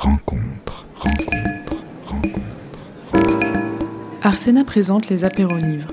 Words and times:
rencontre, 0.00 0.86
rencontre, 0.96 1.84
rencontre. 2.06 2.86
Arsena 4.22 4.64
présente 4.64 5.10
les 5.10 5.24
apérolivres. 5.24 5.92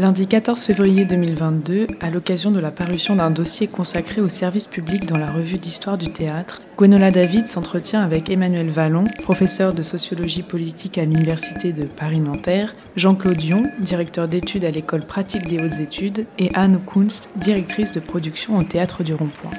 Lundi 0.00 0.26
14 0.26 0.60
février 0.60 1.04
2022, 1.04 1.86
à 2.00 2.10
l'occasion 2.10 2.50
de 2.50 2.58
la 2.58 2.72
parution 2.72 3.14
d'un 3.14 3.30
dossier 3.30 3.68
consacré 3.68 4.20
au 4.20 4.28
service 4.28 4.64
public 4.64 5.06
dans 5.06 5.18
la 5.18 5.30
revue 5.30 5.58
d'histoire 5.58 5.96
du 5.96 6.12
théâtre, 6.12 6.58
Gwenola 6.76 7.12
David 7.12 7.46
s'entretient 7.46 8.00
avec 8.00 8.28
Emmanuel 8.28 8.70
Vallon, 8.70 9.04
professeur 9.22 9.72
de 9.72 9.82
sociologie 9.82 10.42
politique 10.42 10.98
à 10.98 11.04
l'Université 11.04 11.72
de 11.72 11.84
Paris-Nanterre, 11.84 12.74
Jean-Claude 12.96 13.36
Dion, 13.36 13.70
directeur 13.78 14.26
d'études 14.26 14.64
à 14.64 14.70
l'école 14.70 15.06
pratique 15.06 15.46
des 15.46 15.62
hautes 15.62 15.78
études, 15.78 16.26
et 16.40 16.50
Anne 16.54 16.80
Kunst, 16.84 17.30
directrice 17.36 17.92
de 17.92 18.00
production 18.00 18.58
au 18.58 18.64
théâtre 18.64 19.04
du 19.04 19.14
Rond-Point. 19.14 19.50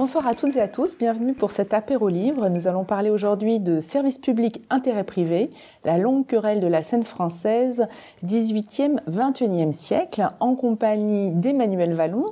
Bonsoir 0.00 0.28
à 0.28 0.36
toutes 0.36 0.54
et 0.54 0.60
à 0.60 0.68
tous, 0.68 0.96
bienvenue 0.96 1.34
pour 1.34 1.50
cet 1.50 1.74
apéro 1.74 2.08
livre. 2.08 2.48
Nous 2.48 2.68
allons 2.68 2.84
parler 2.84 3.10
aujourd'hui 3.10 3.58
de 3.58 3.80
service 3.80 4.18
public 4.18 4.62
intérêt 4.70 5.02
privé, 5.02 5.50
la 5.84 5.98
longue 5.98 6.24
querelle 6.24 6.60
de 6.60 6.68
la 6.68 6.84
scène 6.84 7.02
française 7.02 7.84
18e 8.24 9.00
21e 9.10 9.72
siècle 9.72 10.28
en 10.38 10.54
compagnie 10.54 11.32
d'Emmanuel 11.32 11.94
Vallon 11.94 12.26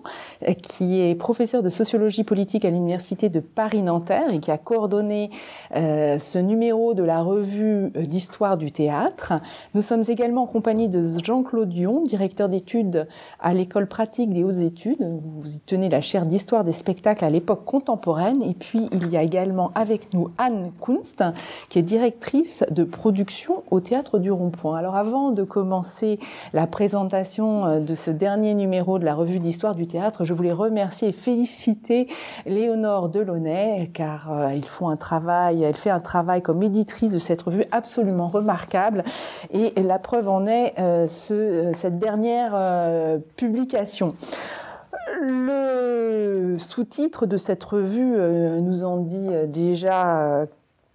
qui 0.63 1.01
est 1.01 1.17
professeur 1.17 1.65
de 1.65 1.69
sociologie 1.69 2.23
politique 2.23 2.65
à 2.65 2.71
l'université 2.71 3.31
de 3.31 3.41
Paris-Nanterre 3.41 4.33
et 4.33 4.39
qui 4.39 4.53
a 4.53 4.59
coordonné 4.59 5.31
euh, 5.75 6.21
ce 6.21 6.39
numéro 6.39 6.95
de 6.95 7.03
la 7.03 7.21
revue 7.21 7.91
d'histoire 7.97 8.59
du 8.59 8.71
théâtre. 8.71 9.33
Nous 9.75 9.83
sommes 9.83 10.05
également 10.07 10.45
en 10.45 10.47
compagnie 10.47 10.89
de 10.89 11.19
Jean-Claude 11.19 11.71
Dion, 11.71 12.05
directeur 12.05 12.49
d'études 12.49 13.09
à 13.41 13.53
l'école 13.53 13.89
pratique 13.89 14.33
des 14.33 14.45
hautes 14.45 14.61
études. 14.61 15.05
Vous 15.21 15.57
y 15.57 15.59
tenez 15.59 15.89
la 15.89 16.01
chaire 16.01 16.27
d'histoire 16.27 16.63
des 16.63 16.73
spectacles 16.73 17.25
à 17.25 17.29
l'époque 17.29 17.56
contemporaine. 17.57 18.43
Et 18.43 18.55
puis, 18.55 18.89
il 18.93 19.09
y 19.09 19.17
a 19.17 19.23
également 19.23 19.73
avec 19.75 20.13
nous 20.15 20.31
Anne 20.39 20.73
Kunst, 20.81 21.25
qui 21.69 21.79
est 21.79 21.83
directrice 21.83 22.65
de 22.71 22.85
production 22.85 23.63
au 23.71 23.81
Théâtre 23.81 24.19
du 24.19 24.31
Rond-Point. 24.31 24.77
Alors, 24.77 24.97
avant 24.97 25.31
de 25.31 25.43
commencer 25.43 26.19
la 26.53 26.67
présentation 26.67 27.67
euh, 27.67 27.81
de 27.81 27.95
ce 27.95 28.11
dernier 28.11 28.55
numéro 28.55 28.99
de 28.99 29.05
la 29.05 29.15
revue 29.15 29.39
d'histoire 29.39 29.75
du 29.75 29.87
théâtre, 29.87 30.25
je 30.25 30.33
voulais 30.33 30.53
remercier 30.53 31.09
et 31.09 31.13
féliciter 31.13 32.09
Léonore 32.47 33.09
Delaunay, 33.09 33.91
car 33.93 34.33
euh, 34.33 34.49
un 34.83 34.97
travail, 34.97 35.63
elle 35.63 35.75
fait 35.75 35.91
un 35.91 36.01
travail 36.01 36.43
comme 36.43 36.63
éditrice 36.63 37.13
de 37.13 37.19
cette 37.19 37.43
revue 37.43 37.65
absolument 37.73 38.29
remarquable. 38.29 39.05
Et 39.51 39.73
la 39.83 39.99
preuve 39.99 40.29
en 40.29 40.47
est 40.47 40.75
euh, 40.79 41.09
ce, 41.09 41.73
cette 41.75 41.99
dernière 41.99 42.55
publication. 43.37 44.15
Le 45.21 46.57
sous-titre 46.59 47.27
de 47.27 47.37
cette 47.37 47.63
revue 47.63 48.15
euh, 48.17 48.61
nous 48.61 48.85
en 48.85 48.99
dit 48.99 49.29
euh, 49.31 49.47
déjà 49.47 50.47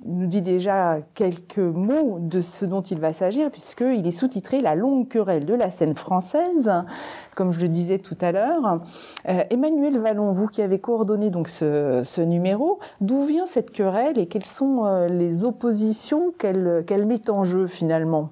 nous 0.04 0.26
dit 0.26 0.42
déjà 0.42 0.98
quelques 1.14 1.60
mots 1.60 2.18
de 2.20 2.42
ce 2.42 2.66
dont 2.66 2.82
il 2.82 3.00
va 3.00 3.14
s'agir, 3.14 3.52
puisqu'il 3.52 4.08
est 4.08 4.12
sous-titré 4.12 4.60
La 4.60 4.74
longue 4.74 5.08
querelle 5.08 5.46
de 5.46 5.54
la 5.54 5.70
scène 5.70 5.94
française, 5.94 6.72
comme 7.36 7.54
je 7.54 7.60
le 7.60 7.68
disais 7.68 8.00
tout 8.00 8.18
à 8.20 8.32
l'heure. 8.32 8.82
Euh, 9.30 9.44
Emmanuel 9.52 10.00
Vallon, 10.00 10.32
vous 10.32 10.48
qui 10.48 10.64
avez 10.64 10.80
coordonné 10.80 11.30
donc 11.30 11.50
ce, 11.50 12.22
numéro, 12.22 12.80
d'où 13.00 13.26
vient 13.26 13.46
cette 13.46 13.70
querelle 13.70 14.18
et 14.18 14.26
quelles 14.26 14.46
sont 14.46 15.06
les 15.08 15.46
oppositions 15.46 16.34
qu'elle 16.40 17.06
met 17.06 17.30
en 17.30 17.44
jeu 17.44 17.68
finalement? 17.68 18.32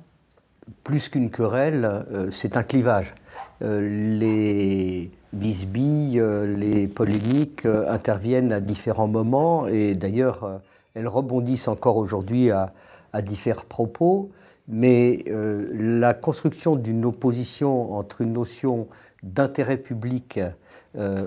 Plus 0.84 1.08
qu'une 1.08 1.30
querelle, 1.30 2.04
c'est 2.32 2.58
un 2.58 2.64
clivage. 2.64 3.14
Les 3.62 5.12
bisbilles, 5.34 6.20
euh, 6.20 6.56
les 6.56 6.88
polémiques 6.88 7.66
euh, 7.66 7.90
interviennent 7.90 8.52
à 8.52 8.60
différents 8.60 9.08
moments 9.08 9.68
et 9.68 9.94
d'ailleurs 9.94 10.44
euh, 10.44 10.58
elles 10.96 11.08
rebondissent 11.08 11.68
encore 11.68 11.98
aujourd'hui 11.98 12.52
à, 12.52 12.74
différents 13.22 13.64
propos. 13.68 14.30
Mais 14.68 15.26
la 15.28 16.14
construction 16.14 16.76
d'une 16.76 17.06
opposition 17.06 17.94
entre 17.94 18.22
une 18.22 18.34
notion 18.34 18.88
d'intérêt 19.24 19.78
public 19.78 20.40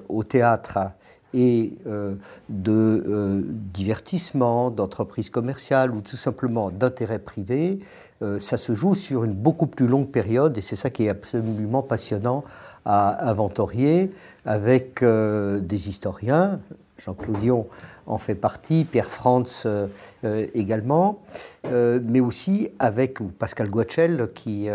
au 0.08 0.22
théâtre 0.22 0.78
et 1.34 1.72
de 2.48 3.44
divertissement, 3.74 4.70
d'entreprise 4.70 5.28
commerciale 5.30 5.92
ou 5.92 6.02
tout 6.02 6.16
simplement 6.16 6.70
d'intérêt 6.70 7.18
privé, 7.18 7.80
ça 8.38 8.56
se 8.56 8.74
joue 8.74 8.94
sur 8.94 9.24
une 9.24 9.32
beaucoup 9.32 9.66
plus 9.66 9.86
longue 9.86 10.08
période 10.08 10.56
et 10.56 10.60
c'est 10.60 10.76
ça 10.76 10.90
qui 10.90 11.06
est 11.06 11.08
absolument 11.08 11.82
passionnant 11.82 12.44
à 12.84 13.28
inventorier 13.28 14.10
avec 14.44 15.02
euh, 15.02 15.60
des 15.60 15.88
historiens. 15.88 16.60
Jean-Claude 16.98 17.38
Dion 17.38 17.66
en 18.06 18.18
fait 18.18 18.34
partie, 18.34 18.84
Pierre 18.84 19.10
Franz 19.10 19.62
euh, 19.66 19.86
euh, 20.24 20.46
également, 20.54 21.20
mais 21.70 22.20
aussi 22.20 22.70
avec 22.80 23.18
Pascal 23.38 23.68
Guachel 23.68 24.30
qui 24.34 24.68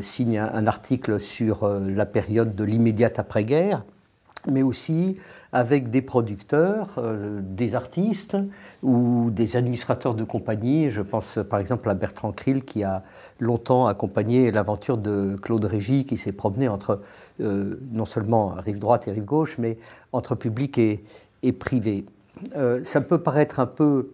signe 0.00 0.38
un, 0.38 0.66
article 0.68 1.18
sur 1.18 1.68
la 1.68 2.06
période 2.06 2.54
de 2.54 2.64
l'immédiate 2.64 3.18
après-guerre, 3.18 3.82
mais 4.50 4.62
aussi 4.62 5.16
avec 5.52 5.90
des 5.90 6.02
producteurs, 6.02 7.02
des 7.40 7.74
artistes 7.74 8.36
ou 8.82 9.30
des 9.30 9.56
administrateurs 9.56 10.14
de 10.14 10.24
compagnie. 10.24 10.90
Je 10.90 11.00
pense 11.00 11.38
par 11.48 11.58
exemple 11.58 11.88
à 11.88 11.94
Bertrand 11.94 12.32
Krill 12.32 12.64
qui 12.64 12.84
a 12.84 13.02
longtemps 13.40 13.86
accompagné 13.86 14.50
l'aventure 14.50 14.98
de 14.98 15.36
Claude 15.40 15.64
Régis 15.64 16.04
qui 16.04 16.16
s'est 16.16 16.32
promené 16.32 16.68
entre 16.68 17.00
euh, 17.40 17.80
non 17.92 18.04
seulement 18.04 18.48
rive 18.48 18.78
droite 18.78 19.06
et 19.06 19.12
rive 19.12 19.24
gauche, 19.24 19.58
mais 19.58 19.78
entre 20.12 20.34
public 20.34 20.78
et, 20.78 21.52
privé. 21.52 22.04
Euh, 22.56 22.82
ça 22.84 23.00
peut 23.00 23.18
paraître 23.18 23.60
un 23.60 23.66
peu 23.66 24.10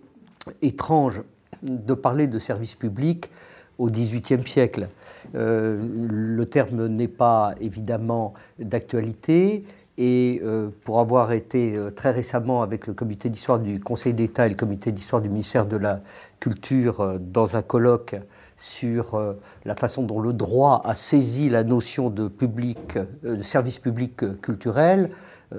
étrange 0.60 1.22
de 1.62 1.94
parler 1.94 2.26
de 2.26 2.38
service 2.38 2.74
public 2.74 3.30
au 3.78 3.88
XVIIIe 3.88 4.46
siècle. 4.46 4.88
Euh, 5.34 5.80
le 6.10 6.44
terme 6.44 6.86
n'est 6.86 7.08
pas 7.08 7.54
évidemment 7.60 8.34
d'actualité. 8.58 9.64
Et 9.96 10.42
pour 10.82 10.98
avoir 10.98 11.30
été 11.30 11.78
très 11.94 12.10
récemment 12.10 12.62
avec 12.62 12.88
le 12.88 12.94
comité 12.94 13.28
d'histoire 13.28 13.60
du 13.60 13.78
Conseil 13.78 14.12
d'État 14.12 14.46
et 14.46 14.48
le 14.48 14.56
comité 14.56 14.90
d'histoire 14.90 15.22
du 15.22 15.28
ministère 15.28 15.66
de 15.66 15.76
la 15.76 16.00
Culture 16.40 17.20
dans 17.20 17.56
un 17.56 17.62
colloque 17.62 18.16
sur 18.56 19.14
euh, 19.14 19.34
la 19.64 19.74
façon 19.74 20.02
dont 20.02 20.20
le 20.20 20.32
droit 20.32 20.82
a 20.84 20.94
saisi 20.94 21.48
la 21.48 21.64
notion 21.64 22.10
de, 22.10 22.28
public, 22.28 22.96
euh, 22.96 23.36
de 23.36 23.42
service 23.42 23.78
public 23.78 24.22
euh, 24.22 24.34
culturel, 24.40 25.10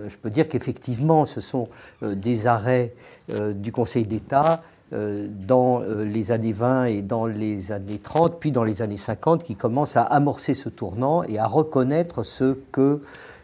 je 0.10 0.18
peux 0.18 0.30
dire 0.30 0.50
qu'effectivement, 0.50 1.24
ce 1.24 1.40
sont 1.40 1.70
des 2.02 2.48
arrêts 2.48 2.94
du 3.30 3.72
Conseil 3.72 4.04
d'État 4.04 4.62
dans 4.92 5.80
les 5.80 6.34
années 6.34 6.52
20 6.52 6.86
et 6.86 7.02
dans 7.02 7.28
les 7.28 7.72
années 7.72 8.00
30, 8.00 8.38
puis 8.38 8.52
dans 8.52 8.66
les 8.66 8.82
années 8.82 8.98
50, 8.98 9.46
qui 9.46 9.56
commencent 9.56 9.96
à 9.96 10.02
amorcer 10.02 10.54
ce 10.54 10.68
tournant 10.68 11.24
et 11.24 11.40
à 11.40 11.48
reconnaître 11.48 12.24
ce 12.24 12.58
que 12.74 13.00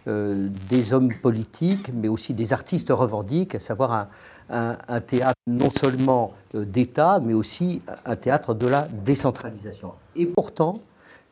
des 0.07 0.93
hommes 0.93 1.13
politiques, 1.21 1.91
mais 1.93 2.07
aussi 2.07 2.33
des 2.33 2.53
artistes 2.53 2.89
revendiquent, 2.89 3.55
à 3.55 3.59
savoir 3.59 4.07
un, 4.51 5.01
théâtre 5.01 5.39
non 5.47 5.69
seulement 5.69 6.33
euh, 6.55 6.65
d'État, 6.65 7.19
mais 7.23 7.33
aussi 7.33 7.81
un 8.05 8.15
théâtre 8.15 8.53
de 8.53 8.67
la 8.67 8.87
décentralisation. 8.91 9.93
Et 10.15 10.25
pourtant, 10.25 10.81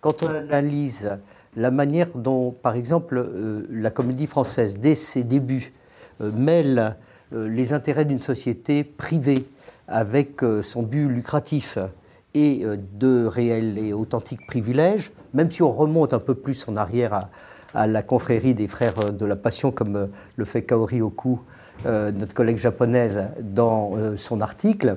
quand 0.02 0.24
on 0.24 0.30
analyse 0.30 1.12
la 1.56 1.72
manière 1.72 2.10
dont, 2.16 2.52
par 2.52 2.76
exemple, 2.76 3.18
euh, 3.18 3.66
la 3.70 3.92
comédie 3.92 4.28
française, 4.28 4.80
dès 4.80 4.96
ses 4.96 5.24
débuts, 5.24 5.74
euh, 6.22 6.32
mêle 6.32 6.96
les 7.32 7.74
intérêts 7.74 8.06
d'une 8.06 8.18
société 8.18 8.84
privée 8.84 9.46
avec 9.88 10.42
son 10.64 10.82
but 10.82 11.08
lucratif 11.08 11.78
et 12.34 12.66
de 12.66 13.24
réels 13.24 13.78
et 13.78 13.94
authentiques 13.94 14.48
privilèges, 14.48 15.12
même 15.36 15.52
si 15.52 15.62
on 15.62 15.72
remonte 15.72 16.16
un 16.16 16.20
peu 16.20 16.34
plus 16.34 16.68
en 16.68 16.76
arrière 16.76 17.14
à, 17.14 17.30
à 17.74 17.88
la 17.88 18.02
confrérie 18.04 18.54
des 18.54 18.68
frères 18.68 19.14
de 19.14 19.26
la 19.26 19.36
Passion, 19.36 19.72
comme 19.72 20.10
le 20.36 20.46
fait 20.46 20.64
Kaori 20.64 21.02
Oku 21.02 21.40
euh, 21.86 22.12
notre 22.12 22.34
collègue 22.34 22.58
japonaise, 22.58 23.24
dans 23.40 23.92
euh, 23.96 24.18
son 24.18 24.42
article, 24.42 24.94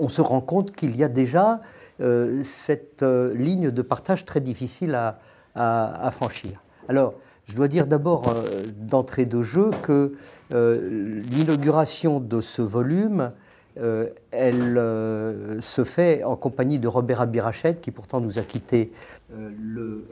on 0.00 0.08
se 0.08 0.22
rend 0.22 0.40
compte 0.40 0.74
qu'il 0.74 0.96
y 0.96 1.04
a 1.04 1.08
déjà 1.08 1.60
euh, 2.00 2.42
cette 2.42 3.02
ligne 3.02 3.70
de 3.70 3.82
partage 3.82 4.24
très 4.24 4.40
difficile 4.40 4.94
à, 4.94 6.10
franchir. 6.10 6.62
Alors, 6.88 7.14
je 7.46 7.54
dois 7.54 7.68
dire 7.68 7.86
d'abord 7.86 8.34
d'entrée 8.76 9.26
de 9.26 9.42
jeu 9.42 9.70
que 9.82 10.14
l'inauguration 10.50 12.18
de 12.18 12.40
ce 12.40 12.60
volume, 12.60 13.30
elle 13.76 15.58
se 15.60 15.84
fait 15.84 16.22
en 16.24 16.36
compagnie 16.36 16.78
de 16.78 16.88
Robert 16.88 17.20
Abirachet, 17.20 17.74
qui 17.74 17.90
pourtant 17.90 18.20
nous 18.20 18.38
a 18.38 18.42
quittés 18.42 18.92
le 19.36 20.06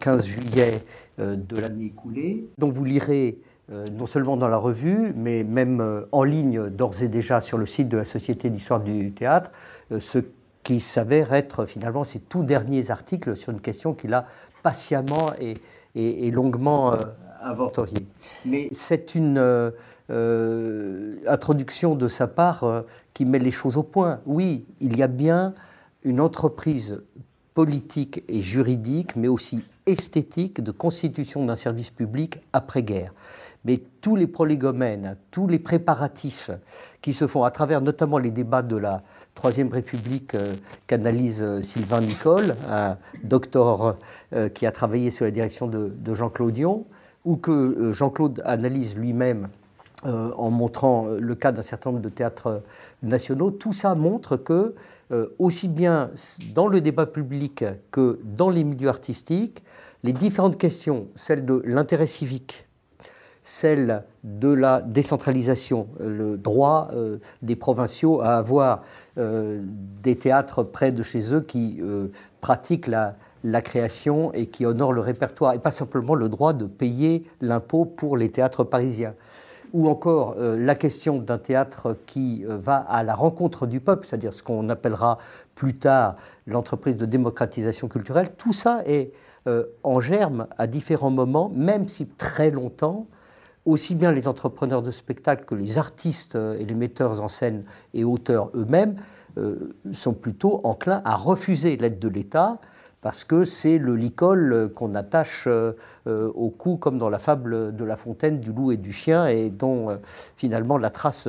15 0.00 0.24
juillet 0.24 0.82
de 1.18 1.60
l'année 1.60 1.86
écoulée. 1.86 2.48
Donc 2.58 2.72
vous 2.72 2.84
lirez 2.84 3.38
euh, 3.70 3.84
non 3.92 4.06
seulement 4.06 4.38
dans 4.38 4.48
la 4.48 4.56
revue, 4.56 5.12
mais 5.14 5.44
même 5.44 5.82
euh, 5.82 6.08
en 6.10 6.22
ligne 6.22 6.70
d'ores 6.70 7.02
et 7.02 7.08
déjà 7.08 7.38
sur 7.42 7.58
le 7.58 7.66
site 7.66 7.90
de 7.90 7.98
la 7.98 8.04
Société 8.04 8.48
d'histoire 8.48 8.80
du 8.80 9.12
théâtre, 9.12 9.52
euh, 9.92 10.00
ce 10.00 10.20
qui 10.62 10.80
s'avère 10.80 11.34
être 11.34 11.66
finalement 11.66 12.02
ses 12.02 12.18
tout 12.18 12.42
derniers 12.42 12.90
articles 12.90 13.36
sur 13.36 13.52
une 13.52 13.60
question 13.60 13.92
qu'il 13.92 14.14
a 14.14 14.24
patiemment 14.62 15.32
et, 15.38 16.30
longuement 16.30 16.94
inventoriée. 17.42 18.06
Mais 18.44 18.68
c'est 18.72 19.14
une 19.14 19.72
euh, 20.10 21.16
introduction 21.26 21.94
de 21.94 22.08
sa 22.08 22.26
part 22.26 22.64
euh, 22.64 22.80
qui 23.12 23.26
met 23.26 23.38
les 23.38 23.50
choses 23.50 23.76
au 23.76 23.82
point. 23.82 24.20
Oui, 24.24 24.64
il 24.80 24.96
y 24.96 25.02
a 25.02 25.06
bien 25.06 25.52
une 26.02 26.18
entreprise 26.18 27.02
politique 27.52 28.24
et 28.26 28.40
juridique, 28.40 29.16
mais 29.16 29.28
aussi 29.28 29.62
esthétique 29.84 30.62
de 30.62 30.70
constitution 30.70 31.44
d'un 31.44 31.56
service 31.56 31.90
public 31.90 32.40
après-guerre. 32.54 33.12
Mais 33.66 33.82
tous 34.00 34.16
les 34.16 34.26
prolégomènes, 34.26 35.18
tous 35.30 35.46
les 35.46 35.58
préparatifs 35.58 36.50
qui 37.02 37.12
se 37.12 37.26
font 37.26 37.44
à 37.44 37.50
travers 37.50 37.82
notamment 37.82 38.16
les 38.16 38.30
débats 38.30 38.62
de 38.62 38.76
la 38.76 39.02
Troisième 39.34 39.68
République 39.68 40.34
euh, 40.34 40.54
qu'analyse 40.86 41.60
Sylvain 41.60 42.00
Nicole, 42.00 42.54
un 42.66 42.96
docteur 43.24 43.98
qui 44.54 44.64
a 44.64 44.72
travaillé 44.72 45.10
sous 45.10 45.24
la 45.24 45.30
direction 45.30 45.66
de, 45.66 46.14
Jean-Claude 46.14 46.54
Dion, 46.54 46.86
ou 47.26 47.36
que 47.36 47.92
Jean-Claude 47.92 48.40
analyse 48.46 48.96
lui-même 48.96 49.48
en 50.04 50.50
montrant 50.50 51.08
le 51.08 51.34
cas 51.34 51.50
d'un 51.50 51.62
certain 51.62 51.90
nombre 51.90 52.02
de 52.02 52.08
théâtres 52.08 52.62
nationaux, 53.02 53.50
tout 53.50 53.72
ça 53.72 53.94
montre 53.96 54.36
que, 54.36 54.74
aussi 55.38 55.66
bien 55.66 56.10
dans 56.54 56.68
le 56.68 56.80
débat 56.80 57.06
public 57.06 57.64
que 57.90 58.20
dans 58.22 58.50
les 58.50 58.62
milieux 58.62 58.88
artistiques, 58.88 59.62
les 60.04 60.12
différentes 60.12 60.58
questions, 60.58 61.08
celles 61.14 61.44
de 61.44 61.62
l'intérêt 61.64 62.06
civique, 62.06 62.68
celle 63.42 64.04
de 64.24 64.48
la 64.48 64.82
décentralisation, 64.82 65.88
le 66.00 66.36
droit 66.36 66.90
euh, 66.92 67.16
des 67.40 67.56
provinciaux 67.56 68.20
à 68.20 68.36
avoir 68.36 68.82
euh, 69.16 69.62
des 70.02 70.16
théâtres 70.16 70.62
près 70.62 70.92
de 70.92 71.02
chez 71.02 71.32
eux 71.34 71.40
qui 71.40 71.78
euh, 71.80 72.08
pratiquent 72.40 72.88
la, 72.88 73.16
création 73.62 74.32
et 74.34 74.46
qui 74.46 74.66
honorent 74.66 74.92
le 74.92 75.00
répertoire, 75.00 75.54
et 75.54 75.58
pas 75.58 75.70
simplement 75.70 76.14
le 76.14 76.28
droit 76.28 76.52
de 76.52 76.66
payer 76.66 77.24
l'impôt 77.40 77.86
pour 77.86 78.18
les 78.18 78.30
théâtres 78.30 78.64
parisiens. 78.64 79.14
Ou 79.72 79.88
encore 79.88 80.36
la 80.38 80.74
question 80.74 81.18
d'un 81.18 81.38
théâtre 81.38 81.96
qui 82.06 82.44
va 82.46 82.76
à 82.76 83.02
la 83.02 83.14
rencontre 83.14 83.66
du 83.66 83.80
peuple, 83.80 84.06
c'est-à-dire 84.06 84.32
ce 84.32 84.42
qu'on 84.42 84.68
appellera 84.70 85.18
plus 85.54 85.76
tard 85.76 86.16
l'entreprise 86.46 86.96
de 86.96 87.04
démocratisation 87.04 87.88
culturelle, 87.88 88.30
tout 88.38 88.52
ça 88.52 88.82
est 88.86 89.12
en 89.82 90.00
germe 90.00 90.46
à 90.56 90.66
différents 90.66 91.10
moments, 91.10 91.50
même 91.54 91.86
si 91.86 92.06
très 92.06 92.50
longtemps, 92.50 93.06
aussi 93.68 93.94
bien 93.94 94.12
les 94.12 94.26
entrepreneurs 94.26 94.82
de 94.82 94.90
spectacle 94.90 95.44
que 95.44 95.54
les 95.54 95.76
artistes 95.76 96.36
et 96.36 96.64
les 96.64 96.74
metteurs 96.74 97.20
en 97.20 97.28
scène 97.28 97.64
et 97.92 98.04
auteurs 98.04 98.50
eux-mêmes 98.54 98.96
euh, 99.36 99.74
sont 99.92 100.14
plutôt 100.14 100.60
enclins 100.64 101.02
à 101.04 101.14
refuser 101.14 101.76
l'aide 101.76 101.98
de 101.98 102.08
l'État 102.08 102.58
parce 103.00 103.24
que 103.24 103.44
c'est 103.44 103.78
le 103.78 103.94
licol 103.94 104.70
qu'on 104.74 104.94
attache 104.94 105.44
euh, 105.46 105.72
au 106.06 106.50
cou, 106.50 106.76
comme 106.76 106.98
dans 106.98 107.10
la 107.10 107.18
fable 107.18 107.74
de 107.74 107.84
La 107.84 107.96
Fontaine 107.96 108.40
du 108.40 108.52
loup 108.52 108.72
et 108.72 108.76
du 108.76 108.92
chien, 108.92 109.26
et 109.26 109.50
dont 109.50 109.90
euh, 109.90 109.96
finalement 110.36 110.78
la 110.78 110.90
trace 110.90 111.28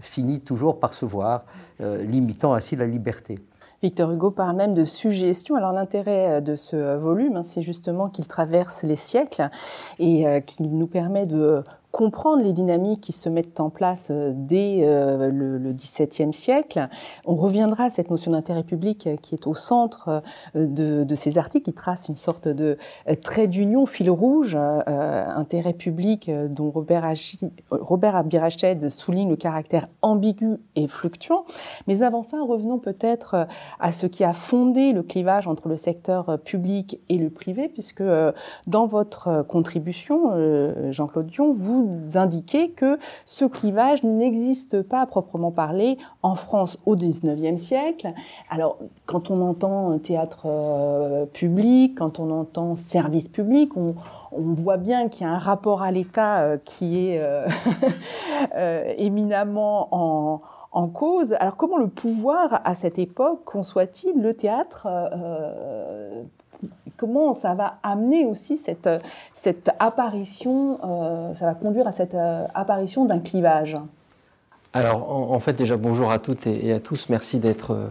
finit 0.00 0.40
toujours 0.40 0.78
par 0.78 0.94
se 0.94 1.04
voir, 1.04 1.44
limitant 1.80 2.54
ainsi 2.54 2.76
la 2.76 2.86
liberté. 2.86 3.38
Victor 3.82 4.10
Hugo 4.10 4.32
parle 4.32 4.56
même 4.56 4.74
de 4.74 4.84
suggestion. 4.84 5.54
Alors 5.54 5.72
l'intérêt 5.72 6.42
de 6.42 6.56
ce 6.56 6.96
volume, 6.96 7.36
hein, 7.36 7.42
c'est 7.42 7.62
justement 7.62 8.08
qu'il 8.08 8.26
traverse 8.26 8.82
les 8.82 8.96
siècles 8.96 9.48
et 10.00 10.42
qu'il 10.46 10.76
nous 10.76 10.88
permet 10.88 11.26
de 11.26 11.62
comprendre 11.90 12.42
les 12.42 12.52
dynamiques 12.52 13.00
qui 13.00 13.12
se 13.12 13.28
mettent 13.28 13.60
en 13.60 13.70
place 13.70 14.08
euh, 14.10 14.32
dès 14.34 14.80
euh, 14.82 15.30
le 15.30 15.72
XVIIe 15.72 16.34
siècle. 16.34 16.88
On 17.24 17.34
reviendra 17.34 17.84
à 17.84 17.90
cette 17.90 18.10
notion 18.10 18.32
d'intérêt 18.32 18.62
public 18.62 19.06
euh, 19.06 19.16
qui 19.16 19.34
est 19.34 19.46
au 19.46 19.54
centre 19.54 20.22
de, 20.54 21.14
ces 21.14 21.38
articles, 21.38 21.64
qui 21.64 21.72
trace 21.72 22.08
une 22.08 22.16
sorte 22.16 22.46
de 22.46 22.76
trait 23.22 23.46
d'union, 23.46 23.86
fil 23.86 24.10
rouge, 24.10 24.56
intérêt 24.56 25.72
public 25.72 26.30
dont 26.30 26.70
Robert, 26.70 27.12
Robert 27.70 28.16
Abirached 28.16 28.88
souligne 28.88 29.28
le 29.28 29.36
caractère 29.36 29.88
ambigu 30.02 30.58
et 30.76 30.86
fluctuant. 30.86 31.44
Mais 31.86 32.02
avant 32.02 32.22
ça, 32.22 32.38
revenons 32.40 32.78
peut-être 32.78 33.46
à 33.80 33.92
ce 33.92 34.06
qui 34.06 34.24
a 34.24 34.32
fondé 34.32 34.92
le 34.92 35.02
clivage 35.02 35.46
entre 35.46 35.68
le 35.68 35.76
secteur 35.76 36.38
public 36.44 37.00
et 37.08 37.16
le 37.16 37.30
privé, 37.30 37.68
puisque 37.68 38.04
dans 38.66 38.86
votre 38.86 39.44
contribution, 39.48 40.92
Jean-Claude 40.92 41.26
Dion, 41.26 41.52
vous 41.52 41.77
vous 41.78 42.18
indiquez 42.18 42.70
que 42.70 42.98
ce 43.24 43.44
clivage 43.44 44.02
n'existe 44.02 44.82
pas 44.82 45.00
à 45.00 45.06
proprement 45.06 45.50
parler 45.50 45.98
en 46.22 46.34
France 46.34 46.78
au 46.86 46.96
XIXe 46.96 47.60
siècle. 47.60 48.12
Alors, 48.50 48.78
quand 49.06 49.30
on 49.30 49.40
entend 49.40 49.98
théâtre 49.98 50.42
euh, 50.46 51.26
public, 51.26 51.98
quand 51.98 52.18
on 52.18 52.30
entend 52.30 52.76
service 52.76 53.28
public, 53.28 53.76
on, 53.76 53.94
voit 54.30 54.76
bien 54.76 55.08
qu'il 55.08 55.26
y 55.26 55.30
a 55.30 55.32
un 55.32 55.38
rapport 55.38 55.82
à 55.82 55.90
l'État 55.90 56.42
euh, 56.42 56.58
qui 56.62 57.08
est 57.08 57.18
euh, 58.56 58.94
éminemment 58.98 59.88
en, 59.90 60.38
en, 60.72 60.88
cause. 60.88 61.32
Alors 61.40 61.56
comment 61.56 61.78
le 61.78 61.88
pouvoir, 61.88 62.60
à 62.64 62.74
cette 62.74 62.98
époque, 62.98 63.44
conçoit-il 63.44 64.20
le 64.20 64.34
théâtre 64.34 64.86
comment 66.98 67.34
ça 67.34 67.54
va 67.54 67.78
amener 67.82 68.26
aussi 68.26 68.58
cette, 68.58 68.90
cette 69.42 69.70
apparition, 69.78 70.78
euh, 70.84 71.34
ça 71.36 71.46
va 71.46 71.54
conduire 71.54 71.86
à 71.86 71.92
cette 71.92 72.14
euh, 72.14 72.44
apparition 72.54 73.06
d'un 73.06 73.20
clivage? 73.20 73.78
Alors, 74.74 75.32
en, 75.32 75.40
fait, 75.40 75.54
déjà, 75.54 75.78
bonjour 75.78 76.10
à 76.10 76.18
toutes 76.18 76.46
et, 76.46 76.74
à 76.74 76.78
tous, 76.78 77.08
merci 77.08 77.38
d'être 77.38 77.90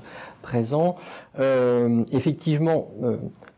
euh, 1.39 2.03
effectivement, 2.11 2.89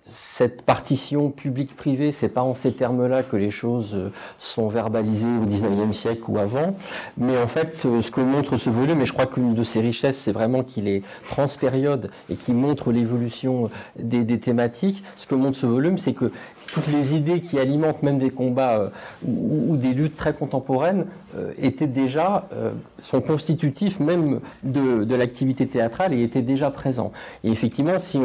cette 0.02 0.64
partition 0.64 1.30
publique-privée, 1.30 2.12
c'est 2.12 2.30
pas 2.30 2.42
en 2.42 2.56
ces 2.56 2.74
termes-là 2.74 3.24
que 3.24 3.36
les 3.36 3.52
choses 3.52 3.98
sont 4.38 4.68
verbalisées 4.68 5.26
au 5.42 5.46
XIXe 5.46 5.96
siècle 5.96 6.24
ou 6.28 6.40
avant, 6.40 6.76
mais 7.18 7.38
en 7.38 7.48
fait, 7.48 7.74
ce 7.74 8.12
que 8.12 8.22
montre 8.22 8.58
ce 8.58 8.70
volume, 8.70 9.02
et 9.02 9.06
je 9.06 9.14
crois 9.14 9.28
qu'une 9.28 9.54
de 9.54 9.64
ses 9.64 9.82
richesses, 9.82 10.18
c'est 10.18 10.32
vraiment 10.32 10.64
qu'il 10.64 10.88
est 10.88 11.04
transpériode 11.30 12.12
et 12.30 12.36
qui 12.36 12.54
montre 12.54 12.92
l'évolution 12.92 13.70
des, 13.98 14.40
thématiques. 14.40 15.04
Ce 15.18 15.28
que 15.28 15.36
montre 15.36 15.58
ce 15.58 15.66
volume, 15.66 15.98
c'est 15.98 16.14
que 16.14 16.32
toutes 16.74 16.88
les 16.88 17.16
idées 17.16 17.42
qui 17.42 17.60
alimentent 17.60 18.04
même 18.04 18.18
des 18.18 18.30
combats 18.30 18.77
euh, 18.77 18.89
ou, 19.25 19.77
des 19.77 19.94
luttes 19.94 20.16
très 20.16 20.33
contemporaines 20.33 21.06
euh, 21.36 21.54
étaient 21.62 21.88
déjà, 21.88 22.48
euh, 22.54 22.71
sont 23.01 23.21
constitutifs 23.21 24.00
même 24.00 24.39
de, 24.63 25.16
l'activité 25.16 25.68
théâtrale 25.68 26.13
et 26.13 26.24
étaient 26.24 26.42
déjà 26.42 26.71
présents. 26.71 27.12
Et 27.44 27.51
effectivement, 27.51 28.00
si 28.00 28.19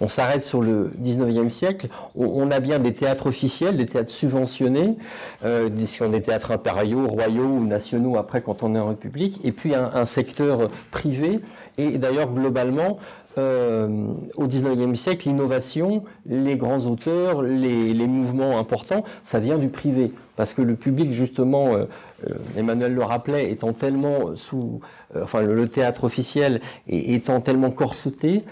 on, 0.00 0.08
s'arrête 0.08 0.42
sur 0.42 0.62
le 0.62 0.90
19e 1.02 1.50
siècle, 1.50 1.88
on, 2.14 2.50
a 2.50 2.60
bien 2.60 2.78
des 2.78 2.94
théâtres 2.94 3.26
officiels, 3.26 3.76
des 3.76 3.84
théâtres 3.84 4.10
subventionnés, 4.10 4.96
des, 5.44 6.22
théâtres 6.22 6.52
impériaux, 6.52 7.06
royaux 7.06 7.44
ou 7.44 7.66
nationaux 7.66 8.16
après 8.16 8.40
quand 8.40 8.62
on 8.62 8.74
est 8.74 8.78
en 8.78 8.88
République, 8.88 9.40
et 9.44 9.52
puis 9.52 9.74
un 9.74 10.04
secteur 10.06 10.68
privé. 10.90 11.40
Et 11.78 11.96
d'ailleurs, 11.96 12.32
globalement, 12.32 12.98
euh, 13.38 14.08
au 14.36 14.46
19e 14.46 14.96
siècle, 14.96 15.28
l'innovation, 15.28 16.02
les 16.28 16.56
grands 16.56 16.86
auteurs, 16.86 17.42
les, 17.42 18.06
mouvements 18.06 18.58
importants, 18.58 19.04
ça 19.22 19.38
vient 19.38 19.58
du 19.58 19.68
privé. 19.68 20.12
Parce 20.36 20.54
que 20.54 20.62
le 20.62 20.74
public, 20.74 21.12
justement, 21.12 21.74
euh, 21.74 21.84
euh, 22.28 22.34
Emmanuel 22.56 22.94
le 22.94 23.02
rappelait, 23.04 23.50
étant 23.52 23.72
tellement 23.72 24.34
sous. 24.34 24.80
enfin, 25.22 25.42
le, 25.42 25.68
théâtre 25.68 26.04
officiel 26.04 26.60
étant 26.88 27.40
tellement 27.40 27.70
corseté, 27.70 28.44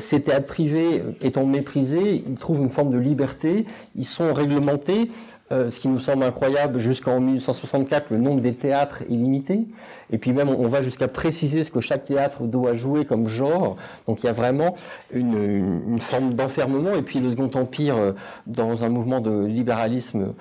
ces 0.00 0.20
théâtres 0.22 0.48
privés 0.48 1.04
étant 1.20 1.46
méprisés, 1.46 2.24
ils 2.26 2.34
trouvent 2.34 2.60
une 2.60 2.70
forme 2.70 2.90
de 2.90 2.98
liberté, 2.98 3.64
ils 3.94 4.04
sont 4.04 4.34
réglementés. 4.34 5.08
Ce 5.50 5.80
qui 5.80 5.88
nous 5.88 6.00
semble 6.00 6.24
incroyable, 6.24 6.78
jusqu'en 6.78 7.20
1864, 7.20 8.10
le 8.10 8.18
nombre 8.18 8.40
des 8.40 8.54
théâtres 8.54 9.02
est 9.02 9.14
limité. 9.14 9.66
Et 10.10 10.18
puis 10.18 10.32
même, 10.32 10.48
on 10.48 10.66
va 10.68 10.82
jusqu'à 10.82 11.08
préciser 11.08 11.64
ce 11.64 11.70
que 11.70 11.80
chaque 11.80 12.04
théâtre 12.04 12.44
doit 12.44 12.74
jouer 12.74 13.04
comme 13.04 13.28
genre. 13.28 13.76
Donc 14.06 14.22
il 14.22 14.26
y 14.26 14.28
a 14.28 14.32
vraiment 14.32 14.76
une, 15.12 15.98
forme 16.00 16.34
d'enfermement. 16.34 16.94
Et 16.94 17.02
puis 17.02 17.20
le 17.20 17.30
Second 17.30 17.50
Empire, 17.54 17.96
euh, 17.96 18.12
dans 18.46 18.84
un 18.84 18.88
mouvement 18.88 19.20
de 19.20 19.44
libéralisme 19.46 20.32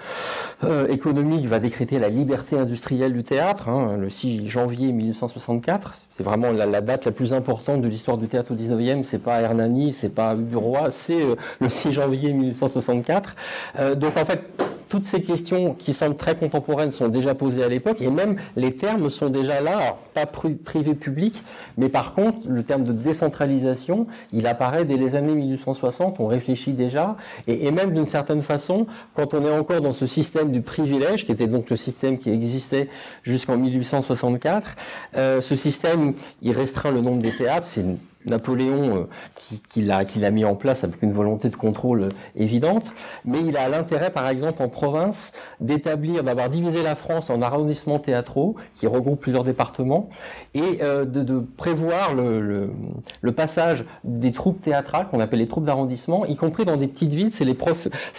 euh, 0.63 0.87
économique, 0.87 1.45
va 1.47 1.59
décréter 1.59 1.99
la 1.99 2.09
liberté 2.09 2.57
industrielle 2.57 3.13
du 3.13 3.23
théâtre, 3.23 3.67
hein, 3.67 3.97
le 3.99 4.09
6 4.09 4.47
janvier 4.47 4.91
1864. 4.93 5.95
C'est 6.11 6.23
vraiment 6.23 6.51
la, 6.51 6.81
date 6.81 7.05
la 7.05 7.11
plus 7.11 7.33
importante 7.33 7.81
de 7.81 7.89
l'histoire 7.89 8.17
du 8.17 8.27
théâtre 8.27 8.53
au 8.53 8.55
19e. 8.55 9.03
C'est 9.03 9.23
pas 9.23 9.41
Hernani, 9.41 9.91
c'est 9.93 10.13
pas 10.13 10.35
Bureau, 10.35 10.77
c'est 10.91 11.21
euh, 11.21 11.35
le 11.59 11.69
6 11.69 11.91
janvier 11.91 12.31
1864. 12.33 13.35
donc 13.95 14.15
en 14.15 14.25
fait, 14.25 14.41
toutes 14.89 15.03
ces 15.03 15.22
questions 15.22 15.74
qui 15.74 15.94
semblent 15.94 16.15
très 16.15 16.36
contemporaines 16.36 16.91
sont 16.91 17.08
déjà 17.08 17.36
posées 17.36 17.63
à 17.63 17.67
l'époque 17.67 18.01
et 18.01 18.10
même 18.10 18.38
les 18.56 18.74
termes 18.75 19.10
sont 19.10 19.29
déjà 19.29 19.62
là, 19.62 19.98
pas 20.13 20.25
privé-public, 20.25 21.34
mais 21.77 21.89
par 21.89 22.13
contre, 22.13 22.39
le 22.46 22.63
terme 22.63 22.84
de 22.84 22.94
décentralisation, 22.94 24.08
il 24.34 24.48
apparaît 24.48 24.86
dès 24.86 24.98
les 24.98 25.15
années 25.15 25.36
1860, 25.36 26.20
on 26.20 26.27
réfléchit 26.27 26.74
déjà, 26.74 27.15
et, 27.48 27.72
même 27.72 27.94
d'une 27.94 28.06
certaine 28.06 28.41
façon, 28.41 28.88
quand 29.15 29.34
on 29.34 29.46
est 29.46 29.51
encore 29.51 29.82
dans 29.82 29.94
ce 29.94 30.08
système 30.08 30.51
du 30.51 30.62
privilège, 30.62 31.25
qui 31.25 31.32
était 31.32 31.48
donc 31.48 31.70
le 31.70 31.77
système 31.77 32.17
qui 32.17 32.29
existait 32.29 32.89
jusqu'en 33.24 33.58
1864, 33.58 34.75
euh, 35.15 35.41
ce 35.41 35.56
système, 35.56 36.13
il 36.41 36.51
restreint 36.53 36.91
le 36.91 37.01
nombre 37.01 37.22
des 37.22 37.36
théâtres, 37.36 37.67
c'est 37.70 37.86
Napoléon 38.27 39.07
qui, 39.36 39.62
qui 39.69 40.19
l'a 40.19 40.31
mis 40.31 40.46
en 40.46 40.55
place 40.55 40.84
avec 40.84 41.01
une 41.01 41.12
volonté 41.12 41.50
de 41.50 41.55
contrôle 41.55 42.10
évidente, 42.36 42.93
mais 43.25 43.39
il 43.41 43.57
a 43.57 43.69
l'intérêt, 43.69 44.10
par 44.12 44.27
exemple, 44.27 44.62
en 44.62 44.69
province, 44.69 45.31
d'établir, 45.60 46.24
d'avoir 46.24 46.50
divisé 46.50 46.84
la 46.84 46.96
France 46.96 47.29
en 47.29 47.41
arrondissements 47.41 48.00
théâtraux 48.00 48.55
qui 48.75 48.88
regroupent 48.88 49.22
plusieurs 49.22 49.43
départements 49.43 50.10
et 50.53 50.77
de, 50.77 51.05
de, 51.05 51.39
prévoir 51.39 52.13
le, 52.13 52.72
passage 53.31 53.86
des 54.03 54.31
troupes 54.31 54.62
théâtrales 54.62 55.07
qu'on 55.10 55.19
appelle 55.19 55.39
les 55.39 55.48
troupes 55.48 55.65
d'arrondissement, 55.65 56.25
y 56.25 56.36
compris 56.36 56.65
dans 56.65 56.77
des 56.77 56.88
petites 56.88 57.13
villes. 57.13 57.31
C'est 57.31 57.46
les, 57.46 57.57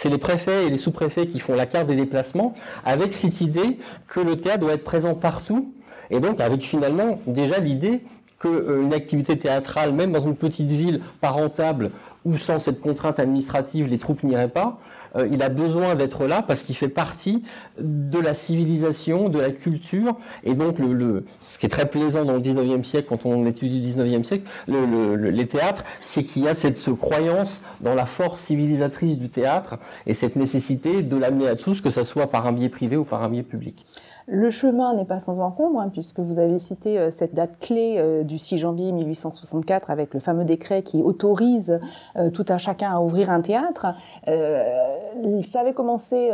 les 0.09 0.17
préfets 0.17 0.67
et 0.67 0.69
les 0.69 0.77
sous-préfets 0.77 1.27
qui 1.27 1.39
font 1.39 1.55
la 1.55 1.65
carte 1.65 1.87
des 1.87 1.95
déplacements, 1.95 2.53
avec 2.85 3.13
cette 3.13 3.41
idée 3.41 3.79
que 4.07 4.19
le 4.19 4.37
théâtre 4.37 4.59
doit 4.59 4.73
être 4.73 4.83
présent 4.83 5.15
partout 5.15 5.73
et 6.11 6.19
donc 6.19 6.39
avec 6.39 6.61
finalement 6.61 7.19
déjà 7.27 7.59
l'idée 7.59 8.01
qu'une 8.39 8.51
euh, 8.51 8.91
activité 8.91 9.37
théâtrale, 9.37 9.93
même 9.93 10.11
dans 10.11 10.21
une 10.21 10.35
petite 10.35 10.69
ville 10.69 11.01
pas 11.21 11.29
rentable 11.29 11.91
ou 12.25 12.37
sans 12.37 12.59
cette 12.59 12.79
contrainte 12.79 13.19
administrative, 13.19 13.87
les 13.87 13.97
troupes 13.97 14.23
n'iraient 14.23 14.49
pas, 14.49 14.79
euh, 15.15 15.27
il 15.31 15.41
a 15.41 15.49
besoin 15.49 15.95
d'être 15.95 16.27
là 16.27 16.41
parce 16.41 16.63
qu'il 16.63 16.75
fait 16.75 16.89
partie 16.89 17.43
de 17.79 18.19
la 18.19 18.33
civilisation, 18.33 19.29
de 19.29 19.39
la 19.39 19.51
culture. 19.51 20.15
Et 20.43 20.53
donc, 20.53 20.79
le, 20.79 21.25
ce 21.41 21.57
qui 21.57 21.65
est 21.65 21.69
très 21.69 21.89
plaisant 21.89 22.25
dans 22.25 22.33
le 22.33 22.41
19e 22.41 22.83
siècle, 22.83 23.07
quand 23.09 23.25
on 23.25 23.45
étudie 23.45 23.93
le 23.95 24.03
19e 24.03 24.23
siècle, 24.23 24.43
les 24.67 25.47
théâtres, 25.47 25.83
c'est 26.01 26.23
qu'il 26.23 26.43
y 26.43 26.47
a 26.47 26.53
cette 26.53 26.93
croyance 26.95 27.61
dans 27.81 27.95
la 27.95 28.05
force 28.05 28.39
civilisatrice 28.39 29.17
du 29.17 29.29
théâtre 29.29 29.77
et 30.05 30.13
cette 30.13 30.35
nécessité 30.35 31.01
de 31.01 31.17
l'amener 31.17 31.47
à 31.47 31.55
tous, 31.55 31.81
que 31.81 31.89
ce 31.89 32.03
soit 32.03 32.27
par 32.27 32.45
un 32.47 32.51
biais 32.51 32.69
privé 32.69 32.97
ou 32.97 33.03
par 33.03 33.23
un 33.23 33.29
biais 33.29 33.43
public. 33.43 33.85
Le 34.31 34.51
chemin 34.51 34.93
n'est 34.93 35.05
pas 35.05 35.19
sans 35.19 35.39
encombre, 35.39 35.79
hein, 35.79 35.89
puisque 35.91 36.19
vous 36.19 36.37
avez 36.37 36.59
cité 36.59 36.99
euh, 36.99 37.09
cette 37.09 37.33
date 37.33 37.57
clé 37.59 37.95
euh, 37.97 38.23
du 38.23 38.37
6 38.37 38.59
janvier 38.59 38.91
1864 38.91 39.89
avec 39.89 40.13
le 40.13 40.19
fameux 40.19 40.45
décret 40.45 40.83
qui 40.83 41.01
autorise 41.01 41.79
euh, 42.15 42.29
tout 42.29 42.45
un 42.49 42.59
chacun 42.59 42.91
à 42.91 42.99
ouvrir 42.99 43.31
un 43.31 43.41
théâtre. 43.41 43.87
ça 44.27 45.59
avait 45.61 45.73
commencé 45.73 46.29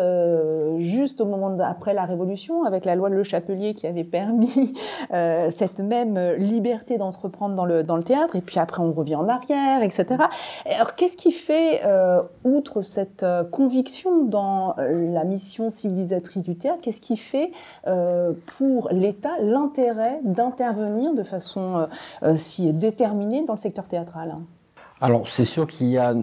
juste 0.79 1.21
au 1.21 1.25
moment 1.25 1.57
après 1.59 1.93
la 1.93 2.03
Révolution, 2.03 2.65
avec 2.65 2.83
la 2.83 2.95
loi 2.95 3.09
de 3.09 3.15
Le 3.15 3.23
Chapelier 3.23 3.73
qui 3.73 3.87
avait 3.87 4.03
permis 4.03 4.73
cette 5.49 5.79
même 5.79 6.19
liberté 6.37 6.97
d'entreprendre 6.97 7.55
dans 7.55 7.65
le, 7.65 7.83
dans 7.83 7.95
le 7.95 8.03
théâtre, 8.03 8.35
et 8.35 8.41
puis 8.41 8.59
après 8.59 8.81
on 8.81 8.91
revient 8.91 9.15
en 9.15 9.29
arrière, 9.29 9.81
etc. 9.81 10.05
Alors 10.65 10.95
qu'est-ce 10.95 11.17
qui 11.17 11.31
fait, 11.31 11.81
outre 12.43 12.81
cette 12.81 13.25
conviction 13.51 14.25
dans 14.25 14.75
la 14.77 15.23
mission 15.23 15.69
civilisatrice 15.71 16.43
du 16.43 16.57
théâtre, 16.57 16.79
qu'est-ce 16.81 17.01
qui 17.01 17.17
fait 17.17 17.51
pour 18.58 18.89
l'État 18.92 19.39
l'intérêt 19.42 20.20
d'intervenir 20.24 21.13
de 21.13 21.24
façon 21.24 21.77
euh, 21.77 21.86
euh, 22.24 22.36
si 22.36 22.72
déterminée 22.74 23.44
dans 23.46 23.54
le 23.54 23.60
secteur 23.60 23.86
théâtral. 23.86 24.36
Alors 25.01 25.27
c'est 25.27 25.46
sûr 25.46 25.68
qu'il 25.68 25.88
y 25.88 25.98
a 25.98 26.13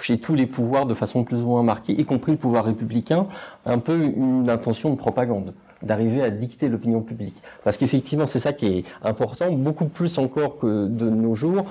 chez 0.00 0.18
tous 0.18 0.34
les 0.34 0.46
pouvoirs 0.46 0.86
de 0.86 0.94
façon 0.94 1.24
plus 1.24 1.38
ou 1.38 1.46
moins 1.46 1.62
marquée, 1.62 1.92
y 1.92 2.04
compris 2.04 2.32
le 2.32 2.38
pouvoir 2.38 2.64
républicain, 2.64 3.26
un 3.64 3.78
peu 3.78 4.12
une 4.16 4.50
intention 4.50 4.90
de 4.90 4.96
propagande 4.96 5.54
d'arriver 5.84 6.22
à 6.22 6.30
dicter 6.30 6.68
l'opinion 6.68 7.00
publique. 7.00 7.36
Parce 7.62 7.76
qu'effectivement, 7.76 8.26
c'est 8.26 8.40
ça 8.40 8.52
qui 8.52 8.66
est 8.66 8.84
important, 9.02 9.50
beaucoup 9.52 9.86
plus 9.86 10.18
encore 10.18 10.56
que 10.58 10.86
de 10.86 11.08
nos 11.08 11.34
jours. 11.34 11.66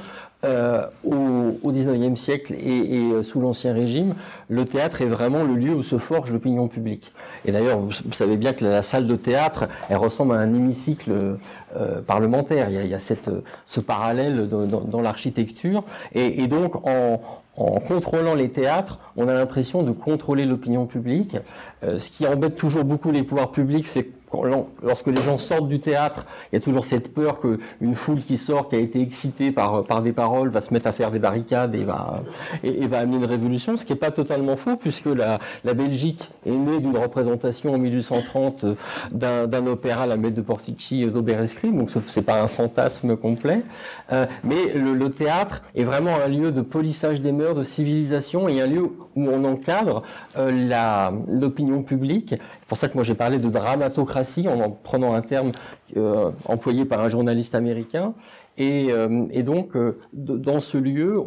Euh, 0.46 0.86
au, 1.06 1.72
XIXe 1.72 2.20
siècle 2.20 2.54
et, 2.54 2.98
et 2.98 3.24
sous 3.24 3.40
l'Ancien 3.40 3.72
Régime, 3.72 4.14
le 4.50 4.66
théâtre 4.66 5.02
est 5.02 5.08
vraiment 5.08 5.42
le 5.44 5.54
lieu 5.54 5.74
où 5.74 5.84
se 5.84 5.98
forge 5.98 6.34
l'opinion 6.34 6.68
publique. 6.68 7.12
Et 7.46 7.54
d'ailleurs, 7.54 7.80
vous, 7.80 8.12
savez 8.12 8.36
bien 8.36 8.52
que 8.52 8.66
la, 8.66 8.82
salle 8.82 9.08
de 9.08 9.16
théâtre, 9.16 9.70
elle 9.88 9.96
ressemble 9.96 10.34
à 10.34 10.40
un 10.40 10.54
hémicycle 10.54 11.38
euh, 11.78 12.02
parlementaire. 12.02 12.70
Il 12.70 12.76
y 12.76 12.78
a, 12.78 12.84
il 12.84 12.90
y 12.90 12.94
a 12.94 13.00
cette, 13.00 13.30
ce 13.66 13.80
parallèle 13.80 14.50
dans, 14.50 14.68
dans, 14.68 14.82
dans 14.82 15.02
l'architecture. 15.02 15.86
Et, 16.14 16.44
et, 16.44 16.48
donc, 16.48 16.76
en, 16.86 17.22
en 17.58 17.80
contrôlant 17.80 18.36
les 18.36 18.50
théâtres, 18.50 19.00
on 19.16 19.28
a 19.28 19.34
l'impression 19.34 19.84
de 19.84 19.92
contrôler 19.92 20.46
l'opinion 20.46 20.86
publique. 20.86 21.38
Euh, 21.84 22.00
ce 22.00 22.10
qui 22.10 22.26
embête 22.26 22.56
toujours 22.56 22.84
beaucoup 22.84 23.12
les 23.12 23.24
pouvoirs 23.24 23.52
publics, 23.52 23.88
c'est 23.88 24.08
lorsque 24.82 25.08
les 25.08 25.22
gens 25.22 25.38
sortent 25.38 25.68
du 25.68 25.80
théâtre, 25.80 26.26
il 26.52 26.56
y 26.56 26.58
a 26.58 26.62
toujours 26.62 26.86
cette 26.86 27.14
peur 27.14 27.40
qu'une 27.40 27.96
foule 27.96 28.22
qui 28.22 28.38
sort, 28.38 28.70
qui 28.70 28.76
a 28.76 28.80
été 28.80 29.02
excitée 29.02 29.52
par, 29.52 29.84
par 29.84 30.02
des 30.02 30.12
paroles, 30.12 30.50
va 30.50 30.62
se 30.62 30.74
mettre 30.74 30.88
à 30.88 30.92
faire 30.92 31.12
des 31.12 31.20
barricades 31.20 31.76
et 31.76 31.84
va, 31.84 32.22
et, 32.64 32.86
va 32.88 33.00
amener 33.00 33.18
une 33.18 33.26
révolution, 33.26 33.78
ce 33.78 33.86
qui 33.86 33.94
n'est 33.94 34.00
pas 34.00 34.12
totalement 34.12 34.56
faux, 34.56 34.76
puisque 34.76 35.06
la, 35.06 35.40
la 35.64 35.74
Belgique 35.74 36.30
est 36.46 36.52
née 36.52 36.80
d'une 36.80 36.98
représentation 36.98 37.74
en 37.74 37.78
1830 37.78 38.66
d'un 39.12 39.68
opéra, 39.68 40.06
La 40.06 40.18
Messe 40.18 40.34
de 40.34 40.42
Portici 40.42 41.06
d'Oberescrit, 41.06 41.72
donc 41.72 41.92
ce 41.92 42.00
n'est 42.00 42.26
pas 42.26 42.42
un 42.42 42.48
fantasme 42.48 43.16
complet. 43.18 43.62
Euh, 44.12 44.26
mais 44.44 44.74
le, 44.74 44.94
le, 44.94 45.10
théâtre 45.10 45.62
est 45.76 45.84
vraiment 45.84 46.16
un 46.24 46.28
lieu 46.28 46.52
de 46.52 46.62
polissage 46.62 47.22
des 47.22 47.32
mœurs, 47.32 47.56
de 47.56 47.64
civilisation, 47.64 48.50
et 48.50 48.62
un 48.62 48.68
lieu 48.68 48.90
où 49.16 49.28
on 49.28 49.44
encadre 49.46 50.04
euh, 50.38 51.12
l'opinion 51.28 51.84
publique. 51.84 52.36
C'est 52.38 52.68
pour 52.68 52.78
ça 52.78 52.88
que 52.88 52.96
moi 52.96 53.04
j'ai 53.04 53.14
parlé 53.14 53.38
de 53.38 53.50
dramatocratie 53.50 54.23
en 54.48 54.72
prenant 54.72 55.14
un 55.14 55.22
terme 55.22 55.52
euh, 55.98 56.32
employé 56.46 56.86
par 56.86 57.02
un 57.02 57.10
journaliste 57.10 57.56
américain. 57.56 58.14
Et, 58.58 58.88
euh, 58.92 59.26
donc, 59.44 59.76
euh, 59.76 59.98
dans 60.14 60.60
ce 60.60 60.78
lieu, 60.78 61.18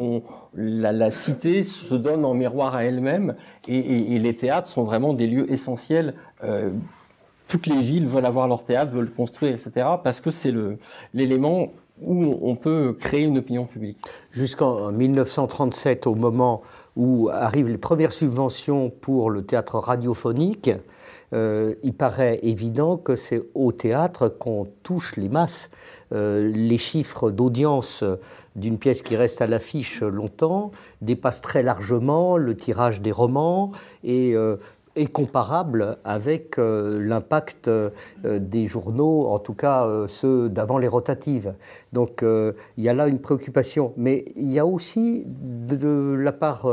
la, 0.54 1.10
cité 1.10 1.64
se 1.64 1.94
donne 1.94 2.24
en 2.24 2.34
miroir 2.34 2.74
à 2.74 2.84
elle-même, 2.84 3.34
et, 3.68 4.18
les 4.18 4.34
théâtres 4.34 4.68
sont 4.68 4.84
vraiment 4.84 5.12
des 5.12 5.26
lieux 5.26 5.50
essentiels. 5.50 6.14
toutes 7.48 7.66
les 7.66 7.80
villes 7.80 8.06
veulent 8.06 8.26
avoir 8.26 8.48
leur 8.48 8.64
théâtre, 8.64 8.92
veulent 8.92 9.12
construire, 9.12 9.54
etc., 9.54 9.86
parce 10.02 10.20
que 10.20 10.30
c'est 10.30 10.52
l'élément 11.14 11.72
où 12.02 12.38
on 12.42 12.56
peut 12.56 12.96
créer 12.98 13.24
une 13.24 13.38
opinion 13.38 13.64
publique. 13.64 13.98
Jusqu'en 14.32 14.92
1937, 14.92 16.06
au 16.06 16.14
moment 16.14 16.62
où 16.96 17.28
arrivent 17.32 17.68
les 17.68 17.78
premières 17.78 18.12
subventions 18.12 18.90
pour 18.90 19.30
le 19.30 19.42
théâtre 19.42 19.78
radiophonique, 19.78 20.70
euh, 21.32 21.74
il 21.82 21.92
paraît 21.92 22.38
évident 22.42 22.96
que 22.96 23.16
c'est 23.16 23.42
au 23.54 23.72
théâtre 23.72 24.28
qu'on 24.28 24.66
touche 24.82 25.16
les 25.16 25.28
masses. 25.28 25.70
Euh, 26.12 26.46
les 26.54 26.78
chiffres 26.78 27.30
d'audience 27.30 28.04
d'une 28.54 28.78
pièce 28.78 29.02
qui 29.02 29.16
reste 29.16 29.42
à 29.42 29.46
l'affiche 29.46 30.02
longtemps 30.02 30.70
dépassent 31.02 31.42
très 31.42 31.62
largement 31.62 32.36
le 32.36 32.56
tirage 32.56 33.00
des 33.00 33.12
romans 33.12 33.72
et 34.04 34.34
euh, 34.34 34.56
est 34.96 35.12
comparable 35.12 35.98
avec 36.04 36.58
euh, 36.58 36.98
l'impact 37.00 37.68
euh, 37.68 37.90
des 38.24 38.66
journaux, 38.66 39.26
en 39.26 39.38
tout 39.38 39.52
cas 39.52 39.84
euh, 39.84 40.08
ceux 40.08 40.48
d'avant 40.48 40.78
les 40.78 40.88
rotatives. 40.88 41.54
Donc 41.92 42.22
il 42.22 42.84
y 42.84 42.88
a 42.88 42.94
là 42.94 43.06
une 43.06 43.20
préoccupation. 43.20 43.92
Mais 43.96 44.24
il 44.36 44.50
y 44.50 44.58
a 44.58 44.66
aussi 44.66 45.24
de, 45.26 46.14
la 46.14 46.32
part 46.32 46.68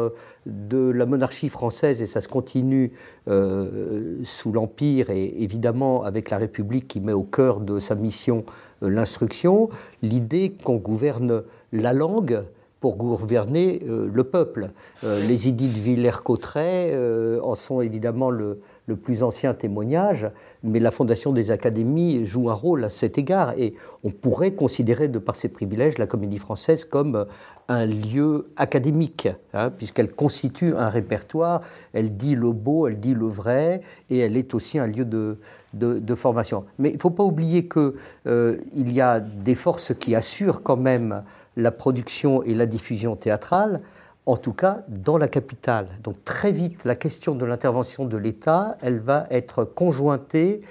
de 0.46 0.90
la 0.90 1.06
monarchie 1.06 1.50
française, 1.50 2.02
et 2.02 2.06
ça 2.06 2.20
se 2.20 2.28
continue 2.28 2.92
sous 3.26 4.52
l'Empire 4.52 5.10
et 5.10 5.44
évidemment 5.44 6.04
avec 6.04 6.30
la 6.30 6.38
République 6.38 6.88
qui 6.88 7.00
met 7.00 7.14
au 7.14 7.24
cœur 7.24 7.62
de 7.62 7.80
sa 7.80 7.96
mission 7.96 8.44
l'instruction, 8.82 9.70
l'idée 10.02 10.54
qu'on 10.64 10.78
gouverne 10.78 11.44
la 11.72 11.94
langue 11.94 12.44
pour 12.84 12.98
gouverner 12.98 13.80
euh, 13.88 14.10
le 14.14 14.26
peuple. 14.26 14.72
Euh, 15.06 15.26
les 15.26 15.48
idées 15.48 15.68
de 15.68 15.80
Villers-Cotterêts 15.80 16.90
euh, 16.92 17.40
en 17.42 17.56
sont 17.56 17.80
évidemment 17.80 18.30
le, 18.30 18.60
plus 19.02 19.24
ancien 19.24 19.54
témoignage, 19.54 20.30
mais 20.64 20.82
la 20.82 20.92
fondation 20.92 21.32
des 21.32 21.50
académies 21.50 22.26
joue 22.26 22.50
un 22.50 22.54
rôle 22.54 22.84
à 22.84 22.90
cet 22.90 23.18
égard. 23.18 23.54
Et 23.58 23.76
on 24.04 24.10
pourrait 24.10 24.52
considérer, 24.52 25.08
de 25.08 25.18
par 25.18 25.38
ses 25.38 25.48
privilèges, 25.48 25.98
la 25.98 26.08
comédie 26.08 26.40
française 26.40 26.84
comme 26.84 27.26
un 27.70 27.86
lieu 27.86 28.50
académique, 28.58 29.30
hein, 29.54 29.70
puisqu'elle 29.70 30.12
constitue 30.12 30.76
un 30.76 30.90
répertoire, 30.90 31.62
elle 31.94 32.18
dit 32.18 32.36
le 32.36 32.52
beau, 32.52 32.88
elle 32.88 33.00
dit 33.00 33.14
le 33.14 33.28
vrai, 33.28 33.80
et 34.10 34.20
elle 34.20 34.36
est 34.36 34.54
aussi 34.54 34.78
un 34.78 34.88
lieu 34.88 35.06
de, 35.06 35.38
formation. 36.16 36.66
Mais 36.80 36.90
il 36.90 36.96
ne 36.96 37.02
faut 37.02 37.10
pas 37.10 37.24
oublier 37.24 37.70
qu'il 37.70 37.94
il 38.26 38.92
y 38.92 39.00
a 39.00 39.22
des 39.22 39.56
forces 39.56 39.94
qui 39.98 40.16
assurent 40.16 40.62
quand 40.62 40.76
même 40.76 41.24
la 41.56 41.72
production 41.72 42.44
et 42.44 42.54
la 42.54 42.66
diffusion 42.66 43.16
théâtrale, 43.16 43.82
en 44.26 44.38
tout 44.38 44.54
cas 44.54 44.82
dans 44.88 45.18
la 45.18 45.28
capitale. 45.28 45.88
Donc 46.04 46.24
très 46.24 46.52
vite, 46.52 46.86
la 46.86 46.96
question 46.96 47.36
de 47.36 47.46
l'intervention 47.46 48.06
de 48.06 48.18
l'État, 48.18 48.78
elle 48.82 49.00
va 49.00 49.28
être 49.30 49.66
conjointée 49.66 50.62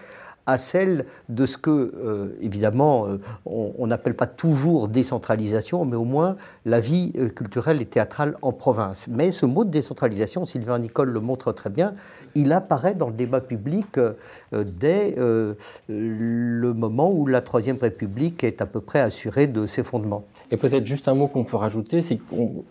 à 0.47 0.59
celle 0.59 1.07
de 1.29 1.47
ce 1.47 1.57
que, 1.57 1.71
euh, 1.71 2.37
évidemment, 2.41 3.07
euh, 3.07 3.21
on 3.47 3.87
n'appelle 3.87 4.15
pas 4.15 4.27
toujours 4.27 4.89
décentralisation, 4.89 5.85
mais 5.85 5.97
au 5.97 6.05
moins 6.05 6.37
la 6.65 6.81
vie 6.81 7.13
euh, 7.17 7.29
culturelle 7.29 7.81
et 7.81 7.87
théâtrale 7.87 8.37
en 8.43 8.53
province. 8.53 9.07
Mais 9.09 9.31
ce 9.31 9.47
mot 9.47 9.65
de 9.65 9.71
décentralisation, 9.71 10.45
Sylvain 10.45 10.79
Nicole 10.79 11.11
le 11.11 11.21
montre 11.21 11.53
très 11.53 11.71
bien, 11.71 11.93
il 12.35 12.53
apparaît 12.53 12.95
dans 12.95 13.09
le 13.09 13.13
débat 13.13 13.41
public 13.41 14.01
dès 14.53 15.15
le 15.89 16.73
moment 16.73 17.11
où 17.11 17.27
la 17.27 17.41
Troisième 17.43 17.77
République 17.77 18.43
est 18.43 18.63
à 18.63 18.67
peu 18.67 18.81
près 18.81 19.01
assurée 19.01 19.47
de 19.47 19.67
ses 19.67 19.83
fondements. 19.83 20.25
Et 20.53 20.59
peut-être 20.59 20.87
juste 20.87 21.09
un 21.09 21.15
mot 21.15 21.29
qu'on 21.29 21.45
peut 21.45 21.57
rajouter, 21.57 22.03
c'est 22.03 22.17
que 22.17 22.23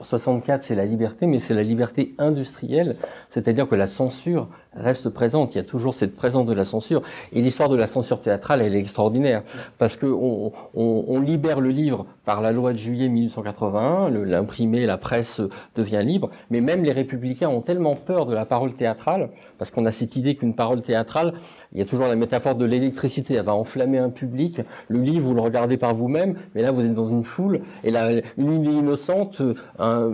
64 0.02 0.64
c'est 0.64 0.76
la 0.76 0.86
liberté, 0.86 1.26
mais 1.26 1.40
c'est 1.40 1.56
la 1.56 1.64
liberté 1.64 2.10
industrielle, 2.20 2.96
c'est-à-dire 3.30 3.68
que 3.68 3.74
la 3.74 3.88
censure 3.88 4.50
reste 4.76 5.10
présente. 5.10 5.56
Il 5.56 5.58
y 5.58 5.62
a 5.62 5.64
toujours 5.64 5.94
cette 5.94 6.16
présence 6.16 6.46
de 6.46 6.54
la 6.54 6.66
censure. 6.66 7.02
Et 7.34 7.42
l'histoire 7.42 7.70
de 7.70 7.76
la 7.76 7.88
censure 7.88 8.20
théâtrale, 8.20 8.62
elle 8.62 8.76
est 8.76 8.80
extraordinaire. 8.80 9.44
Parce 9.78 9.96
que 9.96 10.06
on, 10.06 10.52
on, 10.76 11.06
on 11.08 11.20
libère 11.20 11.60
le 11.60 11.70
livre 11.70 12.06
par 12.26 12.42
la 12.42 12.52
loi 12.52 12.74
de 12.74 12.78
juillet 12.78 13.10
1881, 13.10 14.10
l'imprimé, 14.10 14.86
la 14.86 14.98
presse 14.98 15.42
devient 15.76 16.02
libre. 16.04 16.30
Mais 16.50 16.62
même 16.62 16.84
les 16.84 16.92
républicains 16.92 17.50
ont 17.50 17.62
tellement 17.62 17.96
peur 17.96 18.26
de 18.26 18.34
la 18.34 18.46
parole 18.46 18.74
théâtrale, 18.74 19.30
parce 19.58 19.72
qu'on 19.72 19.86
a 19.86 19.92
cette 19.92 20.16
idée 20.16 20.36
qu'une 20.36 20.56
parole 20.56 20.84
théâtrale, 20.84 21.34
il 21.74 21.80
y 21.80 21.82
a 21.82 21.86
toujours 21.86 22.08
la 22.08 22.16
métaphore 22.16 22.56
de 22.56 22.66
l'électricité, 22.66 23.36
elle 23.36 23.46
va 23.46 23.56
enflammer 23.56 23.98
un 23.98 24.10
public. 24.10 24.62
Le 24.88 25.02
livre, 25.02 25.28
vous 25.28 25.34
le 25.34 25.42
regardez 25.42 25.78
par 25.78 25.94
vous-même, 25.94 26.36
mais 26.56 26.62
là, 26.62 26.72
vous 26.72 26.86
êtes 26.86 26.94
dans 26.94 27.10
une 27.10 27.24
foule. 27.24 27.62
Et 27.84 27.92
là, 27.92 28.12
une 28.38 28.54
idée 28.54 28.72
innocente, 28.72 29.42
un, 29.80 30.12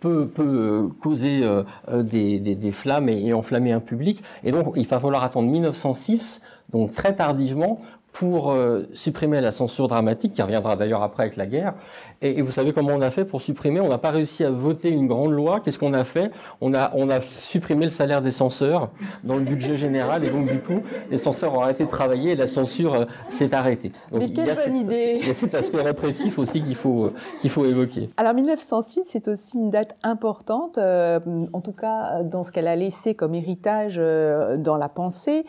peut, 0.00 0.26
peut 0.26 0.88
causer 1.00 1.40
euh, 1.42 1.62
des, 2.02 2.38
des, 2.38 2.54
des, 2.54 2.72
flammes 2.72 3.08
et, 3.08 3.32
enflammer 3.32 3.72
un 3.72 3.80
public. 3.80 3.95
Et 4.44 4.52
donc, 4.52 4.72
il 4.76 4.86
va 4.86 5.00
falloir 5.00 5.22
attendre 5.22 5.48
1906, 5.50 6.40
donc 6.70 6.92
très 6.92 7.14
tardivement, 7.14 7.80
pour 8.12 8.50
euh, 8.50 8.84
supprimer 8.94 9.42
la 9.42 9.52
censure 9.52 9.88
dramatique, 9.88 10.32
qui 10.32 10.40
reviendra 10.40 10.74
d'ailleurs 10.74 11.02
après 11.02 11.24
avec 11.24 11.36
la 11.36 11.44
guerre. 11.44 11.74
Et, 12.22 12.38
et, 12.38 12.42
vous 12.42 12.50
savez 12.50 12.72
comment 12.72 12.92
on 12.92 13.00
a 13.00 13.10
fait 13.10 13.24
pour 13.24 13.42
supprimer? 13.42 13.80
On 13.80 13.88
n'a 13.88 13.98
pas 13.98 14.10
réussi 14.10 14.44
à 14.44 14.50
voter 14.50 14.90
une 14.90 15.06
grande 15.06 15.32
loi. 15.32 15.60
Qu'est-ce 15.60 15.78
qu'on 15.78 15.92
a 15.92 16.04
fait? 16.04 16.30
On 16.60 16.72
a, 16.74 16.90
on 16.94 17.10
a 17.10 17.20
supprimé 17.20 17.84
le 17.84 17.90
salaire 17.90 18.22
des 18.22 18.30
censeurs 18.30 18.90
dans 19.24 19.36
le 19.36 19.44
budget 19.44 19.76
général. 19.76 20.24
Et 20.24 20.30
donc, 20.30 20.50
du 20.50 20.60
coup, 20.60 20.82
les 21.10 21.18
censeurs 21.18 21.54
ont 21.54 21.60
arrêté 21.60 21.84
de 21.84 21.90
travailler 21.90 22.32
et 22.32 22.36
la 22.36 22.46
censure 22.46 22.94
euh, 22.94 23.04
s'est 23.28 23.54
arrêtée. 23.54 23.92
Donc, 24.10 24.20
Mais 24.20 24.28
quelle 24.28 24.46
bonne 24.46 24.56
cette, 24.56 24.76
idée 24.76 25.18
Il 25.20 25.28
y 25.28 25.30
a 25.30 25.34
cet 25.34 25.54
aspect 25.54 25.82
répressif 25.82 26.38
aussi 26.38 26.62
qu'il 26.62 26.74
faut, 26.74 27.06
euh, 27.06 27.14
qu'il 27.40 27.50
faut 27.50 27.64
évoquer. 27.66 28.08
Alors 28.16 28.34
1906, 28.34 29.02
c'est 29.04 29.28
aussi 29.28 29.58
une 29.58 29.70
date 29.70 29.96
importante, 30.02 30.78
euh, 30.78 31.20
en 31.52 31.60
tout 31.60 31.72
cas 31.72 32.22
dans 32.22 32.44
ce 32.44 32.52
qu'elle 32.52 32.68
a 32.68 32.76
laissé 32.76 33.14
comme 33.14 33.34
héritage 33.34 33.96
dans 33.96 34.76
la 34.76 34.88
pensée, 34.88 35.44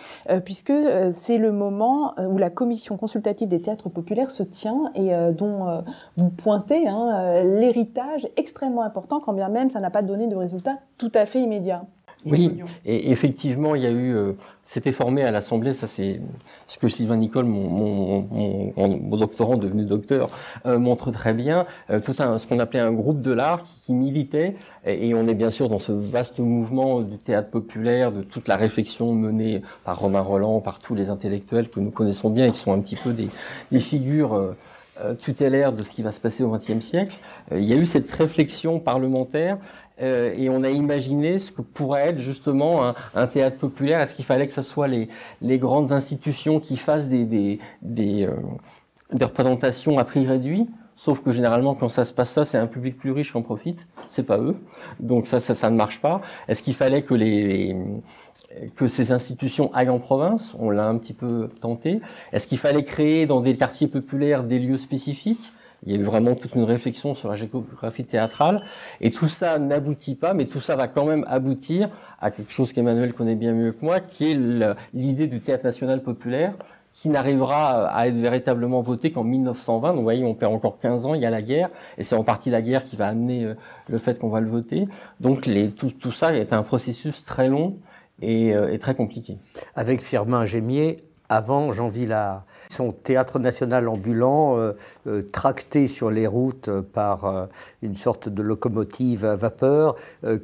puisque 0.45 0.73
c'est 1.11 1.37
le 1.37 1.51
moment 1.51 2.13
où 2.19 2.37
la 2.37 2.49
commission 2.49 2.97
consultative 2.97 3.47
des 3.47 3.61
théâtres 3.61 3.89
populaires 3.89 4.31
se 4.31 4.43
tient 4.43 4.91
et 4.95 5.11
dont 5.33 5.83
vous 6.17 6.29
pointez 6.29 6.56
hein, 6.71 7.43
l'héritage 7.43 8.27
extrêmement 8.37 8.83
important, 8.83 9.19
quand 9.19 9.33
bien 9.33 9.49
même 9.49 9.69
ça 9.69 9.79
n'a 9.79 9.89
pas 9.89 10.01
donné 10.01 10.27
de 10.27 10.35
résultat 10.35 10.79
tout 10.97 11.11
à 11.13 11.25
fait 11.25 11.41
immédiat. 11.41 11.83
Oui, 12.25 12.61
et 12.85 13.11
effectivement, 13.11 13.75
il 13.75 13.83
y 13.83 13.85
a 13.85 13.91
eu, 13.91 14.15
euh, 14.15 14.33
c'était 14.63 14.91
formé 14.91 15.23
à 15.23 15.31
l'Assemblée, 15.31 15.73
ça 15.73 15.87
c'est 15.87 16.19
ce 16.65 16.77
que 16.79 16.87
Sylvain 16.87 17.15
Nicole, 17.15 17.45
mon, 17.45 17.69
mon, 17.69 18.27
mon, 18.75 18.97
mon 18.97 19.17
doctorant 19.17 19.55
devenu 19.55 19.85
docteur, 19.85 20.27
euh, 20.65 20.79
montre 20.79 21.11
très 21.11 21.33
bien, 21.33 21.65
euh, 21.89 21.99
tout 21.99 22.15
un, 22.19 22.37
ce 22.37 22.47
qu'on 22.47 22.59
appelait 22.59 22.79
un 22.79 22.91
groupe 22.91 23.21
de 23.21 23.31
l'art 23.31 23.63
qui, 23.63 23.79
qui 23.79 23.93
militait, 23.93 24.55
et, 24.85 25.09
et, 25.09 25.13
on 25.13 25.27
est 25.27 25.35
bien 25.35 25.51
sûr 25.51 25.69
dans 25.69 25.79
ce 25.79 25.91
vaste 25.91 26.39
mouvement 26.39 27.01
du 27.01 27.17
théâtre 27.17 27.49
populaire, 27.49 28.11
de 28.11 28.23
toute 28.23 28.47
la 28.47 28.55
réflexion 28.55 29.13
menée 29.13 29.61
par 29.85 29.99
Romain 29.99 30.21
Roland, 30.21 30.59
par 30.59 30.79
tous 30.79 30.95
les 30.95 31.09
intellectuels 31.09 31.69
que 31.69 31.79
nous 31.79 31.91
connaissons 31.91 32.29
bien 32.29 32.47
et 32.47 32.51
qui 32.51 32.59
sont 32.59 32.73
un 32.73 32.79
petit 32.79 32.97
peu 32.97 33.13
des, 33.13 33.27
des 33.71 33.79
figures 33.79 34.33
euh, 34.33 34.57
tutélaire 35.19 35.73
de 35.73 35.83
ce 35.83 35.89
qui 35.89 36.01
va 36.01 36.11
se 36.11 36.19
passer 36.19 36.43
au 36.43 36.51
XXe 36.51 36.79
siècle. 36.79 37.17
Euh, 37.51 37.59
il 37.59 37.65
y 37.65 37.73
a 37.73 37.75
eu 37.75 37.85
cette 37.85 38.11
réflexion 38.11 38.79
parlementaire 38.79 39.57
euh, 40.01 40.33
et 40.37 40.49
on 40.49 40.63
a 40.63 40.69
imaginé 40.69 41.39
ce 41.39 41.51
que 41.51 41.61
pourrait 41.61 42.09
être 42.09 42.19
justement 42.19 42.85
un, 42.85 42.95
un 43.15 43.27
théâtre 43.27 43.57
populaire. 43.57 44.01
Est-ce 44.01 44.15
qu'il 44.15 44.25
fallait 44.25 44.47
que 44.47 44.53
ce 44.53 44.61
soit 44.61 44.87
les, 44.87 45.09
les, 45.41 45.57
grandes 45.57 45.91
institutions 45.91 46.59
qui 46.59 46.77
fassent 46.77 47.07
des, 47.07 47.25
des, 47.25 47.59
des, 47.81 48.25
euh, 48.25 48.33
des, 49.11 49.25
représentations 49.25 49.97
à 49.97 50.03
prix 50.03 50.25
réduit? 50.25 50.67
Sauf 50.95 51.21
que 51.21 51.31
généralement, 51.31 51.75
quand 51.75 51.89
ça 51.89 52.05
se 52.05 52.13
passe 52.13 52.31
ça, 52.31 52.43
c'est 52.43 52.57
un 52.57 52.65
public 52.65 52.97
plus 52.97 53.11
riche 53.11 53.31
qui 53.31 53.37
en 53.37 53.43
profite. 53.43 53.87
C'est 54.09 54.23
pas 54.23 54.39
eux. 54.39 54.55
Donc 54.99 55.27
ça, 55.27 55.39
ça, 55.39 55.53
ça 55.53 55.69
ne 55.69 55.75
marche 55.75 56.01
pas. 56.01 56.21
Est-ce 56.47 56.63
qu'il 56.63 56.73
fallait 56.73 57.03
que 57.03 57.13
les, 57.13 57.75
que 58.75 58.87
ces 58.87 59.11
institutions 59.11 59.73
aillent 59.73 59.89
en 59.89 59.99
province, 59.99 60.53
on 60.57 60.69
l'a 60.69 60.87
un 60.87 60.97
petit 60.97 61.13
peu 61.13 61.49
tenté. 61.61 62.01
Est-ce 62.31 62.47
qu'il 62.47 62.57
fallait 62.57 62.83
créer 62.83 63.25
dans 63.25 63.41
des 63.41 63.55
quartiers 63.55 63.87
populaires 63.87 64.43
des 64.43 64.59
lieux 64.59 64.77
spécifiques? 64.77 65.51
Il 65.85 65.91
y 65.91 65.95
a 65.95 65.99
eu 65.99 66.03
vraiment 66.03 66.33
toute 66.33 66.55
une 66.55 66.63
réflexion 66.63 67.13
sur 67.13 67.29
la 67.29 67.35
géographie 67.35 68.03
théâtrale, 68.03 68.63
et 68.99 69.11
tout 69.11 69.27
ça 69.27 69.59
n'aboutit 69.59 70.15
pas, 70.15 70.33
mais 70.33 70.45
tout 70.45 70.61
ça 70.61 70.75
va 70.75 70.87
quand 70.87 71.05
même 71.05 71.23
aboutir 71.27 71.89
à 72.19 72.31
quelque 72.31 72.51
chose 72.51 72.73
qu'Emmanuel 72.73 73.13
connaît 73.13 73.35
bien 73.35 73.53
mieux 73.53 73.73
que 73.73 73.85
moi, 73.85 73.99
qui 73.99 74.31
est 74.31 74.73
l'idée 74.93 75.27
du 75.27 75.39
théâtre 75.39 75.65
national 75.65 76.01
populaire, 76.01 76.53
qui 76.93 77.09
n'arrivera 77.09 77.89
à 77.89 78.07
être 78.07 78.15
véritablement 78.15 78.81
voté 78.81 79.11
qu'en 79.11 79.23
1920. 79.23 79.89
Donc 79.89 79.97
vous 79.97 80.03
voyez, 80.03 80.25
on 80.25 80.33
perd 80.33 80.51
encore 80.51 80.79
15 80.79 81.05
ans, 81.05 81.13
il 81.13 81.21
y 81.21 81.27
a 81.27 81.29
la 81.29 81.43
guerre, 81.43 81.69
et 81.99 82.03
c'est 82.03 82.15
en 82.15 82.23
partie 82.23 82.49
la 82.49 82.63
guerre 82.63 82.83
qui 82.83 82.95
va 82.95 83.07
amener 83.07 83.53
le 83.87 83.97
fait 83.99 84.17
qu'on 84.17 84.29
va 84.29 84.39
le 84.39 84.49
voter. 84.49 84.87
Donc 85.19 85.45
les, 85.45 85.69
tout, 85.69 85.91
tout 85.91 86.11
ça 86.11 86.33
est 86.35 86.53
un 86.53 86.63
processus 86.63 87.23
très 87.23 87.49
long, 87.49 87.77
et, 88.21 88.55
euh, 88.55 88.71
et, 88.71 88.79
très 88.79 88.95
compliqué. 88.95 89.37
Avec 89.75 90.01
Firmin 90.01 90.45
Gémier, 90.45 90.97
avant 91.29 91.71
Jean 91.71 91.87
Villard. 91.87 92.45
Son 92.69 92.91
théâtre 92.91 93.39
national 93.39 93.87
ambulant, 93.87 94.57
euh, 94.57 94.73
euh, 95.07 95.21
tracté 95.21 95.87
sur 95.87 96.09
les 96.09 96.27
routes 96.27 96.69
par 96.93 97.49
une 97.81 97.95
sorte 97.95 98.29
de 98.29 98.41
locomotive 98.41 99.25
à 99.25 99.35
vapeur 99.35 99.95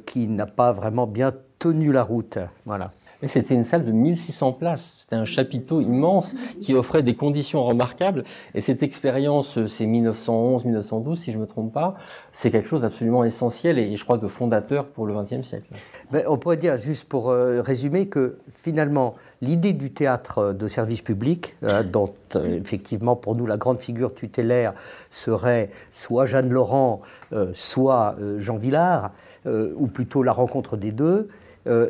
qui 0.06 0.26
n'a 0.28 0.46
pas 0.46 0.72
vraiment 0.72 1.06
bien 1.06 1.32
tenu 1.58 1.92
la 1.92 2.02
route. 2.02 2.38
Voilà. 2.66 2.92
C'était 3.26 3.54
une 3.54 3.64
salle 3.64 3.84
de 3.84 3.92
1600 3.92 4.52
places. 4.52 4.98
C'était 5.00 5.16
un 5.16 5.24
chapiteau 5.24 5.80
immense 5.80 6.34
qui 6.60 6.74
offrait 6.74 7.02
des 7.02 7.14
conditions 7.14 7.64
remarquables. 7.64 8.24
Et 8.54 8.60
cette 8.60 8.82
expérience, 8.82 9.64
c'est 9.66 9.86
1911-1912, 9.86 11.16
si 11.16 11.32
je 11.32 11.38
me 11.38 11.46
trompe 11.46 11.72
pas, 11.72 11.94
c'est 12.32 12.50
quelque 12.50 12.68
chose 12.68 12.82
d'absolument 12.82 13.24
essentiel 13.24 13.78
et 13.78 13.96
je 13.96 14.04
crois 14.04 14.18
de 14.18 14.28
fondateur 14.28 14.86
pour 14.86 15.06
le 15.06 15.14
XXe 15.14 15.46
siècle. 15.46 15.68
Ben, 16.10 16.24
on 16.28 16.36
pourrait 16.36 16.56
dire, 16.56 16.76
juste 16.78 17.08
pour 17.08 17.30
euh, 17.30 17.62
résumer, 17.62 18.08
que 18.08 18.38
finalement, 18.52 19.14
l'idée 19.44 19.72
du 19.72 19.92
théâtre 19.92 20.52
de 20.52 20.66
service 20.66 21.02
public, 21.02 21.56
euh, 21.62 21.82
dont 21.82 22.12
euh, 22.34 22.60
effectivement 22.60 23.16
pour 23.16 23.36
nous 23.36 23.46
la 23.46 23.56
grande 23.56 23.80
figure 23.80 24.14
tutélaire 24.14 24.72
serait 25.10 25.70
soit 25.92 26.26
Jeanne 26.26 26.50
Laurent, 26.50 27.02
euh, 27.32 27.50
soit 27.52 28.16
Jean 28.38 28.56
Villard, 28.56 29.12
ou 29.46 29.88
plutôt 29.88 30.22
la 30.22 30.32
rencontre 30.32 30.78
des 30.78 30.90
deux, 30.90 31.28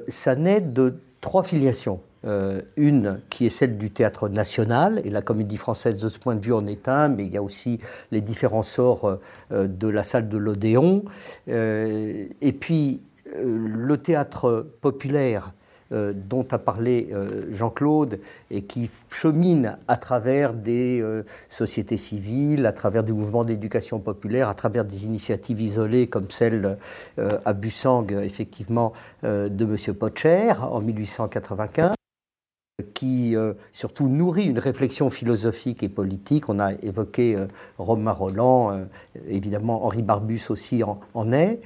ça 0.09 0.35
naît 0.35 0.61
de 0.61 0.95
trois 1.25 1.43
filiations. 1.43 2.01
Euh, 2.27 2.61
une 2.77 3.21
qui 3.31 3.47
est 3.47 3.51
celle 3.51 3.79
du 3.79 3.91
théâtre 3.91 4.29
national, 4.29 5.01
et 5.05 5.11
la 5.11 5.23
comédie 5.23 5.57
française 5.57 5.99
de 6.03 6.09
ce 6.11 6.19
point 6.19 6.35
de 6.35 6.45
vue 6.45 6.53
en 6.53 6.67
est 6.67 6.87
un, 6.87 7.09
mais 7.09 7.25
il 7.25 7.33
y 7.33 7.39
a 7.39 7.43
aussi 7.43 7.81
les 8.13 8.21
différents 8.21 8.63
sorts 8.63 9.19
euh, 9.51 9.67
de 9.67 9.89
la 9.89 10.03
salle 10.03 10.29
de 10.29 10.37
l'Odéon. 10.37 11.03
Euh, 11.49 12.27
et 12.43 12.53
puis 12.53 13.01
le 13.35 13.97
théâtre 13.97 14.67
populaire 14.83 15.55
dont 15.95 16.47
a 16.51 16.59
parlé 16.59 17.11
Jean-Claude 17.51 18.19
et 18.51 18.63
qui 18.63 18.91
chemine 19.11 19.79
à 19.89 19.97
travers 19.97 20.53
des 20.53 21.05
sociétés 21.49 21.97
civiles, 21.97 22.67
à 22.67 22.73
travers 22.73 23.05
des 23.05 23.13
mouvements 23.13 23.45
d'éducation 23.45 24.01
populaire, 24.01 24.49
à 24.49 24.55
travers 24.55 24.85
des 24.85 25.07
initiatives 25.07 25.61
isolées 25.61 26.07
comme 26.07 26.31
celle 26.31 26.79
à 27.19 27.53
Bussang, 27.53 28.07
effectivement, 28.11 28.93
de 29.23 29.65
M. 29.65 29.95
Potcher 29.95 30.53
en 30.61 30.81
1895 30.81 31.95
qui 32.93 33.37
euh, 33.37 33.55
surtout 33.71 34.09
nourrit 34.09 34.47
une 34.47 34.59
réflexion 34.59 35.09
philosophique 35.09 35.85
et 35.85 35.89
politique. 35.89 36.49
On 36.49 36.59
a 36.59 36.73
évoqué 36.73 37.37
euh, 37.37 37.47
Romain 37.79 38.11
Roland, 38.11 38.73
euh, 38.73 38.85
évidemment 39.29 39.85
Henri 39.85 40.03
Barbus 40.03 40.47
aussi 40.49 40.83
en, 40.83 41.01
en, 41.15 41.33
est. 41.33 41.61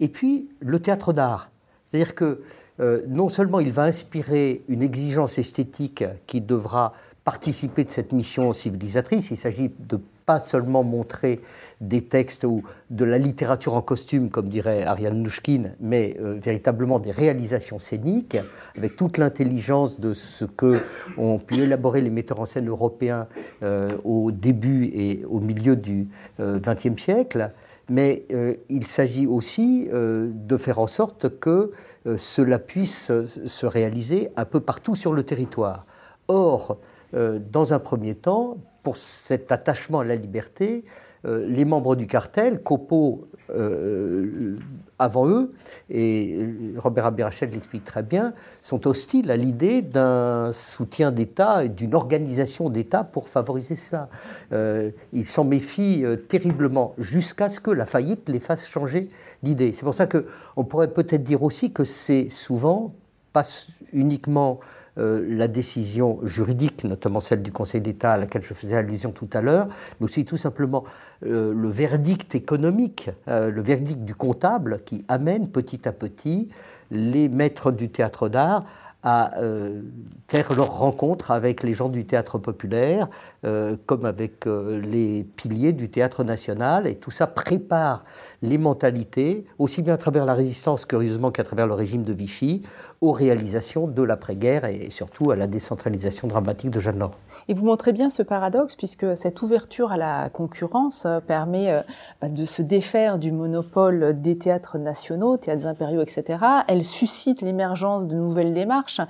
Et 0.00 0.08
puis 0.08 0.48
le 0.60 0.80
théâtre 0.80 1.12
d'art. 1.12 1.50
C'est-à-dire 1.90 2.14
que 2.14 2.42
non 2.78 3.28
seulement 3.28 3.60
il 3.60 3.72
va 3.72 3.84
inspirer 3.84 4.62
une 4.68 4.82
exigence 4.82 5.38
esthétique 5.38 6.04
qui 6.26 6.40
devra 6.40 6.92
participer 7.24 7.84
de 7.84 7.90
cette 7.90 8.12
mission 8.12 8.52
civilisatrice, 8.52 9.30
il 9.30 9.36
s'agit 9.36 9.70
de 9.78 9.98
pas 10.26 10.40
seulement 10.40 10.82
montrer 10.82 11.40
des 11.80 12.02
textes 12.02 12.44
ou 12.44 12.62
de 12.90 13.04
la 13.04 13.18
littérature 13.18 13.74
en 13.74 13.82
costume, 13.82 14.30
comme 14.30 14.48
dirait 14.48 14.84
Ariane 14.84 15.22
Nouchkine, 15.22 15.74
mais 15.80 16.16
euh, 16.20 16.38
véritablement 16.40 16.98
des 16.98 17.10
réalisations 17.10 17.78
scéniques, 17.78 18.38
avec 18.76 18.96
toute 18.96 19.18
l'intelligence 19.18 20.00
de 20.00 20.12
ce 20.12 20.44
que 20.44 20.80
ont 21.18 21.38
pu 21.38 21.56
élaborer 21.56 22.00
les 22.00 22.10
metteurs 22.10 22.40
en 22.40 22.46
scène 22.46 22.68
européens 22.68 23.26
euh, 23.62 23.90
au 24.04 24.30
début 24.30 24.90
et 24.94 25.24
au 25.28 25.40
milieu 25.40 25.76
du 25.76 26.08
XXe 26.40 26.86
euh, 26.86 26.96
siècle. 26.96 27.50
Mais 27.88 28.24
euh, 28.32 28.54
il 28.70 28.86
s'agit 28.86 29.26
aussi 29.26 29.88
euh, 29.92 30.30
de 30.32 30.56
faire 30.56 30.78
en 30.78 30.86
sorte 30.86 31.38
que 31.38 31.50
euh, 31.50 31.68
cela 32.16 32.58
puisse 32.58 33.10
se 33.24 33.66
réaliser 33.66 34.30
un 34.36 34.44
peu 34.44 34.60
partout 34.60 34.94
sur 34.94 35.12
le 35.12 35.22
territoire. 35.22 35.86
Or, 36.28 36.78
dans 37.12 37.72
un 37.72 37.78
premier 37.78 38.14
temps, 38.14 38.58
pour 38.82 38.96
cet 38.96 39.50
attachement 39.50 40.00
à 40.00 40.04
la 40.04 40.14
liberté, 40.14 40.84
euh, 40.84 40.90
les 41.24 41.64
membres 41.64 41.96
du 41.96 42.06
cartel, 42.06 42.62
Copo 42.62 43.28
euh, 43.50 44.56
avant 44.98 45.28
eux, 45.28 45.52
et 45.90 46.46
Robert 46.76 47.06
Abirachel 47.06 47.50
l'explique 47.50 47.84
très 47.84 48.02
bien, 48.02 48.32
sont 48.62 48.86
hostiles 48.86 49.30
à 49.30 49.36
l'idée 49.36 49.82
d'un 49.82 50.50
soutien 50.52 51.10
d'État 51.10 51.64
et 51.64 51.68
d'une 51.68 51.94
organisation 51.94 52.70
d'État 52.70 53.02
pour 53.02 53.28
favoriser 53.28 53.74
cela. 53.74 54.08
Euh, 54.52 54.92
ils 55.12 55.26
s'en 55.26 55.44
méfient 55.44 56.04
euh, 56.04 56.16
terriblement 56.16 56.94
jusqu'à 56.96 57.50
ce 57.50 57.58
que 57.58 57.72
la 57.72 57.86
faillite 57.86 58.28
les 58.28 58.40
fasse 58.40 58.68
changer 58.68 59.10
d'idée. 59.42 59.72
C'est 59.72 59.84
pour 59.84 59.94
ça 59.94 60.06
qu'on 60.06 60.64
pourrait 60.64 60.92
peut-être 60.92 61.24
dire 61.24 61.42
aussi 61.42 61.72
que 61.72 61.84
c'est 61.84 62.28
souvent 62.28 62.94
pas 63.32 63.44
uniquement 63.92 64.60
euh, 64.96 65.24
la 65.28 65.48
décision 65.48 66.20
juridique, 66.22 66.84
notamment 66.84 67.18
celle 67.18 67.42
du 67.42 67.50
Conseil 67.50 67.80
d'État 67.80 68.12
à 68.12 68.16
laquelle 68.16 68.42
je 68.42 68.54
faisais 68.54 68.76
allusion 68.76 69.10
tout 69.10 69.28
à 69.32 69.40
l'heure, 69.40 69.66
mais 69.98 70.04
aussi 70.04 70.24
tout 70.24 70.36
simplement 70.36 70.84
euh, 71.26 71.52
le 71.52 71.68
verdict 71.68 72.34
économique, 72.36 73.10
euh, 73.26 73.50
le 73.50 73.60
verdict 73.60 74.04
du 74.04 74.14
comptable 74.14 74.82
qui 74.84 75.04
amène 75.08 75.48
petit 75.48 75.88
à 75.88 75.92
petit 75.92 76.48
les 76.92 77.28
maîtres 77.28 77.72
du 77.72 77.88
théâtre 77.88 78.28
d'art 78.28 78.64
à 79.04 79.38
euh, 79.38 79.82
faire 80.28 80.54
leur 80.54 80.78
rencontre 80.78 81.30
avec 81.30 81.62
les 81.62 81.74
gens 81.74 81.90
du 81.90 82.06
théâtre 82.06 82.38
populaire, 82.38 83.08
euh, 83.44 83.76
comme 83.84 84.06
avec 84.06 84.46
euh, 84.46 84.80
les 84.80 85.24
piliers 85.36 85.74
du 85.74 85.90
théâtre 85.90 86.24
national. 86.24 86.86
Et 86.86 86.96
tout 86.96 87.10
ça 87.10 87.26
prépare 87.26 88.04
les 88.40 88.56
mentalités, 88.56 89.44
aussi 89.58 89.82
bien 89.82 89.94
à 89.94 89.98
travers 89.98 90.24
la 90.24 90.32
résistance, 90.32 90.86
curieusement, 90.86 91.30
qu'à 91.30 91.44
travers 91.44 91.66
le 91.66 91.74
régime 91.74 92.02
de 92.02 92.14
Vichy, 92.14 92.62
aux 93.02 93.12
réalisations 93.12 93.86
de 93.86 94.02
l'après-guerre 94.02 94.64
et 94.64 94.88
surtout 94.90 95.30
à 95.30 95.36
la 95.36 95.46
décentralisation 95.46 96.26
dramatique 96.26 96.70
de 96.70 96.80
Jeanne 96.80 96.98
Laurent. 96.98 97.14
Et 97.48 97.54
vous 97.54 97.64
montrez 97.64 97.92
bien 97.92 98.10
ce 98.10 98.22
paradoxe, 98.22 98.76
puisque 98.76 99.16
cette 99.16 99.42
ouverture 99.42 99.92
à 99.92 99.96
la 99.96 100.30
concurrence 100.30 101.06
permet 101.26 101.84
bah, 102.20 102.28
de 102.28 102.44
se 102.44 102.62
défaire 102.62 103.18
du 103.18 103.32
monopole 103.32 104.20
des 104.20 104.38
théâtres 104.38 104.78
nationaux, 104.78 105.36
théâtres 105.36 105.66
impériaux, 105.66 106.00
etc. 106.00 106.38
Elle 106.68 106.82
suscite 106.82 107.42
l'émergence 107.42 108.08
de 108.08 108.14
nouvelles 108.14 108.52
démarches 108.52 109.00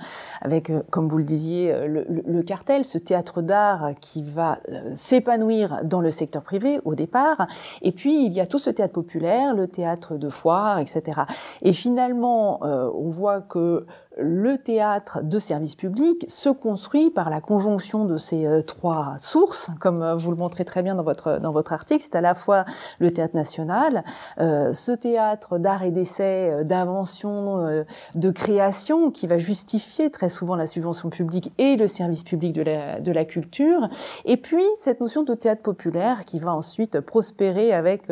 avec, 0.41 0.69
euh, 0.69 0.81
comme 0.89 1.07
vous 1.07 1.17
le 1.17 1.23
disiez, 1.23 1.71
euh, 1.71 2.03
le, 2.07 2.43
cartel, 2.43 2.85
ce 2.85 2.97
théâtre 2.97 3.41
d'art 3.41 3.93
qui 4.01 4.23
va 4.23 4.59
euh, 4.69 4.93
s'épanouir 4.95 5.81
dans 5.83 6.01
le 6.01 6.11
secteur 6.11 6.43
privé 6.43 6.79
au 6.85 6.95
départ. 6.95 7.47
Et 7.81 7.91
puis, 7.91 8.25
il 8.25 8.33
y 8.33 8.39
a 8.39 8.47
tout 8.47 8.59
ce 8.59 8.69
théâtre 8.69 8.93
populaire, 8.93 9.55
le 9.55 9.67
théâtre 9.67 10.15
de 10.15 10.29
foire, 10.29 10.79
etc. 10.79 11.21
Et 11.61 11.73
finalement, 11.73 12.61
on 12.63 13.09
voit 13.09 13.41
que 13.41 13.85
le 14.17 14.57
théâtre 14.57 15.19
de 15.23 15.39
service 15.39 15.75
public 15.75 16.25
se 16.27 16.49
construit 16.49 17.09
par 17.09 17.29
la 17.29 17.41
conjonction 17.41 18.05
de 18.05 18.17
ces 18.17 18.45
euh, 18.45 18.61
trois 18.61 19.15
sources, 19.19 19.69
comme 19.79 20.01
euh, 20.01 20.15
vous 20.15 20.31
le 20.31 20.37
montrez 20.37 20.63
très 20.63 20.83
bien 20.83 20.95
dans 20.95 21.03
votre, 21.03 21.39
dans 21.39 21.51
votre 21.51 21.73
article. 21.73 22.03
C'est 22.03 22.15
à 22.15 22.21
la 22.21 22.35
fois 22.35 22.65
le 22.99 23.11
théâtre 23.11 23.35
national, 23.35 24.03
euh, 24.39 24.73
ce 24.73 24.91
théâtre 24.91 25.57
d'art 25.57 25.83
et 25.83 25.91
d'essai, 25.91 26.63
d'invention, 26.63 27.83
de 28.15 28.31
création, 28.31 29.11
qui 29.11 29.27
va 29.27 29.37
justifier 29.37 30.09
très 30.09 30.29
souvent 30.29 30.55
la 30.55 30.67
subvention 30.67 31.09
publique 31.09 31.51
et 31.57 31.75
le 31.75 31.87
service 31.87 32.23
public 32.23 32.53
de 32.53 32.61
la, 32.61 32.99
de 32.99 33.11
la 33.11 33.25
culture, 33.25 33.89
et 34.23 34.37
puis 34.37 34.63
cette 34.77 35.01
notion 35.01 35.23
de 35.23 35.33
théâtre 35.33 35.61
populaire 35.61 36.25
qui 36.25 36.39
va 36.39 36.53
ensuite 36.53 36.99
prospérer 37.01 37.73
avec 37.73 38.03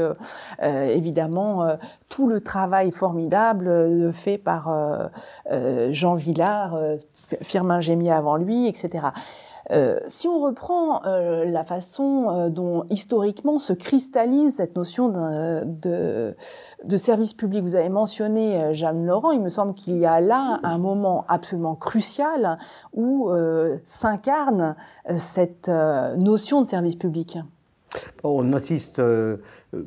évidemment 0.62 1.78
tout 2.10 2.28
le 2.28 2.42
travail 2.42 2.92
formidable 2.92 4.12
fait 4.14 4.38
par 4.38 4.70
Jean 5.94 6.16
Villard, 6.16 6.76
euh, 6.76 6.98
Firmin 7.42 7.80
Gémier 7.80 8.12
avant 8.12 8.36
lui, 8.36 8.68
etc. 8.68 9.08
Euh, 9.72 9.98
si 10.08 10.28
on 10.28 10.40
reprend 10.40 11.06
euh, 11.06 11.46
la 11.46 11.64
façon 11.64 12.50
dont 12.50 12.86
historiquement 12.90 13.60
se 13.60 13.72
cristallise 13.72 14.58
cette 14.58 14.76
notion 14.76 15.08
de, 15.08 16.36
service 16.98 17.34
public, 17.34 17.64
vous 17.64 17.76
avez 17.76 17.90
mentionné 17.90 18.74
Jeanne 18.74 19.06
Laurent, 19.06 19.32
il 19.32 19.42
me 19.42 19.50
semble 19.50 19.74
qu'il 19.74 19.98
y 19.98 20.06
a 20.06 20.20
là 20.20 20.60
un 20.64 20.78
moment 20.78 21.24
absolument 21.30 21.76
crucial 21.76 22.58
où 22.94 23.32
s'incarne 23.86 24.76
cette 25.18 25.70
notion 25.70 26.62
de 26.62 26.68
service 26.68 26.96
public. 26.96 27.38
On 28.24 28.52
assiste 28.54 29.02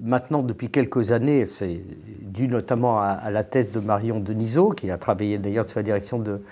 maintenant 0.03 0.42
depuis 0.42 0.70
quelques 0.70 1.12
années, 1.12 1.46
c'est 1.46 1.81
dû 2.20 2.49
notamment 2.49 3.01
à, 3.01 3.31
la 3.31 3.42
thèse 3.44 3.70
de 3.70 3.81
Marion 3.81 4.20
Denisot, 4.20 4.70
qui 4.70 4.90
a 4.90 4.99
travaillé 4.99 5.38
d'ailleurs 5.38 5.68
sous 5.68 5.79
la 5.79 5.83
direction 5.83 6.18
de 6.18 6.42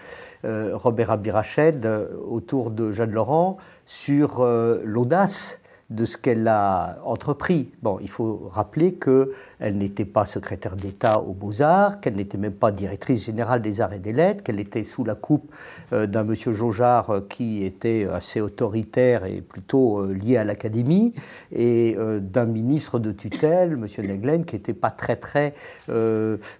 euh, 0.45 0.73
Robert 0.75 1.11
Abirached 1.11 1.85
euh, 1.85 2.09
autour 2.29 2.71
de 2.71 2.93
Jeanne 2.93 3.13
Laurent, 3.13 3.59
sur 3.87 4.41
euh, 4.41 4.81
l'audace 4.85 5.61
de 5.91 6.05
ce 6.05 6.17
qu'elle 6.17 6.49
a 6.49 6.99
entrepris. 7.05 7.71
Bon, 7.83 7.99
il 8.01 8.09
faut 8.09 8.49
rappeler 8.51 8.95
que 8.95 9.33
elle 9.61 9.79
n'était 9.79 10.05
pas 10.05 10.25
secrétaire 10.25 10.77
d'État 10.77 11.21
aux 11.21 11.33
Beaux-Arts, 11.33 12.01
qu'elle 12.01 12.17
n'était 12.17 12.39
même 12.39 12.53
pas 12.53 12.71
directrice 12.71 13.25
générale 13.25 13.63
des 13.63 13.81
Arts 13.81 13.93
et 13.93 13.99
des 13.99 14.13
Lettres, 14.13 14.43
qu'elle 14.43 14.61
était 14.61 14.83
sous 14.83 15.05
la 15.05 15.15
coupe 15.15 15.53
euh, 15.93 16.07
d'un 16.07 16.25
monsieur 16.25 16.53
Jaujard 16.53 17.11
euh, 17.11 17.21
qui 17.29 17.65
était 17.65 18.07
assez 18.13 18.41
autoritaire 18.41 19.25
et 19.25 19.41
plutôt 19.41 20.01
euh, 20.01 20.13
lié 20.13 20.37
à 20.37 20.45
l'Académie, 20.45 21.15
et 21.53 21.97
d'un 22.21 22.47
ministre 22.47 22.99
de 22.99 23.13
tutelle, 23.13 23.77
monsieur 23.77 24.03
Neglen, 24.03 24.45
qui 24.45 24.57
n'était 24.57 24.75
pas 24.75 24.91
très 24.91 25.17
très 25.17 25.53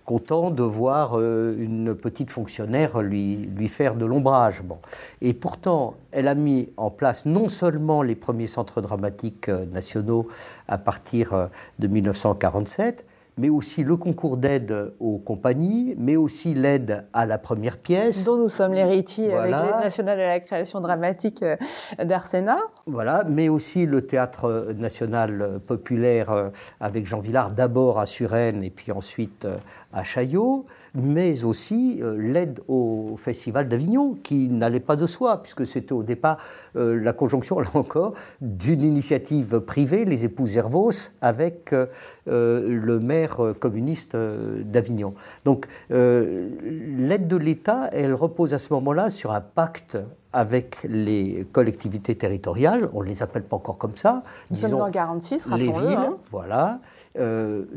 content 0.05 0.51
de 0.51 0.63
voir 0.63 1.19
une 1.21 1.95
petite 1.95 2.31
fonctionnaire 2.31 3.01
lui, 3.01 3.37
lui 3.37 3.69
faire 3.69 3.97
de 3.97 4.05
l'ombrage. 4.05 4.63
Bon. 4.63 4.79
Et 5.21 5.35
pourtant, 5.35 5.95
elle 6.13 6.29
a 6.29 6.35
mis 6.35 6.69
en 6.77 6.91
place 6.91 7.27
non 7.27 7.49
seulement 7.49 8.03
les 8.03 8.15
premiers 8.15 8.47
centres 8.47 8.81
dramatiques 8.81 9.49
nationaux 9.49 10.29
à 10.69 10.79
partir 10.79 11.49
de 11.79 11.87
1947, 11.87 12.94
mais 13.37 13.49
aussi 13.49 13.83
le 13.83 13.97
concours 13.97 14.37
d'aide 14.37 14.93
aux 15.01 15.19
compagnies, 15.19 15.95
mais 15.99 16.17
aussi 16.17 16.55
l'aide 16.55 17.07
à 17.13 17.27
la 17.27 17.39
première 17.39 17.79
pièce. 17.79 18.25
Dont 18.25 18.37
nous 18.37 18.49
sommes 18.49 18.73
l'héritier 18.73 19.33
avec 19.33 19.53
l'aide 19.53 19.81
nationale 19.81 20.21
à 20.21 20.27
la 20.27 20.41
création 20.41 20.81
dramatique 20.81 21.43
euh, 21.43 21.57
d'Arsena. 22.05 22.59
Voilà, 22.87 23.25
mais 23.29 23.49
aussi 23.49 23.87
le 23.87 24.07
théâtre 24.07 24.73
national 24.77 25.61
populaire 25.67 26.31
euh, 26.31 26.49
avec 26.81 27.07
Jean 27.07 27.19
Villard, 27.19 27.51
d'abord 27.51 27.99
à 27.99 28.07
Suresnes 28.07 28.63
et 28.63 28.71
puis 28.71 28.93
ensuite 28.93 29.45
euh, 29.45 29.57
à 29.93 30.05
Chaillot 30.05 30.67
mais 30.95 31.45
aussi 31.45 31.99
euh, 32.03 32.17
l'aide 32.17 32.61
au 32.69 33.17
Festival 33.17 33.69
d'Avignon, 33.69 34.17
qui 34.23 34.49
n'allait 34.49 34.81
pas 34.81 34.97
de 34.97 35.07
soi, 35.07 35.43
puisque 35.43 35.67
c'était 35.67 35.93
au 35.93 36.03
départ 36.03 36.39
euh, 36.77 36.99
la 37.03 37.13
conjonction, 37.13 37.59
là 37.61 37.69
encore, 37.75 38.15
d'une 38.41 38.83
initiative 38.83 39.61
privée, 39.61 40.05
les 40.05 40.25
épouses 40.25 40.57
Hervos, 40.57 41.11
avec 41.21 41.73
euh, 41.73 41.87
le 42.27 43.01
maire 43.01 43.39
communiste 43.59 44.17
d'Avignon. 44.17 45.15
Donc 45.45 45.67
l'aide 45.91 47.27
de 47.27 47.37
l'État, 47.37 47.89
elle 47.93 48.15
repose 48.15 48.55
à 48.55 48.59
ce 48.59 48.73
moment-là 48.73 49.11
sur 49.11 49.33
un 49.33 49.41
pacte 49.41 49.99
avec 50.33 50.79
les 50.89 51.47
collectivités 51.53 52.17
territoriales, 52.17 52.91
on 52.93 53.03
ne 53.03 53.09
les 53.09 53.23
appelle 53.23 53.45
pas 53.45 53.57
encore 53.57 53.79
comme 53.79 53.97
ça. 53.97 54.23
Nous 54.51 54.57
sommes 54.57 54.81
en 54.81 54.91
46, 54.91 55.47
Les 55.57 55.71
villes, 55.71 55.75
hein. 55.97 56.17
voilà. 56.31 56.81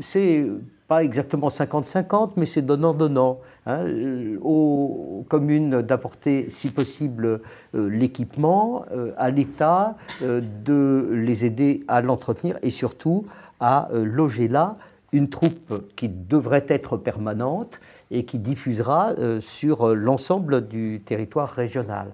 C'est 0.00 0.46
pas 0.88 1.04
exactement 1.04 1.48
50-50, 1.48 2.32
mais 2.36 2.46
c'est 2.46 2.62
donnant-donnant. 2.62 3.38
Hein, 3.66 3.84
euh, 3.84 4.38
aux 4.40 5.26
communes 5.28 5.82
d'apporter, 5.82 6.46
si 6.48 6.70
possible, 6.70 7.42
euh, 7.74 7.88
l'équipement, 7.90 8.86
euh, 8.92 9.12
à 9.18 9.30
l'État 9.30 9.96
de 10.22 11.10
les 11.12 11.44
aider 11.44 11.84
à 11.86 12.00
l'entretenir 12.00 12.56
et 12.62 12.70
surtout 12.70 13.26
à 13.60 13.88
loger 13.92 14.48
là 14.48 14.76
une 15.12 15.28
troupe 15.28 15.94
qui 15.96 16.08
devrait 16.08 16.64
être 16.68 16.96
permanente 16.96 17.80
et 18.10 18.24
qui 18.24 18.38
diffusera 18.38 19.14
sur 19.40 19.94
l'ensemble 19.94 20.66
du 20.68 21.02
territoire 21.04 21.48
régional. 21.48 22.08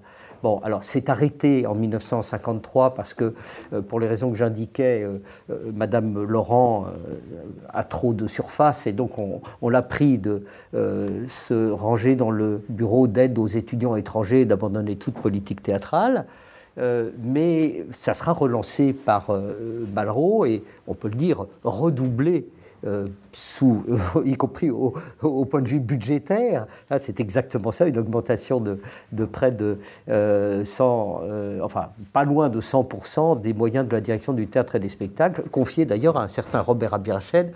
Alors 0.63 0.83
c'est 0.83 1.09
arrêté 1.09 1.65
en 1.65 1.73
1953 1.73 2.93
parce 2.93 3.13
que, 3.13 3.33
euh, 3.73 3.81
pour 3.81 3.99
les 3.99 4.07
raisons 4.07 4.29
que 4.29 4.37
j'indiquais, 4.37 5.03
euh, 5.03 5.17
euh, 5.49 5.71
Madame 5.73 6.23
Laurent 6.23 6.85
a 7.73 7.83
trop 7.83 8.13
de 8.13 8.27
surface 8.27 8.87
et 8.87 8.91
donc 8.91 9.17
on, 9.17 9.69
l'a 9.69 9.81
pris 9.81 10.17
de 10.17 10.43
se 10.73 11.71
ranger 11.71 12.15
dans 12.15 12.31
le 12.31 12.63
bureau 12.69 13.07
d'aide 13.07 13.37
aux 13.39 13.47
étudiants 13.47 13.95
étrangers 13.95 14.41
et 14.41 14.45
d'abandonner 14.45 14.95
toute 14.95 15.15
politique 15.15 15.63
théâtrale. 15.63 16.25
mais 16.77 17.85
ça 17.91 18.13
sera 18.13 18.31
relancé 18.31 18.93
par 18.93 19.31
Malraux 19.93 20.45
et 20.45 20.63
on 20.87 20.93
peut 20.93 21.09
le 21.09 21.15
dire 21.15 21.45
redoublé 21.63 22.45
euh, 22.45 22.54
sous, 23.31 23.83
y 24.25 24.35
compris 24.35 24.69
au, 24.69 24.93
point 25.45 25.61
de 25.61 25.67
vue 25.67 25.79
budgétaire. 25.79 26.67
C'est 26.99 27.19
exactement 27.19 27.71
ça, 27.71 27.87
une 27.87 27.97
augmentation 27.97 28.59
de, 28.59 29.25
près 29.25 29.51
de 29.51 29.77
100, 30.07 30.11
euh, 30.11 30.63
euh, 30.65 31.59
enfin 31.61 31.89
pas 32.13 32.23
loin 32.23 32.49
de 32.49 32.61
100% 32.61 33.41
des 33.41 33.53
moyens 33.53 33.87
de 33.87 33.93
la 33.93 34.01
direction 34.01 34.33
du 34.33 34.47
théâtre 34.47 34.75
et 34.75 34.79
des 34.79 34.89
spectacles, 34.89 35.43
confiés 35.49 35.85
d'ailleurs 35.85 36.17
à 36.17 36.23
un 36.23 36.27
certain 36.27 36.61
Robert 36.61 36.93
Abirached 36.93 37.51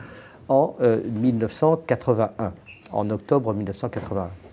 en 0.47 0.75
1981, 0.79 2.53
en 2.91 3.09
octobre 3.11 3.53
1981. 3.53 4.48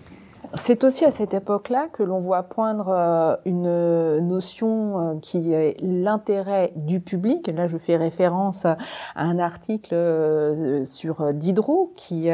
C'est 0.53 0.83
aussi 0.83 1.03
à 1.03 1.11
cette 1.11 1.33
époque-là 1.33 1.87
que 1.91 2.03
l'on 2.03 2.19
voit 2.19 2.43
poindre 2.43 2.89
euh, 2.89 3.35
une 3.45 4.25
notion 4.27 4.99
euh, 4.99 5.19
qui 5.21 5.51
est 5.51 5.75
l'intérêt 5.81 6.71
du 6.75 7.01
public. 7.01 7.47
Là, 7.47 7.67
je 7.67 7.77
fais 7.77 7.97
référence 7.97 8.65
à 8.65 8.77
un 9.15 9.39
article 9.39 9.93
euh, 9.93 10.85
sur 10.85 11.33
Diderot 11.33 11.91
qui 11.95 12.29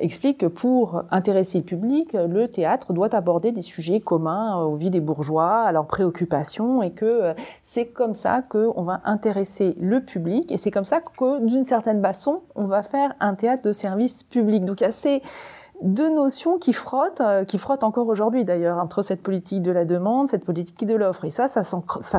explique 0.00 0.38
que 0.38 0.46
pour 0.46 1.04
intéresser 1.10 1.58
le 1.58 1.64
public, 1.64 2.14
le 2.14 2.48
théâtre 2.48 2.94
doit 2.94 3.14
aborder 3.14 3.52
des 3.52 3.60
sujets 3.60 4.00
communs 4.00 4.56
aux 4.62 4.76
vies 4.76 4.88
des 4.88 5.02
bourgeois, 5.02 5.64
à 5.64 5.72
leurs 5.72 5.86
préoccupations, 5.86 6.82
et 6.82 6.90
que 6.90 7.34
c'est 7.62 7.84
comme 7.84 8.14
ça 8.14 8.40
qu'on 8.40 8.82
va 8.82 9.02
intéresser 9.04 9.76
le 9.78 10.00
public, 10.00 10.50
et 10.50 10.56
c'est 10.56 10.70
comme 10.70 10.86
ça 10.86 11.00
que, 11.00 11.44
d'une 11.44 11.64
certaine 11.64 12.00
façon, 12.00 12.40
on 12.54 12.64
va 12.64 12.82
faire 12.82 13.14
un 13.20 13.34
théâtre 13.34 13.62
de 13.62 13.74
service 13.74 14.22
public. 14.22 14.64
Donc, 14.64 14.80
il 14.80 14.84
y 14.84 14.86
a 14.86 14.92
deux 15.82 16.10
notions 16.10 16.58
qui 16.58 16.72
frottent, 16.72 17.20
euh, 17.20 17.44
qui 17.44 17.58
frottent 17.58 17.84
encore 17.84 18.06
aujourd'hui 18.06 18.44
d'ailleurs, 18.44 18.78
entre 18.78 19.02
cette 19.02 19.22
politique 19.22 19.62
de 19.62 19.70
la 19.70 19.84
demande, 19.84 20.28
cette 20.28 20.44
politique 20.44 20.86
de 20.86 20.94
l'offre. 20.94 21.24
Et 21.24 21.30
ça, 21.30 21.48
ça 21.48 21.62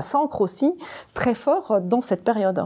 s'ancre 0.02 0.42
aussi 0.42 0.74
très 1.14 1.34
fort 1.34 1.80
dans 1.82 2.02
cette 2.02 2.24
période. 2.24 2.66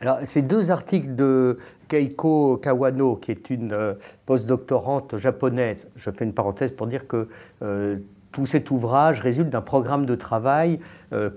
Alors, 0.00 0.18
ces 0.24 0.42
deux 0.42 0.70
articles 0.70 1.14
de 1.14 1.58
Keiko 1.88 2.58
Kawano, 2.58 3.16
qui 3.16 3.30
est 3.30 3.50
une 3.50 3.72
euh, 3.72 3.94
postdoctorante 4.26 5.16
japonaise, 5.16 5.88
je 5.96 6.10
fais 6.10 6.24
une 6.24 6.34
parenthèse 6.34 6.72
pour 6.72 6.86
dire 6.86 7.06
que 7.06 7.28
euh, 7.62 7.96
tout 8.30 8.44
cet 8.44 8.70
ouvrage 8.70 9.20
résulte 9.20 9.48
d'un 9.48 9.62
programme 9.62 10.04
de 10.04 10.14
travail 10.14 10.80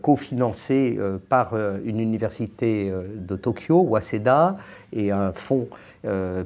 cofinancé 0.02 1.00
par 1.30 1.56
une 1.86 2.02
université 2.02 2.92
de 3.16 3.36
Tokyo, 3.38 3.84
Waseda, 3.84 4.56
et 4.94 5.12
un 5.12 5.34
fonds 5.34 5.68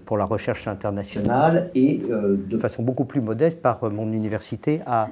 pour 0.06 0.18
la 0.18 0.26
recherche 0.26 0.68
internationale, 0.68 1.70
et 1.76 2.02
de 2.10 2.58
façon 2.58 2.82
beaucoup 2.82 3.06
plus 3.06 3.22
modeste 3.22 3.62
par 3.62 3.84
mon 3.92 4.12
université 4.12 4.82
à, 4.88 5.10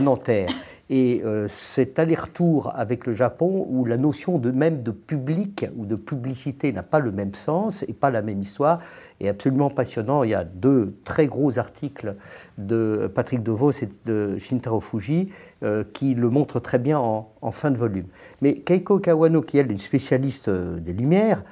Nanterre. 0.00 0.48
Et 0.94 1.22
euh, 1.24 1.46
cet 1.48 1.98
aller-retour 1.98 2.70
avec 2.74 3.06
le 3.06 3.14
Japon, 3.14 3.66
où 3.70 3.86
la 3.86 3.96
notion 3.96 4.38
même 4.38 4.82
de 4.82 4.90
public 4.90 5.64
ou 5.76 5.86
de 5.86 5.96
publicité 5.96 6.70
n'a 6.70 6.82
pas 6.82 6.98
le 6.98 7.12
même 7.12 7.32
sens 7.32 7.82
et 7.88 7.94
pas 7.94 8.10
la 8.10 8.20
même 8.20 8.42
histoire, 8.42 8.78
est 9.18 9.28
absolument 9.28 9.70
passionnant. 9.70 10.22
Il 10.22 10.30
y 10.30 10.34
a 10.34 10.44
deux 10.44 10.94
très 11.04 11.26
gros 11.26 11.58
articles 11.58 12.14
de 12.58 13.10
Patrick 13.14 13.42
Devos 13.42 13.70
et 13.70 13.88
de 14.04 14.36
Shintaro 14.36 14.80
Fuji 14.80 15.32
euh, 15.62 15.82
qui 15.94 16.14
le 16.14 16.28
montrent 16.28 16.60
très 16.60 16.78
bien 16.78 16.98
en, 16.98 17.50
fin 17.52 17.70
de 17.70 17.78
volume. 17.78 18.06
Mais 18.42 18.52
Keiko 18.52 18.98
Kawano, 18.98 19.40
qui 19.40 19.56
elle 19.56 19.68
est 19.68 19.72
une 19.72 19.78
spécialiste 19.78 20.48
euh, 20.48 20.78
des 20.78 20.92
Lumières, 20.92 21.42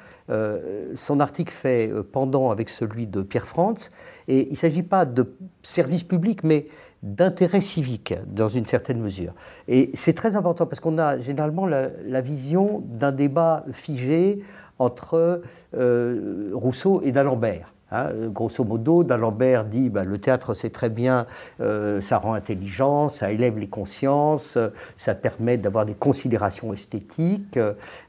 son 0.95 1.21
article 1.21 1.53
fait 1.53 1.90
pendant 2.12 2.51
avec 2.51 2.71
celui 2.71 3.07
de 3.07 3.23
Pierre 3.23 3.47
Frantz, 3.47 3.90
et 4.29 4.47
il 4.47 4.51
ne 4.51 4.57
s'agit 4.57 4.83
pas 4.83 5.05
de 5.05 5.35
service 5.62 6.05
public, 6.05 6.45
mais 6.45 6.66
d'intérêt 7.03 7.61
civique 7.61 8.14
dans 8.27 8.49
une 8.49 8.66
certaine 8.66 9.01
mesure. 9.01 9.33
Et 9.69 9.90
c'est 9.95 10.12
très 10.12 10.37
important 10.37 10.66
parce 10.66 10.81
qu'on 10.81 10.99
a 10.99 11.19
généralement 11.19 11.66
la, 11.66 12.21
vision 12.21 12.83
d'un 12.87 13.12
débat 13.12 13.64
figé 13.73 14.43
entre 14.79 15.43
euh, 15.77 16.51
Rousseau 16.53 17.03
et 17.03 17.12
d'Alembert. 17.12 17.73
Hein. 17.92 18.11
grosso 18.29 18.64
modo, 18.64 19.05
d'Alembert 19.05 19.64
dit 19.64 19.90
bah, 19.90 20.05
le 20.05 20.18
théâtre 20.18 20.55
c'est 20.55 20.70
très 20.70 20.90
bien, 20.90 21.26
euh, 21.61 22.00
ça 22.00 22.18
rend 22.18 22.35
intelligent, 22.35 23.09
ça 23.09 23.33
élève 23.33 23.59
les 23.59 23.68
consciences, 23.68 24.59
ça 24.96 25.14
permet 25.14 25.57
d'avoir 25.57 25.87
des 25.87 25.94
considérations 25.94 26.72
esthétiques, 26.72 27.59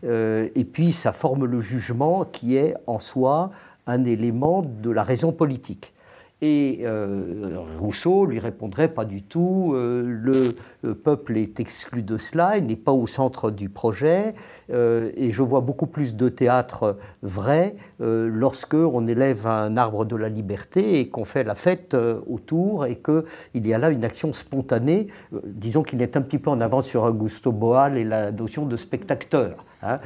euh, 0.03 0.49
et 0.55 0.65
puis 0.65 0.91
ça 0.91 1.11
forme 1.11 1.45
le 1.45 1.59
jugement 1.59 2.25
qui 2.25 2.57
est 2.57 2.75
en 2.87 2.99
soi 2.99 3.49
un 3.87 4.03
élément 4.03 4.61
de 4.61 4.91
la 4.91 5.03
raison 5.03 5.31
politique. 5.31 5.93
Et 6.43 6.79
euh, 6.85 7.59
Rousseau 7.79 8.25
lui 8.25 8.39
répondrait 8.39 8.87
pas 8.87 9.05
du 9.05 9.21
tout, 9.21 9.73
euh, 9.75 10.03
le, 10.03 10.93
peuple 10.95 11.37
est 11.37 11.59
exclu 11.59 12.01
de 12.01 12.17
cela, 12.17 12.57
il 12.57 12.65
n'est 12.65 12.75
pas 12.75 12.91
au 12.91 13.05
centre 13.05 13.51
du 13.51 13.69
projet, 13.69 14.33
euh, 14.71 15.11
et 15.15 15.29
je 15.29 15.43
vois 15.43 15.61
beaucoup 15.61 15.85
plus 15.85 16.15
de 16.15 16.29
théâtre 16.29 16.97
vrai 17.21 17.75
lorsque 17.99 18.73
on 18.73 19.07
élève 19.07 19.45
un 19.45 19.77
arbre 19.77 20.05
de 20.05 20.15
la 20.15 20.29
liberté 20.29 20.99
et 20.99 21.09
qu'on 21.09 21.25
fait 21.25 21.43
la 21.43 21.53
fête 21.53 21.95
autour 22.27 22.87
et 22.87 22.95
qu'il 22.95 23.67
y 23.67 23.73
a 23.73 23.77
là 23.77 23.91
une 23.91 24.03
action 24.03 24.33
spontanée, 24.33 25.07
disons 25.45 25.83
qu'il 25.83 26.01
est 26.01 26.17
un 26.17 26.21
petit 26.21 26.39
peu 26.39 26.49
en 26.49 26.59
avance 26.61 26.87
sur 26.87 27.03
Augusto 27.03 27.51
Boal 27.51 27.97
et 27.97 28.03
la 28.03 28.31
notion 28.31 28.65
de 28.65 28.75
spectateur. 28.75 29.63
Hein. 29.83 29.99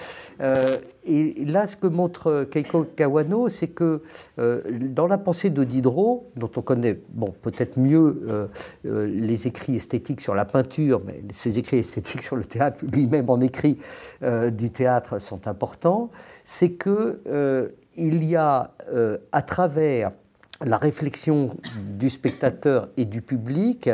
Euh, 1.07 1.31
et 1.37 1.45
là, 1.45 1.67
ce 1.67 1.77
que 1.77 1.87
montre 1.87 2.47
Keiko 2.51 2.85
Kawano, 2.95 3.49
c'est 3.49 3.67
que 3.67 4.01
euh, 4.39 4.61
dans 4.89 5.07
la 5.07 5.17
pensée 5.17 5.49
de 5.49 5.63
Diderot, 5.63 6.31
dont 6.35 6.51
on 6.55 6.61
connaît 6.61 6.99
bon, 7.09 7.33
peut-être 7.41 7.77
mieux 7.79 8.49
euh, 8.85 9.07
les 9.07 9.47
écrits 9.47 9.75
esthétiques 9.75 10.21
sur 10.21 10.35
la 10.35 10.45
peinture, 10.45 11.01
mais 11.05 11.21
ses 11.31 11.59
écrits 11.59 11.79
esthétiques 11.79 12.23
sur 12.23 12.35
le 12.35 12.45
théâtre, 12.45 12.83
lui-même 12.91 13.29
en 13.29 13.39
écrit 13.41 13.77
du 14.51 14.69
théâtre, 14.69 15.19
sont 15.19 15.47
importants, 15.47 16.09
c'est 16.43 16.71
qu'il 16.71 17.71
il 17.97 18.23
y 18.23 18.35
a 18.35 18.71
à 19.31 19.41
travers 19.41 20.11
la 20.63 20.77
réflexion 20.77 21.55
du 21.97 22.09
spectateur 22.09 22.89
et 22.97 23.05
du 23.05 23.21
public 23.21 23.89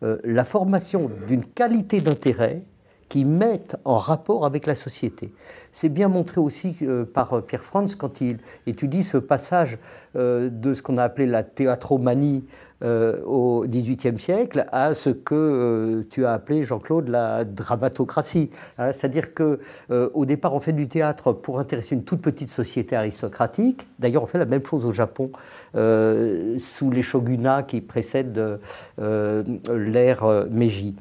la 0.00 0.44
formation 0.44 1.10
d'une 1.28 1.44
qualité 1.44 2.00
d'intérêt 2.00 2.64
qui 3.08 3.24
mettent 3.24 3.76
en 3.84 3.98
rapport 3.98 4.44
avec 4.44 4.66
la 4.66 4.74
société. 4.74 5.32
C'est 5.72 5.88
bien 5.88 6.08
montré 6.08 6.40
aussi 6.40 6.74
euh, 6.82 7.04
par 7.04 7.34
euh, 7.34 7.40
Pierre 7.40 7.62
Franz 7.62 7.96
quand 7.96 8.20
il 8.20 8.38
étudie 8.66 9.04
ce 9.04 9.18
passage 9.18 9.78
euh, 10.16 10.48
de 10.50 10.72
ce 10.72 10.82
qu'on 10.82 10.96
a 10.96 11.04
appelé 11.04 11.26
la 11.26 11.42
théatromanie 11.42 12.44
au 12.82 13.64
XVIIIe 13.66 14.20
siècle 14.20 14.66
à 14.70 14.92
ce 14.92 15.08
que 15.08 16.04
tu 16.10 16.26
as 16.26 16.34
appelé, 16.34 16.62
Jean-Claude, 16.62 17.08
la 17.08 17.44
dramatocratie. 17.46 18.50
Hein. 18.76 18.92
C'est-à-dire 18.92 19.32
que 19.32 19.60
au 19.88 20.26
départ, 20.26 20.52
on 20.52 20.60
fait 20.60 20.74
du 20.74 20.86
théâtre 20.86 21.32
pour 21.32 21.58
intéresser 21.58 21.94
une 21.94 22.04
toute 22.04 22.20
petite 22.20 22.50
société 22.50 22.94
aristocratique. 22.94 23.88
D'ailleurs, 23.98 24.24
on 24.24 24.26
fait 24.26 24.36
la 24.36 24.44
même 24.44 24.62
chose 24.62 24.84
au 24.84 24.92
Japon 24.92 25.30
sous 25.72 26.90
les 26.90 27.00
shogunats 27.00 27.62
qui 27.62 27.80
précèdent 27.80 28.58
l'ère 28.98 30.46
Meiji. 30.50 30.96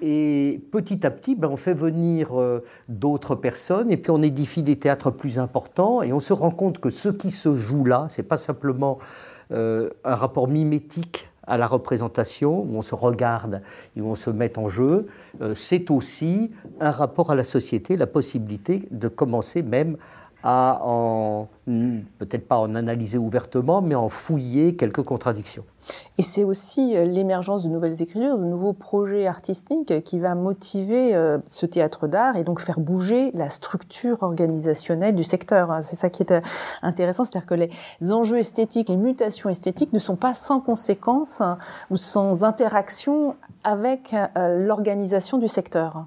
Et 0.00 0.60
petit 0.70 1.04
à 1.06 1.10
petit, 1.10 1.34
ben, 1.34 1.48
on 1.48 1.56
fait 1.56 1.74
venir 1.74 2.38
euh, 2.38 2.64
d'autres 2.88 3.34
personnes. 3.34 3.90
Et 3.90 3.96
puis 3.96 4.10
on 4.10 4.22
édifie 4.22 4.62
des 4.62 4.76
théâtres 4.76 5.10
plus 5.10 5.38
importants. 5.38 6.02
Et 6.02 6.12
on 6.12 6.20
se 6.20 6.32
rend 6.32 6.50
compte 6.50 6.78
que 6.78 6.90
ce 6.90 7.08
qui 7.08 7.30
se 7.30 7.54
joue 7.54 7.84
là, 7.84 8.06
c'est 8.08 8.22
pas 8.22 8.38
simplement 8.38 8.98
euh, 9.52 9.90
un 10.04 10.14
rapport 10.14 10.48
mimétique 10.48 11.28
à 11.48 11.56
la 11.56 11.66
représentation, 11.66 12.60
où 12.60 12.76
on 12.76 12.82
se 12.82 12.94
regarde 12.94 13.62
et 13.96 14.02
où 14.02 14.06
on 14.06 14.14
se 14.14 14.28
met 14.28 14.58
en 14.58 14.68
jeu, 14.68 15.06
euh, 15.40 15.54
c'est 15.54 15.90
aussi 15.90 16.50
un 16.78 16.90
rapport 16.90 17.30
à 17.30 17.34
la 17.34 17.44
société, 17.44 17.96
la 17.96 18.06
possibilité 18.06 18.86
de 18.90 19.08
commencer 19.08 19.62
même 19.62 19.96
à 20.42 20.80
en, 20.82 21.48
peut-être 21.66 22.46
pas 22.46 22.58
en 22.58 22.74
analyser 22.74 23.18
ouvertement, 23.18 23.82
mais 23.82 23.94
en 23.94 24.08
fouiller 24.08 24.76
quelques 24.76 25.02
contradictions. 25.02 25.64
Et 26.18 26.22
c'est 26.22 26.44
aussi 26.44 26.96
euh, 26.96 27.04
l'émergence 27.04 27.64
de 27.64 27.68
nouvelles 27.68 28.02
écritures, 28.02 28.38
de 28.38 28.44
nouveaux 28.44 28.72
projets 28.72 29.26
artistiques 29.26 30.02
qui 30.04 30.18
va 30.18 30.34
motiver 30.34 31.14
euh, 31.14 31.38
ce 31.46 31.66
théâtre 31.66 32.08
d'art 32.08 32.36
et 32.36 32.44
donc 32.44 32.60
faire 32.60 32.78
bouger 32.78 33.30
la 33.32 33.48
structure 33.48 34.22
organisationnelle 34.22 35.14
du 35.14 35.24
secteur. 35.24 35.70
Hein. 35.70 35.82
C'est 35.82 35.96
ça 35.96 36.10
qui 36.10 36.22
est 36.22 36.32
euh, 36.32 36.40
intéressant, 36.82 37.24
c'est-à-dire 37.24 37.46
que 37.46 37.54
les 37.54 38.12
enjeux 38.12 38.38
esthétiques, 38.38 38.88
les 38.88 38.96
mutations 38.96 39.48
esthétiques 39.48 39.92
ne 39.92 39.98
sont 39.98 40.16
pas 40.16 40.34
sans 40.34 40.60
conséquences 40.60 41.40
hein, 41.40 41.58
ou 41.90 41.96
sans 41.96 42.44
interaction 42.44 43.36
avec 43.64 44.14
l'organisation 44.36 45.38
du 45.38 45.48
secteur. 45.48 46.06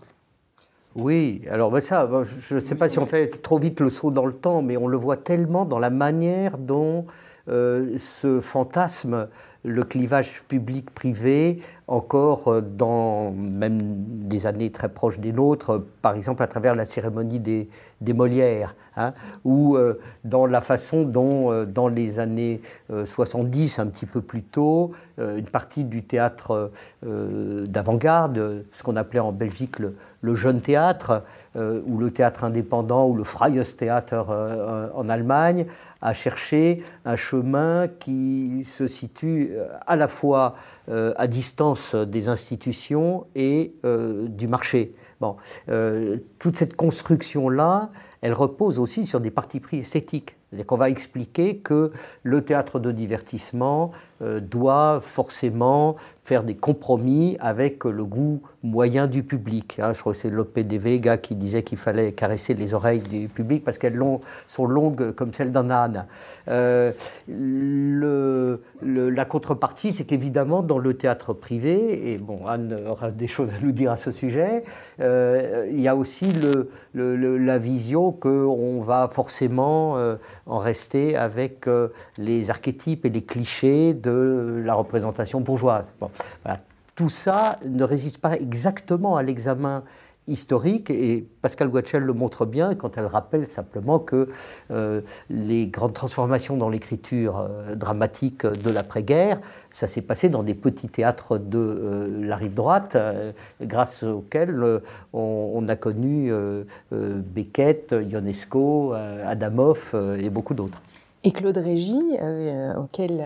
Oui, 0.95 1.41
alors 1.49 1.71
ben 1.71 1.80
ça, 1.80 2.10
je 2.23 2.56
ne 2.56 2.60
sais 2.60 2.75
pas 2.75 2.89
si 2.89 2.99
on 2.99 3.06
fait 3.06 3.30
trop 3.41 3.58
vite 3.60 3.80
le 3.80 3.89
saut 3.89 4.12
dans 4.12 4.25
le 4.25 4.34
temps, 4.34 4.62
mais 4.62 4.75
on 4.75 4.88
le 4.88 4.97
voit 4.97 5.15
tellement 5.15 5.63
dans 5.63 5.80
la 5.80 5.89
manière 5.89 6.58
dont 6.58 7.06
euh, 7.47 7.97
ce 7.97 8.41
fantasme, 8.41 9.30
le 9.63 9.84
clivage 9.84 10.43
public-privé, 10.47 11.62
encore 11.88 12.47
euh, 12.47 12.62
dans 12.62 13.32
même 13.32 13.80
des 13.82 14.47
années 14.47 14.71
très 14.71 14.89
proches 14.89 15.19
des 15.19 15.32
nôtres, 15.32 15.84
par 16.02 16.15
exemple 16.15 16.41
à 16.43 16.47
travers 16.47 16.76
la 16.76 16.86
cérémonie 16.86 17.39
des, 17.39 17.69
des 18.00 18.13
Molières, 18.13 18.76
hein, 18.97 19.13
ou 19.43 19.76
euh, 19.76 20.00
dans 20.24 20.45
la 20.45 20.62
façon 20.62 21.04
dont, 21.04 21.65
dans 21.65 21.88
les 21.88 22.19
années 22.19 22.62
70, 23.04 23.80
un 23.80 23.88
petit 23.88 24.06
peu 24.06 24.21
plus 24.21 24.43
tôt, 24.43 24.93
une 25.17 25.45
partie 25.45 25.84
du 25.84 26.04
théâtre 26.04 26.71
d'avant-garde, 27.04 28.65
ce 28.71 28.84
qu'on 28.84 28.95
appelait 28.95 29.19
en 29.19 29.32
Belgique 29.32 29.80
le, 29.80 29.95
le 30.21 30.36
jeune 30.36 30.62
théâtre, 30.62 31.24
ou 31.56 31.97
le 31.97 32.12
théâtre 32.12 32.43
indépendant, 32.43 33.08
ou 33.08 33.15
le 33.15 33.24
Freies 33.24 33.62
Theater 33.78 34.30
en 34.95 35.08
Allemagne, 35.08 35.65
à 36.01 36.13
chercher 36.13 36.83
un 37.05 37.15
chemin 37.15 37.87
qui 37.87 38.63
se 38.65 38.87
situe 38.87 39.51
euh, 39.51 39.67
à 39.85 39.95
la 39.95 40.07
fois 40.07 40.55
euh, 40.89 41.13
à 41.17 41.27
distance 41.27 41.95
des 41.95 42.27
institutions 42.27 43.27
et 43.35 43.73
euh, 43.85 44.27
du 44.27 44.47
marché. 44.47 44.95
Bon, 45.19 45.35
toute 46.39 46.57
cette 46.57 46.75
construction-là, 46.75 47.91
elle 48.21 48.34
repose 48.34 48.79
aussi 48.79 49.05
sur 49.05 49.19
des 49.19 49.31
partis 49.31 49.60
pris 49.60 49.79
esthétiques. 49.79 50.38
C'est-à-dire 50.49 50.65
qu'on 50.67 50.77
va 50.77 50.89
expliquer 50.89 51.57
que 51.57 51.91
le 52.23 52.43
théâtre 52.43 52.79
de 52.79 52.91
divertissement 52.91 53.91
doit 54.19 54.99
forcément 55.01 55.95
faire 56.23 56.43
des 56.43 56.55
compromis 56.55 57.38
avec 57.39 57.86
le 57.86 58.05
goût 58.05 58.41
moyen 58.63 59.07
du 59.07 59.23
public. 59.23 59.79
Hein. 59.79 59.93
je 59.93 59.99
crois 59.99 60.13
que 60.13 60.19
c'est 60.19 60.29
Lope 60.29 60.60
de 60.60 60.77
Vega 60.77 61.17
qui 61.17 61.36
disait 61.36 61.63
qu'il 61.63 61.77
fallait 61.77 62.12
caresser 62.12 62.53
les 62.53 62.73
oreilles 62.73 63.01
du 63.01 63.27
public 63.27 63.63
parce 63.63 63.77
qu'elles 63.77 63.99
sont 64.45 64.65
longues 64.65 65.13
comme 65.13 65.34
celles 65.34 65.51
d'un 65.51 65.69
âne. 65.69 66.05
Euh, 66.47 66.91
la 67.27 69.25
contrepartie, 69.25 69.93
c'est 69.93 70.03
qu'évidemment, 70.03 70.62
dans 70.62 70.77
le 70.77 70.93
théâtre 70.93 71.34
privé, 71.34 72.12
et 72.12 72.17
bon, 72.17 72.45
Anne 72.45 72.77
aura 72.88 73.12
des 73.12 73.27
choses 73.27 73.49
à 73.49 73.60
nous 73.63 73.71
dire 73.71 73.91
à 73.91 73.97
ce 73.97 74.12
sujet, 74.12 74.63
euh, 74.99 75.67
il 75.71 75.81
y 75.81 75.88
a 75.88 75.95
aussi 75.95 76.31
la 76.93 77.57
vision 77.57 78.11
qu'on 78.12 78.82
va 78.82 79.08
forcément 79.10 79.97
euh, 79.97 80.15
en 80.45 80.58
rester 80.58 81.15
avec 81.15 81.67
euh, 81.67 81.89
les 82.17 82.50
archétypes 82.50 83.06
et 83.06 83.10
les 83.10 83.24
clichés 83.24 83.93
de 83.93 84.62
la 84.65 84.74
représentation 84.74 85.41
bourgeoise. 85.41 85.93
Tout 86.95 87.10
ça 87.10 87.58
ne 87.65 87.84
résiste 87.84 88.19
pas 88.19 88.36
exactement 88.36 89.15
à 89.15 89.24
l'examen 89.24 89.84
historique 90.31 90.89
et 90.89 91.27
Pascal 91.41 91.69
Guachel 91.69 92.03
le 92.03 92.13
montre 92.13 92.45
bien 92.45 92.73
quand 92.75 92.97
elle 92.97 93.05
rappelle 93.05 93.47
simplement 93.47 93.99
que 93.99 94.29
euh, 94.71 95.01
les 95.29 95.67
grandes 95.67 95.93
transformations 95.93 96.57
dans 96.57 96.69
l'écriture 96.69 97.37
euh, 97.37 97.75
dramatique 97.75 98.45
de 98.45 98.71
l'après-guerre, 98.71 99.39
ça 99.69 99.87
s'est 99.87 100.01
passé 100.01 100.29
dans 100.29 100.43
des 100.43 100.55
petits 100.55 100.89
théâtres 100.89 101.37
de 101.37 101.59
euh, 101.59 102.25
la 102.25 102.35
rive 102.35 102.55
droite, 102.55 102.97
grâce 103.61 104.03
auxquels 104.03 104.81
on, 105.13 105.51
on 105.53 105.67
a 105.67 105.75
connu 105.75 106.31
Beckett, 106.91 107.93
Ionesco, 107.93 108.93
euh, 109.93 110.17
et 110.17 110.29
beaucoup 110.29 110.53
d'autres. 110.53 110.81
Et 111.23 111.31
Claude 111.31 111.57
Régis, 111.57 112.13
auquel, 112.77 113.23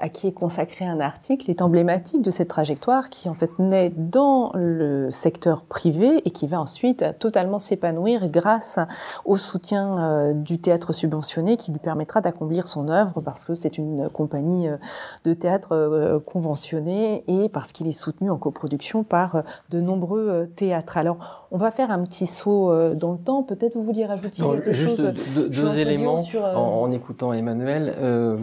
à 0.00 0.08
qui 0.08 0.28
est 0.28 0.32
consacré 0.32 0.84
un 0.84 1.00
article, 1.00 1.50
est 1.50 1.62
emblématique 1.62 2.22
de 2.22 2.30
cette 2.30 2.48
trajectoire 2.48 3.10
qui 3.10 3.28
en 3.28 3.34
fait 3.34 3.50
naît 3.58 3.92
dans 3.96 4.52
le 4.54 5.10
secteur 5.10 5.64
privé 5.64 6.22
et 6.24 6.30
qui 6.30 6.46
va 6.46 6.60
ensuite 6.60 7.04
totalement 7.18 7.58
s'épanouir 7.58 8.28
grâce 8.28 8.78
au 9.24 9.36
soutien 9.36 9.98
euh, 9.98 10.32
du 10.34 10.58
théâtre 10.58 10.92
subventionné 10.92 11.56
qui 11.56 11.72
lui 11.72 11.78
permettra 11.78 12.20
d'accomplir 12.20 12.66
son 12.66 12.88
œuvre 12.88 13.20
parce 13.20 13.44
que 13.44 13.54
c'est 13.54 13.78
une 13.78 14.08
compagnie 14.10 14.68
euh, 14.68 14.76
de 15.24 15.34
théâtre 15.34 15.72
euh, 15.72 16.20
conventionnée 16.20 17.24
et 17.26 17.48
parce 17.48 17.72
qu'il 17.72 17.88
est 17.88 17.92
soutenu 17.92 18.30
en 18.30 18.36
coproduction 18.38 19.04
par 19.04 19.42
de 19.70 19.80
nombreux 19.80 20.48
théâtres. 20.56 20.96
Alors, 20.96 21.46
on 21.50 21.58
va 21.58 21.70
faire 21.70 21.90
un 21.90 22.04
petit 22.04 22.26
saut 22.26 22.72
dans 22.94 23.12
le 23.12 23.18
temps. 23.18 23.42
Peut-être 23.42 23.74
vous 23.74 23.82
vouliez 23.82 24.06
rajouter 24.06 24.40
Non, 24.42 24.52
quelque 24.52 24.72
juste 24.72 24.96
chose. 24.96 25.14
deux, 25.34 25.48
deux 25.48 25.78
éléments 25.78 26.22
sur, 26.22 26.44
en, 26.44 26.82
en 26.82 26.92
écoutant 26.92 27.32
Emmanuel, 27.32 27.94
euh, 27.98 28.36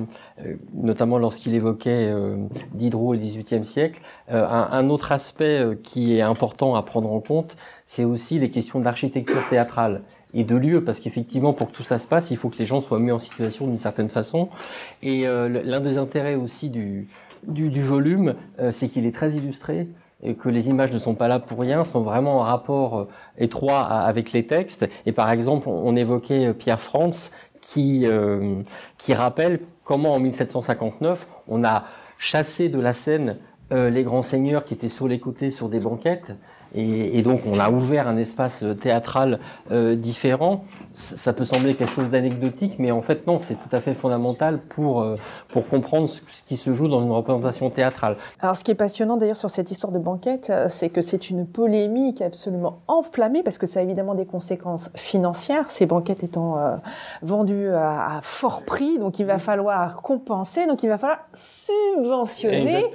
notamment 0.73 1.17
lorsqu'il 1.30 1.54
évoquait 1.54 2.12
euh, 2.12 2.38
Diderot 2.74 3.13
le 3.13 3.20
XVIIIe 3.20 3.63
siècle. 3.63 4.02
Euh, 4.32 4.48
un, 4.48 4.89
autre 4.89 5.12
aspect 5.12 5.60
euh, 5.60 5.76
qui 5.76 6.18
est 6.18 6.22
important 6.22 6.74
à 6.74 6.82
prendre 6.82 7.13
en 7.13 7.20
compte, 7.20 7.56
c'est 7.86 8.04
aussi 8.04 8.39
les 8.39 8.50
questions 8.50 8.80
d'architecture 8.80 9.48
théâtrale 9.48 10.02
et 10.34 10.44
de 10.44 10.56
lieu, 10.56 10.84
parce 10.84 11.00
qu'effectivement, 11.00 11.54
pour 11.54 11.70
que 11.70 11.76
tout 11.76 11.84
ça 11.84 12.00
se 12.00 12.08
passe, 12.08 12.32
il 12.32 12.38
faut 12.38 12.50
que 12.50 12.58
les 12.58 12.65
gens 12.65 12.82
soient 12.82 13.00
mis 13.00 13.12
en 13.12 13.20
situation 13.20 13.68
d'une 13.68 13.78
certaine 13.78 14.10
façon. 14.10 14.50
Et 15.04 15.28
euh, 15.28 15.62
l'un 15.63 15.82
des 15.82 16.00
intérêts 16.00 16.34
aussi 16.34 16.72
du, 16.72 17.08
volume, 17.46 18.34
c'est 18.72 18.88
qu'il 18.88 19.06
est 19.06 19.13
très 19.13 19.34
illustré 19.34 19.88
et 20.24 20.34
que 20.34 20.50
les 20.50 20.68
images 20.68 20.92
ne 20.92 21.00
sont 21.00 21.13
pas 21.13 21.28
là 21.28 21.38
pour 21.38 21.60
rien, 21.60 21.86
sont 21.86 22.02
vraiment 22.02 22.38
en 22.38 22.44
rapport 22.44 23.08
étroit 23.38 23.82
avec 23.82 24.32
les 24.32 24.48
textes. 24.48 24.89
Et 25.06 25.12
par 25.12 25.30
exemple, 25.30 25.70
on, 25.70 25.96
évoquait 25.96 26.54
Pierre 26.56 26.82
France 26.82 27.32
qui, 27.62 28.06
qui 28.98 29.13
rappelle 29.13 29.60
comment 29.89 30.13
en 30.13 30.19
1759, 30.19 31.25
on 31.47 31.63
a 31.63 31.86
chassé 32.19 32.69
de 32.69 32.80
la 32.80 32.93
scène 32.93 33.38
euh, 33.71 33.89
les 33.89 34.04
grands 34.04 34.21
seigneurs 34.21 34.63
qui 34.63 34.75
étaient 34.75 34.88
sur 34.88 35.08
les 35.08 35.19
côtés 35.19 35.49
sur 35.49 35.67
des 35.67 35.80
banquettes. 35.80 36.34
Et, 36.75 37.17
et 37.17 37.21
donc 37.21 37.41
on 37.45 37.60
a 37.60 37.69
ouvert 37.69 38.08
un 38.08 38.17
espace 38.17 38.63
euh, 38.63 38.73
théâtral 38.73 39.39
euh, 39.71 39.95
différent. 39.95 40.63
Ça, 40.93 41.34
peut 41.34 41.45
sembler 41.45 41.75
quelque 41.75 41.91
chose 41.91 42.10
d'anecdotique, 42.10 42.75
mais 42.77 42.91
en 42.91 43.01
fait 43.01 43.25
non, 43.25 43.39
c'est 43.39 43.55
tout 43.55 43.73
à 43.73 43.79
fait 43.79 43.93
fondamental 43.93 44.60
pour, 44.60 45.01
euh, 45.01 45.15
pour 45.47 45.67
comprendre 45.69 46.10
ce, 46.10 46.19
ce 46.29 46.43
qui 46.43 46.58
se 46.58 46.73
joue 46.73 46.88
dans 46.88 47.01
une 47.01 47.12
représentation 47.12 47.69
théâtrale. 47.69 48.17
Alors, 48.41 48.55
ce 48.55 48.63
qui 48.63 48.71
est 48.71 48.75
passionnant 48.75 49.15
d'ailleurs 49.15 49.38
sur 49.38 49.49
cette 49.49 49.71
histoire 49.71 49.93
de 49.93 49.99
banquette, 49.99 50.51
c'est 50.69 50.89
que 50.89 51.01
c'est 51.01 51.29
une 51.29 51.45
polémique 51.45 52.21
absolument 52.21 52.79
enflammée 52.88 53.43
parce 53.43 53.58
que 53.58 53.67
ça 53.67 53.79
a 53.79 53.84
évidemment 53.84 54.15
des 54.15 54.25
conséquences 54.25 54.89
financières, 54.95 55.69
ces 55.69 55.86
banquettes 55.86 56.23
étant 56.23 56.58
euh, 56.58 56.75
vendues 57.21 57.69
à, 57.69 58.17
à 58.17 58.21
fort 58.21 58.63
prix, 58.63 58.99
donc 58.99 59.19
il 59.19 59.25
va 59.25 59.39
falloir 59.39 60.01
compenser, 60.01 60.67
donc 60.67 60.84
il 60.84 60.89
va 60.89 60.97
falloir 60.97 61.19
subventionner 61.34 62.89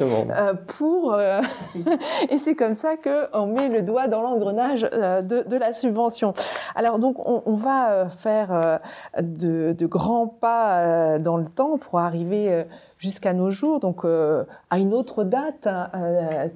pour 0.67 1.17
et 2.31 2.39
c'est 2.39 2.55
comme 2.55 2.75
ça 2.75 2.97
que 2.97 3.35
on 3.35 3.47
le 3.69 3.83
doigt 3.83 4.09
dans 4.09 4.23
l'engrenage 4.23 4.89
euh, 4.93 5.23
de, 5.23 5.57
la 5.57 5.73
subvention. 5.73 6.35
Alors 6.75 6.99
donc 6.99 7.17
on, 7.27 7.55
va 7.55 7.91
euh, 7.91 8.09
faire 8.09 8.53
euh, 8.53 8.79
de, 9.21 9.87
grands 9.87 10.27
pas 10.27 11.19
dans 11.19 11.37
le 11.37 11.47
temps 11.47 11.79
pour 11.79 11.99
arriver 11.99 12.65
jusqu'à 12.99 13.33
nos 13.33 13.51
jours, 13.51 13.81
donc 13.81 14.05
à 14.05 14.79
une 14.79 14.95
autre 14.95 15.25
date 15.25 15.67
hein, 15.67 15.91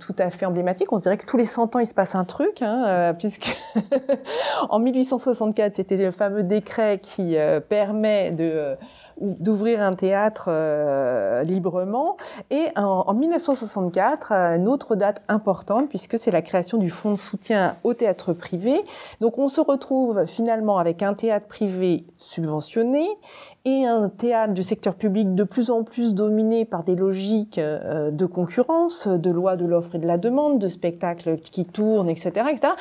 tout 0.01 0.15
à 0.19 0.31
fait 0.31 0.47
emblématique. 0.47 0.93
On 0.93 0.99
se 0.99 1.05
dirait 1.05 1.19
que 1.19 1.27
tous 1.27 1.37
les 1.37 1.47
100 1.47 1.77
ans 1.77 1.79
il 1.79 1.87
se 1.87 1.95
passe 1.95 2.15
un 2.15 2.25
truc, 2.25 2.63
hein, 2.63 3.15
puisque 3.19 3.57
en 4.71 4.79
1864 4.79 5.75
c'était 5.75 5.97
le 5.97 6.11
fameux 6.11 6.43
décret 6.43 6.99
qui 7.03 7.37
permet 7.69 8.31
de 8.31 8.77
d'ouvrir 9.21 9.81
un 9.81 9.95
théâtre 9.95 10.47
euh, 10.49 11.43
librement. 11.43 12.17
Et 12.51 12.67
en, 12.77 13.05
en 13.07 13.15
1964, 13.15 14.33
euh, 14.33 14.57
une 14.57 14.69
autre 14.69 14.97
date 14.97 15.23
importante, 15.29 15.89
puisque 15.89 16.19
c'est 16.19 16.31
la 16.31 16.43
création 16.43 16.79
du 16.79 16.91
fonds 16.91 17.13
de 17.13 17.19
soutien 17.19 17.77
au 17.85 17.95
théâtre 17.95 18.33
privé. 18.33 18.81
Donc 19.21 19.39
on 19.39 19.49
se 19.49 19.61
retrouve 19.61 20.27
finalement 20.27 20.79
avec 20.79 21.03
un 21.03 21.15
théâtre 21.15 21.47
privé 21.47 22.05
subventionné 22.17 23.09
et 23.65 23.85
un 23.87 24.09
théâtre 24.09 24.55
du 24.55 24.63
secteur 24.63 24.95
public 24.95 25.35
de 25.35 25.45
plus 25.45 25.71
en 25.71 25.83
plus 25.83 26.15
dominé 26.15 26.65
par 26.65 26.85
des 26.85 26.95
logiques 26.95 27.59
euh, 27.59 28.11
de 28.11 28.27
concurrence, 28.27 29.07
de 29.07 29.31
loi 29.31 29.57
de 29.57 29.67
l'offre 29.67 29.95
et 29.97 29.99
de 29.99 30.07
la 30.07 30.19
demande, 30.19 30.59
de 30.59 30.69
spectacles 30.69 31.39
qui 31.39 31.65
tournent, 31.65 32.09
etc., 32.09 32.31
etc. 32.51 32.73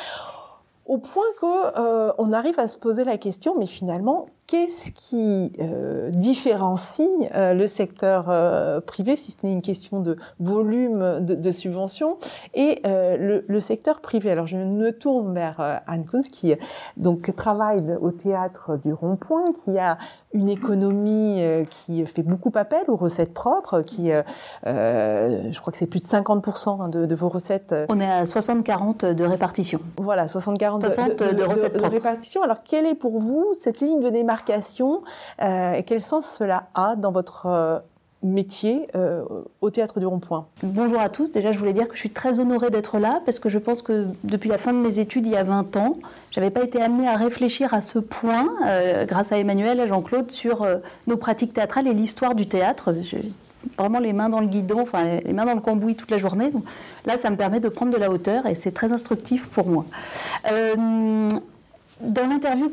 Au 0.86 0.98
point 0.98 1.26
que 1.42 1.80
euh, 1.80 2.34
arrive 2.34 2.60
à 2.60 2.68
se 2.68 2.78
poser 2.78 3.04
la 3.04 3.18
question, 3.18 3.56
mais 3.58 3.66
finalement, 3.66 4.28
qu'est-ce 4.48 4.92
qui 4.92 5.52
euh, 5.60 6.10
différencie 6.10 7.10
euh, 7.36 7.54
le 7.54 7.68
secteur 7.68 8.30
euh, 8.30 8.80
privé, 8.80 9.18
si 9.18 9.32
ce 9.32 9.38
n'est 9.44 9.52
une 9.52 9.62
question 9.62 10.00
de 10.00 10.16
volume 10.40 11.20
de, 11.20 11.36
de 11.36 11.52
subventions, 11.52 12.18
et 12.54 12.82
le, 12.86 13.44
le, 13.46 13.60
secteur 13.60 14.00
privé? 14.00 14.32
Alors, 14.32 14.48
je 14.48 14.56
me 14.56 14.92
tourne 14.92 15.34
vers 15.34 15.82
Anne 15.86 16.06
Kunz, 16.06 16.30
qui 16.30 16.54
donc 16.96 17.36
travaille 17.36 17.84
au 18.02 18.12
théâtre 18.12 18.78
du 18.78 18.94
Rond-Point, 18.94 19.52
qui 19.64 19.78
a 19.78 19.98
une 20.34 20.50
économie 20.50 21.42
qui 21.70 22.06
fait 22.06 22.24
beaucoup 22.24 22.52
appel 22.56 22.84
aux 22.88 22.96
recettes 22.96 23.34
propres, 23.34 23.82
qui, 23.82 24.10
je 24.10 25.60
crois 25.60 25.72
que 25.72 25.78
c'est 25.78 25.88
plus 25.88 26.00
de 26.00 26.06
50% 26.06 26.82
hein, 26.82 26.90
de, 26.90 27.06
de, 27.06 27.16
vos 27.16 27.30
recettes. 27.30 27.76
On 27.90 28.00
est 28.00 28.10
à 28.10 28.24
60-40 28.24 29.14
de 29.14 29.24
répartition. 29.26 29.80
Voilà, 29.98 30.26
60-40 30.26 30.82
60 30.82 31.10
de, 31.10 31.26
de, 31.26 31.34
de, 31.34 31.44
recettes 31.44 31.74
de, 31.74 31.80
propres. 31.80 31.94
répartition. 31.94 32.44
Alors, 32.44 32.64
quelle 32.64 32.86
est 32.86 32.96
pour 32.96 33.20
vous 33.20 33.54
cette 33.60 33.82
ligne 33.82 34.00
de 34.00 34.10
démarcation 34.10 34.37
euh, 35.42 35.82
quel 35.86 36.02
sens 36.02 36.28
cela 36.28 36.68
a 36.74 36.96
dans 36.96 37.12
votre 37.12 37.46
euh, 37.48 37.80
métier 38.24 38.88
euh, 38.96 39.24
au 39.62 39.70
théâtre 39.70 40.00
du 40.00 40.06
Rond-Point? 40.06 40.48
Bonjour 40.64 41.00
à 41.00 41.10
tous. 41.10 41.32
Déjà, 41.32 41.52
je 41.52 41.60
voulais 41.60 41.74
dire 41.74 41.88
que 41.88 41.96
je 41.96 42.00
suis 42.00 42.10
très 42.10 42.40
honorée 42.40 42.70
d'être 42.70 43.00
là 43.00 43.22
parce 43.26 43.40
que 43.40 43.50
je 43.50 43.58
pense 43.58 43.82
que 43.82 44.08
depuis 44.24 44.50
la 44.50 44.58
fin 44.58 44.74
de 44.74 44.80
mes 44.80 45.00
études, 45.00 45.26
il 45.26 45.34
y 45.34 45.38
a 45.38 45.44
20 45.44 45.78
ans, 45.78 45.98
j'avais 46.32 46.50
pas 46.50 46.64
été 46.64 46.82
amenée 46.82 47.08
à 47.08 47.16
réfléchir 47.16 47.74
à 47.74 47.82
ce 47.82 48.00
point, 48.00 48.50
grâce 49.06 49.32
à 49.32 49.38
Emmanuel 49.38 49.80
à 49.80 49.88
Jean-Claude, 49.88 50.32
sur 50.32 50.66
nos 51.08 51.18
pratiques 51.18 51.54
théâtrales 51.54 51.88
et 51.88 51.94
l'histoire 51.94 52.36
du 52.36 52.48
théâtre. 52.48 52.94
Je, 53.02 53.18
vraiment 53.78 54.00
les 54.00 54.14
mains 54.14 54.30
dans 54.30 54.40
le 54.40 54.48
guidon, 54.48 54.82
enfin 54.82 55.20
les 55.24 55.34
mains 55.34 55.46
dans 55.46 55.56
le 55.56 55.62
cambouis 55.62 55.96
toute 55.96 56.12
la 56.12 56.18
journée. 56.18 56.52
Là, 57.06 57.18
ça 57.18 57.30
me 57.30 57.36
permet 57.36 57.60
de 57.60 57.70
prendre 57.70 57.92
de 57.92 57.98
la 57.98 58.10
hauteur 58.10 58.46
et 58.46 58.56
c'est 58.56 58.72
très 58.72 58.92
instructif 58.92 59.48
pour 59.48 59.68
moi. 59.68 59.86
Euh, 62.02 62.10
dans 62.10 62.28
l'interview 62.28 62.72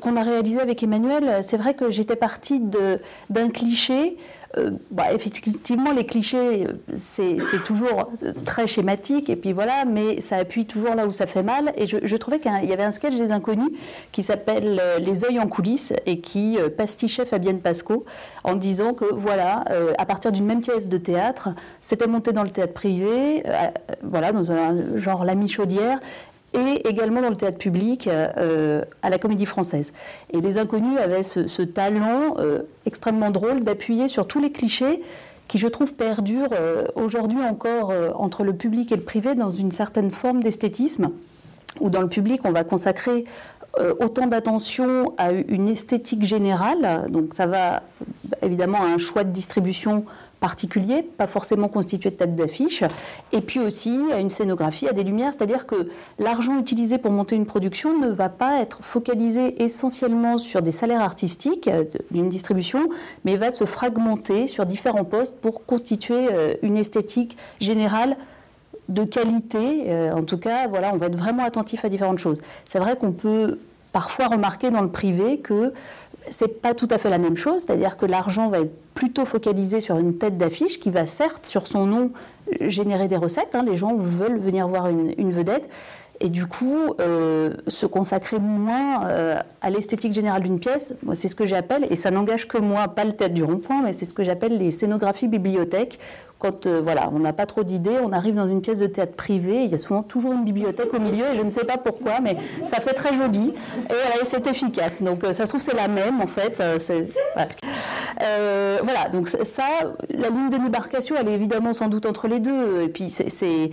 qu'on 0.00 0.16
a 0.16 0.22
réalisée 0.22 0.60
avec 0.60 0.82
Emmanuel, 0.82 1.40
c'est 1.42 1.56
vrai 1.56 1.74
que 1.74 1.90
j'étais 1.90 2.16
partie 2.16 2.60
d'un 2.60 3.48
cliché. 3.50 4.16
Euh, 4.58 4.70
bah, 4.90 5.12
effectivement, 5.12 5.92
les 5.92 6.06
clichés, 6.06 6.66
c'est 6.94 7.62
toujours 7.64 8.10
très 8.44 8.66
schématique, 8.66 9.28
et 9.28 9.36
puis 9.36 9.52
voilà, 9.52 9.84
mais 9.84 10.20
ça 10.20 10.36
appuie 10.36 10.66
toujours 10.66 10.94
là 10.94 11.06
où 11.06 11.12
ça 11.12 11.26
fait 11.26 11.42
mal. 11.42 11.72
Et 11.76 11.86
je, 11.86 12.16
trouvais 12.16 12.38
qu'il 12.38 12.52
y 12.64 12.72
avait 12.72 12.84
un 12.84 12.92
sketch 12.92 13.16
des 13.16 13.32
inconnus 13.32 13.70
qui 14.12 14.22
s'appelle 14.22 14.80
Les 15.00 15.24
œils 15.24 15.38
en 15.38 15.46
coulisses 15.46 15.92
et 16.06 16.20
qui 16.20 16.58
euh, 16.58 16.68
pastichait 16.70 17.26
Fabienne 17.26 17.60
Pasco 17.60 18.04
en 18.44 18.54
disant 18.54 18.94
que 18.94 19.04
voilà, 19.04 19.64
euh, 19.70 19.92
à 19.98 20.06
partir 20.06 20.32
d'une 20.32 20.46
même 20.46 20.60
pièce 20.60 20.88
de 20.88 20.98
théâtre, 20.98 21.50
c'était 21.80 22.06
monté 22.06 22.32
dans 22.32 22.42
le 22.42 22.50
théâtre 22.50 22.72
privé, 22.72 23.42
euh, 23.46 23.52
voilà, 24.02 24.32
dans 24.32 24.50
un 24.50 24.96
genre 24.96 25.24
La 25.24 25.34
Michaudière, 25.34 25.98
et 26.56 26.88
également 26.88 27.20
dans 27.20 27.30
le 27.30 27.36
théâtre 27.36 27.58
public 27.58 28.08
euh, 28.08 28.82
à 29.02 29.10
la 29.10 29.18
Comédie 29.18 29.46
Française. 29.46 29.92
Et 30.32 30.40
les 30.40 30.58
inconnus 30.58 30.98
avaient 30.98 31.22
ce, 31.22 31.62
talent 31.62 32.36
euh, 32.38 32.62
extrêmement 32.86 33.30
drôle 33.30 33.62
d'appuyer 33.62 34.08
sur 34.08 34.26
tous 34.26 34.40
les 34.40 34.50
clichés 34.50 35.00
qui, 35.48 35.58
je 35.58 35.66
trouve, 35.66 35.94
perdurent 35.94 36.52
euh, 36.52 36.86
aujourd'hui 36.94 37.40
encore 37.40 37.90
euh, 37.90 38.10
entre 38.14 38.44
le 38.44 38.54
public 38.54 38.90
et 38.92 38.96
le 38.96 39.02
privé 39.02 39.34
dans 39.34 39.50
une 39.50 39.70
certaine 39.70 40.10
forme 40.10 40.42
d'esthétisme, 40.42 41.10
où 41.80 41.90
dans 41.90 42.00
le 42.00 42.08
public, 42.08 42.40
on 42.44 42.50
va 42.50 42.64
consacrer 42.64 43.24
euh, 43.78 43.94
autant 44.00 44.26
d'attention 44.26 45.14
à 45.18 45.32
une 45.32 45.68
esthétique 45.68 46.24
générale, 46.24 47.06
donc 47.10 47.34
ça 47.34 47.46
va 47.46 47.82
évidemment 48.42 48.82
à 48.82 48.86
un 48.86 48.98
choix 48.98 49.22
de 49.22 49.30
distribution 49.30 50.04
particulier, 50.40 51.02
pas 51.02 51.26
forcément 51.26 51.68
constitué 51.68 52.10
de 52.10 52.16
tête 52.16 52.34
d'affiche, 52.34 52.84
et 53.32 53.40
puis 53.40 53.60
aussi 53.60 53.98
à 54.12 54.20
une 54.20 54.30
scénographie, 54.30 54.88
à 54.88 54.92
des 54.92 55.04
lumières, 55.04 55.32
c'est-à-dire 55.32 55.66
que 55.66 55.88
l'argent 56.18 56.58
utilisé 56.58 56.98
pour 56.98 57.10
monter 57.10 57.36
une 57.36 57.46
production 57.46 57.98
ne 57.98 58.08
va 58.08 58.28
pas 58.28 58.60
être 58.60 58.80
focalisé 58.82 59.62
essentiellement 59.62 60.38
sur 60.38 60.62
des 60.62 60.72
salaires 60.72 61.00
artistiques 61.00 61.68
euh, 61.68 61.84
d'une 62.10 62.28
distribution, 62.28 62.88
mais 63.24 63.36
va 63.36 63.50
se 63.50 63.64
fragmenter 63.64 64.46
sur 64.46 64.66
différents 64.66 65.04
postes 65.04 65.40
pour 65.40 65.64
constituer 65.64 66.28
euh, 66.32 66.54
une 66.62 66.76
esthétique 66.76 67.36
générale 67.60 68.16
de 68.88 69.04
qualité. 69.04 69.84
Euh, 69.88 70.12
en 70.12 70.22
tout 70.22 70.38
cas, 70.38 70.68
voilà, 70.68 70.92
on 70.94 70.96
va 70.96 71.06
être 71.06 71.16
vraiment 71.16 71.44
attentif 71.44 71.84
à 71.84 71.88
différentes 71.88 72.18
choses. 72.18 72.40
C'est 72.64 72.78
vrai 72.78 72.96
qu'on 72.96 73.12
peut 73.12 73.58
parfois 73.92 74.26
remarquer 74.26 74.70
dans 74.70 74.82
le 74.82 74.90
privé 74.90 75.38
que 75.38 75.72
c'est 76.30 76.60
pas 76.60 76.74
tout 76.74 76.88
à 76.90 76.98
fait 76.98 77.10
la 77.10 77.18
même 77.18 77.36
chose, 77.36 77.62
c'est-à-dire 77.62 77.96
que 77.96 78.06
l'argent 78.06 78.48
va 78.48 78.60
être 78.60 78.74
plutôt 78.94 79.24
focalisé 79.24 79.80
sur 79.80 79.98
une 79.98 80.18
tête 80.18 80.38
d'affiche 80.38 80.80
qui 80.80 80.90
va 80.90 81.06
certes, 81.06 81.46
sur 81.46 81.66
son 81.66 81.86
nom, 81.86 82.10
générer 82.60 83.08
des 83.08 83.16
recettes. 83.16 83.54
Hein. 83.54 83.64
les 83.66 83.76
gens 83.76 83.94
veulent 83.94 84.38
venir 84.38 84.68
voir 84.68 84.88
une, 84.88 85.32
vedette. 85.32 85.68
Et 86.20 86.30
du 86.30 86.46
coup, 86.46 86.94
euh, 87.00 87.52
se 87.68 87.84
consacrer 87.84 88.38
moins 88.38 89.04
euh, 89.04 89.38
à 89.60 89.68
l'esthétique 89.68 90.14
générale 90.14 90.42
d'une 90.42 90.58
pièce, 90.58 90.94
c'est 91.12 91.28
ce 91.28 91.34
que 91.34 91.44
j'appelle, 91.44 91.86
et 91.90 91.96
ça 91.96 92.10
n'engage 92.10 92.48
que 92.48 92.56
moi, 92.56 92.88
pas 92.88 93.04
le 93.04 93.12
tête 93.12 93.34
du 93.34 93.44
rond-point, 93.44 93.82
mais 93.82 93.92
c'est 93.92 94.06
ce 94.06 94.14
que 94.14 94.22
j'appelle 94.22 94.56
les 94.56 94.70
scénographies 94.70 95.28
bibliothèques, 95.28 95.98
quand 96.38 96.66
euh, 96.66 96.82
voilà, 96.82 97.08
on 97.12 97.18
n'a 97.18 97.32
pas 97.32 97.46
trop 97.46 97.62
d'idées, 97.62 97.96
on 98.02 98.12
arrive 98.12 98.34
dans 98.34 98.46
une 98.46 98.60
pièce 98.60 98.80
de 98.80 98.86
théâtre 98.86 99.14
privée, 99.14 99.64
il 99.64 99.70
y 99.70 99.74
a 99.74 99.78
souvent 99.78 100.02
toujours 100.02 100.34
une 100.34 100.44
bibliothèque 100.44 100.92
au 100.92 101.00
milieu, 101.00 101.24
et 101.32 101.36
je 101.36 101.42
ne 101.42 101.48
sais 101.48 101.64
pas 101.64 101.78
pourquoi, 101.78 102.20
mais 102.20 102.36
ça 102.66 102.80
fait 102.80 102.92
très 102.92 103.14
joli, 103.14 103.54
et 103.90 104.24
c'est 104.24 104.46
efficace. 104.46 105.02
Donc 105.02 105.24
euh, 105.24 105.32
ça 105.32 105.46
se 105.46 105.50
trouve 105.50 105.62
c'est 105.62 105.74
la 105.74 105.88
même 105.88 106.20
en 106.20 106.26
fait. 106.26 106.60
Euh, 106.60 106.78
voilà. 108.82 109.08
donc 109.10 109.28
ça, 109.28 109.62
la 110.10 110.28
ligne 110.28 110.50
de 110.50 110.58
débarcation, 110.58 111.16
elle 111.18 111.28
est 111.28 111.34
évidemment 111.34 111.72
sans 111.72 111.88
doute 111.88 112.04
entre 112.06 112.28
les 112.28 112.40
deux, 112.40 112.82
et 112.82 112.88
puis 112.88 113.10
c'est 113.10 113.70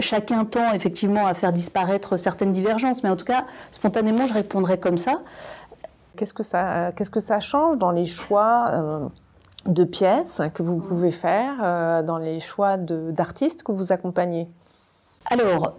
chacun 0.00 0.44
tend 0.44 0.72
effectivement 0.72 1.26
à 1.26 1.34
faire 1.34 1.52
disparaître 1.52 2.16
certaines 2.16 2.52
divergences, 2.52 3.02
mais 3.02 3.10
en 3.10 3.16
tout 3.16 3.24
cas, 3.24 3.44
spontanément, 3.70 4.26
je 4.26 4.34
répondrais 4.34 4.78
comme 4.78 4.98
ça. 4.98 5.22
Qu'est-ce 6.16 6.34
que 6.34 6.44
ça, 6.44 6.92
qu'est-ce 6.92 7.10
que 7.10 7.18
ça 7.18 7.40
change 7.40 7.78
dans 7.78 7.90
les 7.90 8.06
choix 8.06 9.10
de 9.66 9.84
pièces 9.84 10.40
que 10.52 10.62
vous 10.62 10.78
pouvez 10.78 11.12
faire 11.12 11.54
euh, 11.62 12.02
dans 12.02 12.18
les 12.18 12.40
choix 12.40 12.76
d'artistes 12.76 13.62
que 13.62 13.72
vous 13.72 13.92
accompagnez 13.92 14.48
alors, 15.30 15.78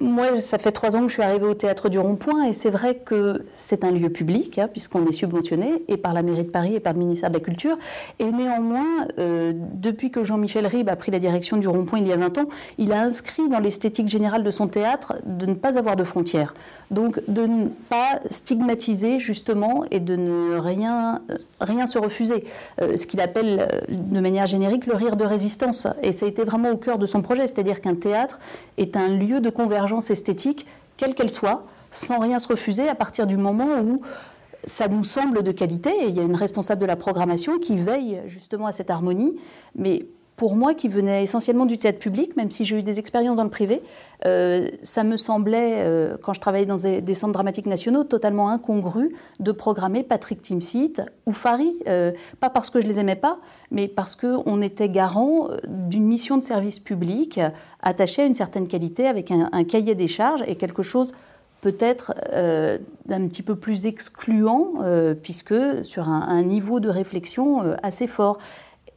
moi, 0.00 0.40
ça 0.40 0.56
fait 0.56 0.72
trois 0.72 0.96
ans 0.96 1.02
que 1.02 1.08
je 1.08 1.12
suis 1.12 1.22
arrivée 1.22 1.44
au 1.44 1.54
Théâtre 1.54 1.90
du 1.90 1.98
Rond-Point 1.98 2.44
et 2.44 2.54
c'est 2.54 2.70
vrai 2.70 2.94
que 2.94 3.44
c'est 3.52 3.84
un 3.84 3.90
lieu 3.90 4.08
public, 4.08 4.58
hein, 4.58 4.68
puisqu'on 4.72 5.06
est 5.06 5.12
subventionné, 5.12 5.84
et 5.88 5.98
par 5.98 6.14
la 6.14 6.22
mairie 6.22 6.44
de 6.44 6.50
Paris 6.50 6.76
et 6.76 6.80
par 6.80 6.94
le 6.94 7.00
ministère 7.00 7.28
de 7.28 7.34
la 7.34 7.40
Culture. 7.40 7.76
Et 8.18 8.32
néanmoins, 8.32 9.06
euh, 9.18 9.52
depuis 9.54 10.10
que 10.10 10.24
Jean-Michel 10.24 10.66
Ribes 10.66 10.88
a 10.88 10.96
pris 10.96 11.12
la 11.12 11.18
direction 11.18 11.58
du 11.58 11.68
Rond-Point 11.68 11.98
il 11.98 12.08
y 12.08 12.12
a 12.12 12.16
20 12.16 12.38
ans, 12.38 12.48
il 12.78 12.92
a 12.92 13.02
inscrit 13.02 13.48
dans 13.50 13.60
l'esthétique 13.60 14.08
générale 14.08 14.42
de 14.42 14.50
son 14.50 14.66
théâtre 14.66 15.16
de 15.26 15.44
ne 15.44 15.54
pas 15.54 15.76
avoir 15.76 15.94
de 15.94 16.04
frontières. 16.04 16.54
Donc, 16.90 17.20
de 17.28 17.46
ne 17.46 17.68
pas 17.88 18.18
stigmatiser, 18.30 19.20
justement, 19.20 19.84
et 19.92 20.00
de 20.00 20.16
ne 20.16 20.58
rien, 20.58 21.22
rien 21.60 21.86
se 21.86 21.98
refuser. 21.98 22.44
Euh, 22.80 22.96
ce 22.96 23.06
qu'il 23.06 23.20
appelle, 23.20 23.68
euh, 23.72 23.80
de 23.88 24.20
manière 24.20 24.46
générique, 24.46 24.86
le 24.86 24.94
rire 24.94 25.16
de 25.16 25.24
résistance. 25.24 25.86
Et 26.02 26.10
ça 26.10 26.26
a 26.26 26.28
été 26.28 26.42
vraiment 26.42 26.70
au 26.70 26.76
cœur 26.76 26.98
de 26.98 27.06
son 27.06 27.22
projet, 27.22 27.46
c'est-à-dire 27.46 27.80
qu'un 27.80 27.94
théâtre 27.94 28.40
est 28.76 28.96
un 28.96 29.08
lieu 29.08 29.40
de 29.40 29.50
convergence 29.50 30.10
esthétique, 30.10 30.66
quelle 30.96 31.14
qu'elle 31.14 31.30
soit, 31.30 31.64
sans 31.92 32.18
rien 32.18 32.38
se 32.38 32.48
refuser 32.48 32.88
à 32.88 32.94
partir 32.94 33.26
du 33.26 33.36
moment 33.36 33.80
où 33.80 34.02
ça 34.64 34.88
nous 34.88 35.04
semble 35.04 35.42
de 35.42 35.52
qualité, 35.52 35.90
et 35.90 36.08
il 36.08 36.16
y 36.16 36.20
a 36.20 36.22
une 36.22 36.36
responsable 36.36 36.80
de 36.80 36.86
la 36.86 36.96
programmation 36.96 37.58
qui 37.58 37.76
veille 37.76 38.20
justement 38.26 38.66
à 38.66 38.72
cette 38.72 38.90
harmonie, 38.90 39.36
mais 39.74 40.06
pour 40.40 40.56
moi 40.56 40.72
qui 40.72 40.88
venais 40.88 41.22
essentiellement 41.22 41.66
du 41.66 41.76
théâtre 41.76 41.98
public, 41.98 42.34
même 42.34 42.50
si 42.50 42.64
j'ai 42.64 42.78
eu 42.78 42.82
des 42.82 42.98
expériences 42.98 43.36
dans 43.36 43.44
le 43.44 43.50
privé, 43.50 43.82
euh, 44.24 44.70
ça 44.82 45.04
me 45.04 45.18
semblait, 45.18 45.84
euh, 45.84 46.16
quand 46.22 46.32
je 46.32 46.40
travaillais 46.40 46.64
dans 46.64 46.78
des, 46.78 47.12
centres 47.12 47.34
dramatiques 47.34 47.66
nationaux, 47.66 48.04
totalement 48.04 48.48
incongru 48.48 49.14
de 49.38 49.52
programmer 49.52 50.02
Patrick 50.02 50.40
Timsit 50.40 51.02
ou 51.26 51.32
Fari. 51.32 51.76
Euh, 51.88 52.12
pas 52.40 52.48
parce 52.48 52.70
que 52.70 52.80
je 52.80 52.86
les 52.86 52.98
aimais 52.98 53.16
pas, 53.16 53.38
mais 53.70 53.86
parce 53.86 54.16
qu'on 54.16 54.62
était 54.62 54.88
garant 54.88 55.48
d'une 55.68 56.06
mission 56.06 56.38
de 56.38 56.42
service 56.42 56.78
public 56.78 57.38
attachée 57.82 58.22
à 58.22 58.24
une 58.24 58.32
certaine 58.32 58.66
qualité, 58.66 59.08
avec 59.08 59.30
un, 59.30 59.64
cahier 59.64 59.94
des 59.94 60.08
charges 60.08 60.42
et 60.46 60.56
quelque 60.56 60.82
chose 60.82 61.12
peut-être 61.60 62.14
d'un 63.04 63.28
petit 63.28 63.42
peu 63.42 63.56
plus 63.56 63.84
excluant, 63.84 64.72
puisque 65.22 65.84
sur 65.84 66.08
un, 66.08 66.22
un, 66.22 66.42
niveau 66.42 66.80
de 66.80 66.88
réflexion 66.88 67.76
assez 67.82 68.06
fort. 68.06 68.38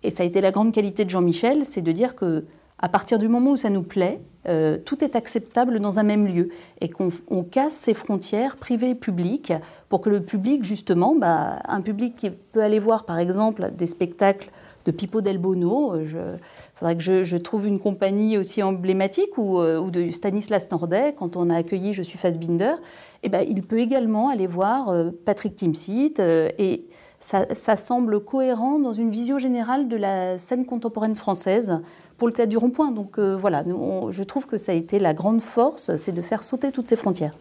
Et 0.04 0.12
ça 0.12 0.24
a 0.24 0.26
été 0.26 0.42
la 0.42 0.52
grande 0.52 0.74
qualité 0.74 1.06
de 1.06 1.10
Jean-Michel, 1.10 1.66
c'est 1.66 1.82
de 1.82 1.92
dire 1.92 2.16
que 2.16 2.46
à 2.84 2.90
partir 2.90 3.18
du 3.18 3.30
moment 3.30 3.52
où 3.52 3.58
ça 3.58 3.70
nous 3.70 3.84
plaît, 3.84 4.20
euh, 4.50 4.78
tout 4.78 5.06
est 5.06 5.16
acceptable 5.16 5.80
dans 5.80 6.00
un 6.00 6.04
même 6.04 6.28
lieu 6.28 6.50
et 6.82 6.90
qu'on 6.90 7.44
casse 7.44 7.76
ces 7.76 7.94
frontières 7.94 8.58
privées 8.58 8.90
et 8.90 8.96
publiques 8.96 9.54
pour 9.88 10.02
que 10.02 10.10
le 10.10 10.22
public, 10.22 10.66
justement, 10.66 11.16
bah, 11.16 11.60
un 11.66 11.80
public 11.80 12.18
qui 12.18 12.30
peut 12.30 12.62
aller 12.62 12.80
voir 12.80 13.06
par 13.06 13.20
exemple 13.20 13.72
des 13.74 13.88
spectacles 13.88 14.50
de 14.84 14.92
Pippo 14.92 15.22
Del 15.22 15.38
Bono, 15.38 15.96
il 15.96 16.12
euh, 16.14 16.36
faudrait 16.76 16.98
que 16.98 17.24
je, 17.24 17.38
trouve 17.38 17.68
une 17.68 17.80
compagnie 17.80 18.38
aussi 18.38 18.62
emblématique 18.62 19.38
ou, 19.38 19.62
euh, 19.62 19.80
ou, 19.80 19.90
de 19.90 20.12
Stanislas 20.12 20.70
Nordet, 20.70 21.16
quand 21.18 21.38
on 21.38 21.50
a 21.50 21.56
accueilli 21.56 21.94
Je 21.94 22.04
suis 22.04 22.18
Fassbinder, 22.18 22.74
et 22.74 23.28
eh 23.28 23.30
ben, 23.30 23.46
il 23.48 23.64
peut 23.64 23.80
également 23.80 24.28
aller 24.28 24.48
voir 24.48 24.94
Patrick 25.24 25.56
Timsit 25.56 26.16
et 26.20 26.86
ça, 27.24 27.78
semble 27.78 28.20
cohérent 28.20 28.80
dans 28.80 28.92
une 28.92 29.10
vision 29.10 29.38
générale 29.38 29.88
de 29.88 29.96
la 29.96 30.38
scène 30.38 30.66
contemporaine 30.66 31.16
française 31.16 31.80
pour 32.18 32.28
le 32.28 32.34
théâtre 32.34 32.50
du 32.50 32.58
rond-point. 32.58 32.92
Donc 32.92 33.18
euh, 33.18 33.36
voilà, 33.36 33.64
je 34.10 34.24
trouve 34.24 34.46
que 34.46 34.58
ça 34.58 34.74
a 34.74 34.76
été 34.76 35.00
la 35.00 35.14
grande 35.14 35.42
force, 35.42 35.96
c'est 35.96 36.12
de 36.12 36.22
faire 36.22 36.44
sauter 36.44 36.72
toutes 36.72 36.88
ces 36.88 36.98
frontières. 36.98 37.34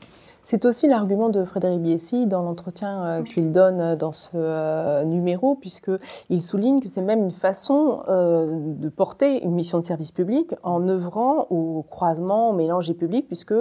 C'est 0.44 0.64
aussi 0.64 0.88
l'argument 0.88 1.28
de 1.28 1.44
Frédéric 1.44 1.80
Biessy 1.80 2.26
dans 2.26 2.42
l'entretien 2.42 3.04
euh, 3.04 3.22
qu'il 3.22 3.52
donne 3.52 3.80
euh, 3.80 3.96
dans 3.96 4.10
ce 4.10 4.30
euh, 4.34 5.04
numéro, 5.04 5.54
puisqu'il 5.54 6.42
souligne 6.42 6.80
que 6.80 6.88
c'est 6.88 7.00
même 7.00 7.22
une 7.22 7.30
façon 7.30 8.02
de 8.08 8.88
porter 8.88 9.42
une 9.44 9.52
mission 9.52 9.78
de 9.78 9.84
service 9.84 10.10
public 10.10 10.54
en 10.62 10.88
œuvrant 10.88 11.46
au 11.50 11.84
croisement, 11.88 12.50
au 12.50 12.52
mélange 12.52 12.88
des 12.88 12.94
publics, 12.94 13.26
puisque 13.26 13.54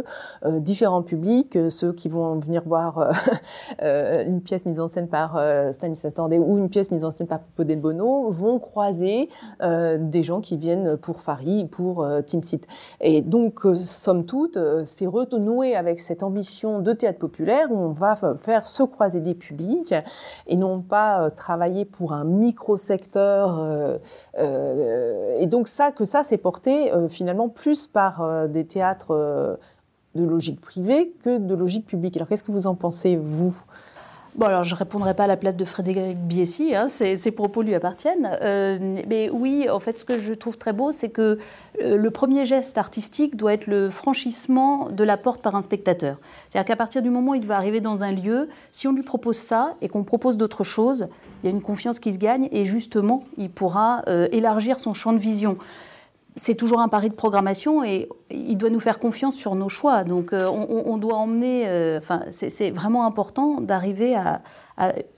différents 0.46 1.02
publics, 1.02 1.58
ceux 1.70 1.94
qui 1.94 2.10
vont 2.10 2.36
venir 2.40 2.64
voir 2.66 3.12
une 3.82 4.42
pièce 4.42 4.66
mise 4.66 4.80
en 4.80 4.88
scène 4.88 5.08
par 5.08 5.40
Stanislas 5.74 6.14
Tandé 6.14 6.40
ou 6.40 6.58
une 6.58 6.70
pièce 6.70 6.92
mise 6.92 7.04
en 7.04 7.12
scène 7.12 7.28
par 7.28 7.40
Pipo 7.40 7.64
Del 7.64 7.80
Bono, 7.80 8.30
vont 8.30 8.60
croiser 8.60 9.30
des 9.62 10.24
gens 10.24 10.42
qui 10.42 10.58
viennent 10.58 10.98
pour 10.98 11.22
Fari, 11.22 11.66
pour 11.66 12.06
Tim 12.26 12.42
Sit. 12.42 12.68
Et 13.00 13.22
donc, 13.22 13.62
somme 13.84 14.26
toute, 14.26 14.58
c'est 14.86 15.08
renouer 15.08 15.76
avec 15.76 16.00
cette 16.00 16.24
ambition 16.24 16.71
de 16.80 16.94
théâtre 16.94 17.20
populaire 17.20 17.72
où 17.72 17.78
on 17.78 17.92
va 17.92 18.18
faire 18.40 18.68
se 18.68 18.84
croiser 18.84 19.20
des 19.20 19.34
publics 19.34 19.94
et 20.48 20.56
non 20.56 20.82
pas 20.82 21.24
euh, 21.24 21.30
travailler 21.30 21.86
pour 21.86 22.14
un 22.14 22.24
micro-secteur. 22.24 23.60
Euh, 23.60 23.98
euh, 24.38 25.38
et 25.40 25.48
donc 25.48 25.68
ça, 25.68 25.92
que 25.92 26.06
ça, 26.06 26.24
c'est 26.24 26.38
porté 26.38 26.92
finalement 27.10 27.50
plus 27.50 27.88
par 27.88 28.48
des 28.48 28.66
théâtres 28.66 29.60
de 30.16 30.24
logique 30.24 30.62
privée 30.62 31.14
que 31.24 31.38
de 31.38 31.56
logique 31.56 31.86
publique. 31.86 32.16
Alors 32.18 32.28
qu'est-ce 32.28 32.44
que 32.44 32.52
vous 32.52 32.68
en 32.68 32.76
pensez, 32.76 33.18
vous? 33.18 33.56
Bon, 34.36 34.46
alors 34.46 34.64
je 34.64 34.74
ne 34.74 34.80
répondrai 34.80 35.14
pas 35.14 35.26
à 35.26 35.28
la 35.28 35.36
place 35.36 35.58
de 35.58 35.66
Frédéric 35.66 36.18
Biessy, 36.18 36.74
hein, 36.74 36.88
ses, 36.88 37.32
propos 37.32 37.64
lui 37.64 37.76
appartiennent. 37.76 38.38
Euh, 38.42 38.80
mais 39.08 39.30
oui, 39.30 39.70
en 39.70 39.82
fait, 39.82 40.00
ce 40.00 40.06
que 40.06 40.18
je 40.20 40.34
trouve 40.34 40.58
très 40.58 40.72
beau, 40.72 40.94
c'est 40.94 41.10
que 41.10 41.38
euh, 41.82 41.98
le 41.98 42.12
premier 42.12 42.46
geste 42.46 42.78
artistique 42.78 43.36
doit 43.36 43.54
être 43.54 43.68
le 43.68 43.90
franchissement 43.90 44.88
de 44.90 45.04
la 45.04 45.18
porte 45.18 45.42
par 45.42 45.56
un 45.58 45.62
spectateur. 45.62 46.16
C'est-à-dire 46.50 46.66
qu'à 46.68 46.76
partir 46.78 47.02
du 47.02 47.10
moment 47.10 47.32
où 47.32 47.36
il 47.36 47.46
va 47.46 47.58
arriver 47.58 47.82
dans 47.82 48.04
un 48.04 48.14
lieu, 48.14 48.48
si 48.72 48.88
on 48.88 48.94
lui 48.94 49.04
propose 49.04 49.36
ça 49.36 49.76
et 49.82 49.90
qu'on 49.90 50.06
propose 50.06 50.38
d'autres 50.38 50.64
choses, 50.64 51.08
il 51.44 51.50
y 51.50 51.50
a 51.50 51.52
une 51.52 51.62
confiance 51.62 52.00
qui 52.00 52.14
se 52.14 52.18
gagne 52.18 52.48
et 52.54 52.64
justement, 52.64 53.26
il 53.38 53.50
pourra 53.50 54.04
euh, 54.08 54.30
élargir 54.32 54.80
son 54.80 54.94
champ 54.94 55.12
de 55.12 55.18
vision 55.18 55.58
c'est 56.36 56.56
toujours 56.56 56.80
un 56.80 56.88
pari 56.88 57.10
de 57.10 57.16
programmation 57.16 57.84
et 57.84 58.08
il 58.30 58.56
doit 58.56 58.70
nous 58.70 58.80
faire 58.80 59.00
confiance 59.00 59.36
sur 59.36 59.56
nos 59.56 59.68
choix. 59.68 60.04
Donc 60.04 60.32
euh, 60.32 60.48
on, 60.48 60.98
doit 60.98 61.16
emmener, 61.16 61.68
euh, 61.68 61.98
enfin 61.98 62.22
c'est 62.32 62.72
vraiment 62.72 63.06
important 63.06 63.60
d'arriver 63.60 64.16
à, 64.16 64.42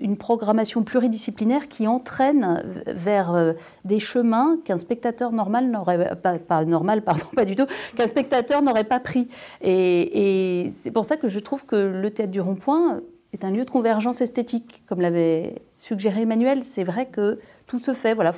une 0.02 0.18
programmation 0.18 0.84
pluridisciplinaire 0.84 1.70
qui 1.70 1.88
entraîne 1.88 2.64
vers 2.88 3.34
euh, 3.34 3.54
des 3.86 4.00
chemins 4.00 4.58
qu'un 4.66 4.78
spectateur 4.78 5.32
normal 5.32 5.70
n'aurait 5.70 6.16
pas, 6.16 6.66
normal, 6.66 7.02
pardon, 7.02 7.26
pas 7.36 7.46
du 7.46 7.56
tout, 7.56 7.68
qu'un 7.96 8.08
spectateur 8.08 8.62
n'aurait 8.62 8.84
pas 8.84 9.00
pris. 9.00 9.30
Et, 9.62 10.64
et 10.66 10.70
c'est 10.72 10.92
pour 10.92 11.06
ça 11.06 11.16
que 11.16 11.30
je 11.30 11.40
trouve 11.40 11.66
que 11.66 11.76
le 11.76 12.10
théâtre 12.10 12.32
du 12.32 12.42
rond-point 12.42 13.02
est 13.34 13.44
un 13.44 13.52
lieu 13.52 13.66
de 13.66 13.70
convergence 13.70 14.22
esthétique, 14.22 14.84
comme 14.88 15.02
l'avait 15.02 15.56
suggéré 15.78 16.22
Emmanuel. 16.22 16.64
C'est 16.66 16.84
vrai 16.84 17.08
que 17.08 17.40
tout 17.68 17.80
se 17.80 17.94
fait. 17.94 18.14
Voilà, 18.14 18.32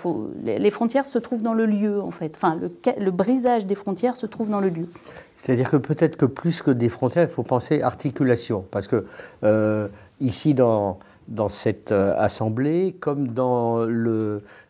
les, 0.43 0.71
frontières 0.71 1.05
se 1.05 1.19
trouvent 1.19 1.41
dans 1.41 1.53
le 1.53 1.65
lieu, 1.65 2.01
en 2.01 2.11
fait. 2.11 2.33
Enfin, 2.35 2.57
le, 2.57 3.11
brisage 3.11 3.65
des 3.65 3.75
frontières 3.75 4.15
se 4.15 4.25
trouve 4.25 4.49
dans 4.49 4.61
le 4.61 4.69
lieu. 4.69 4.87
C'est-à-dire 5.35 5.69
que 5.69 5.77
peut-être 5.77 6.15
que 6.15 6.25
plus 6.25 6.61
que 6.61 6.71
des 6.71 6.89
frontières, 6.89 7.23
il 7.23 7.29
faut 7.29 7.43
penser 7.43 7.81
articulation. 7.81 8.65
Parce 8.71 8.87
que 8.87 9.05
euh, 9.43 9.89
ici, 10.21 10.53
dans, 10.53 10.97
dans 11.27 11.49
cette 11.49 11.91
assemblée, 11.91 12.95
comme 12.99 13.27
dans 13.27 13.85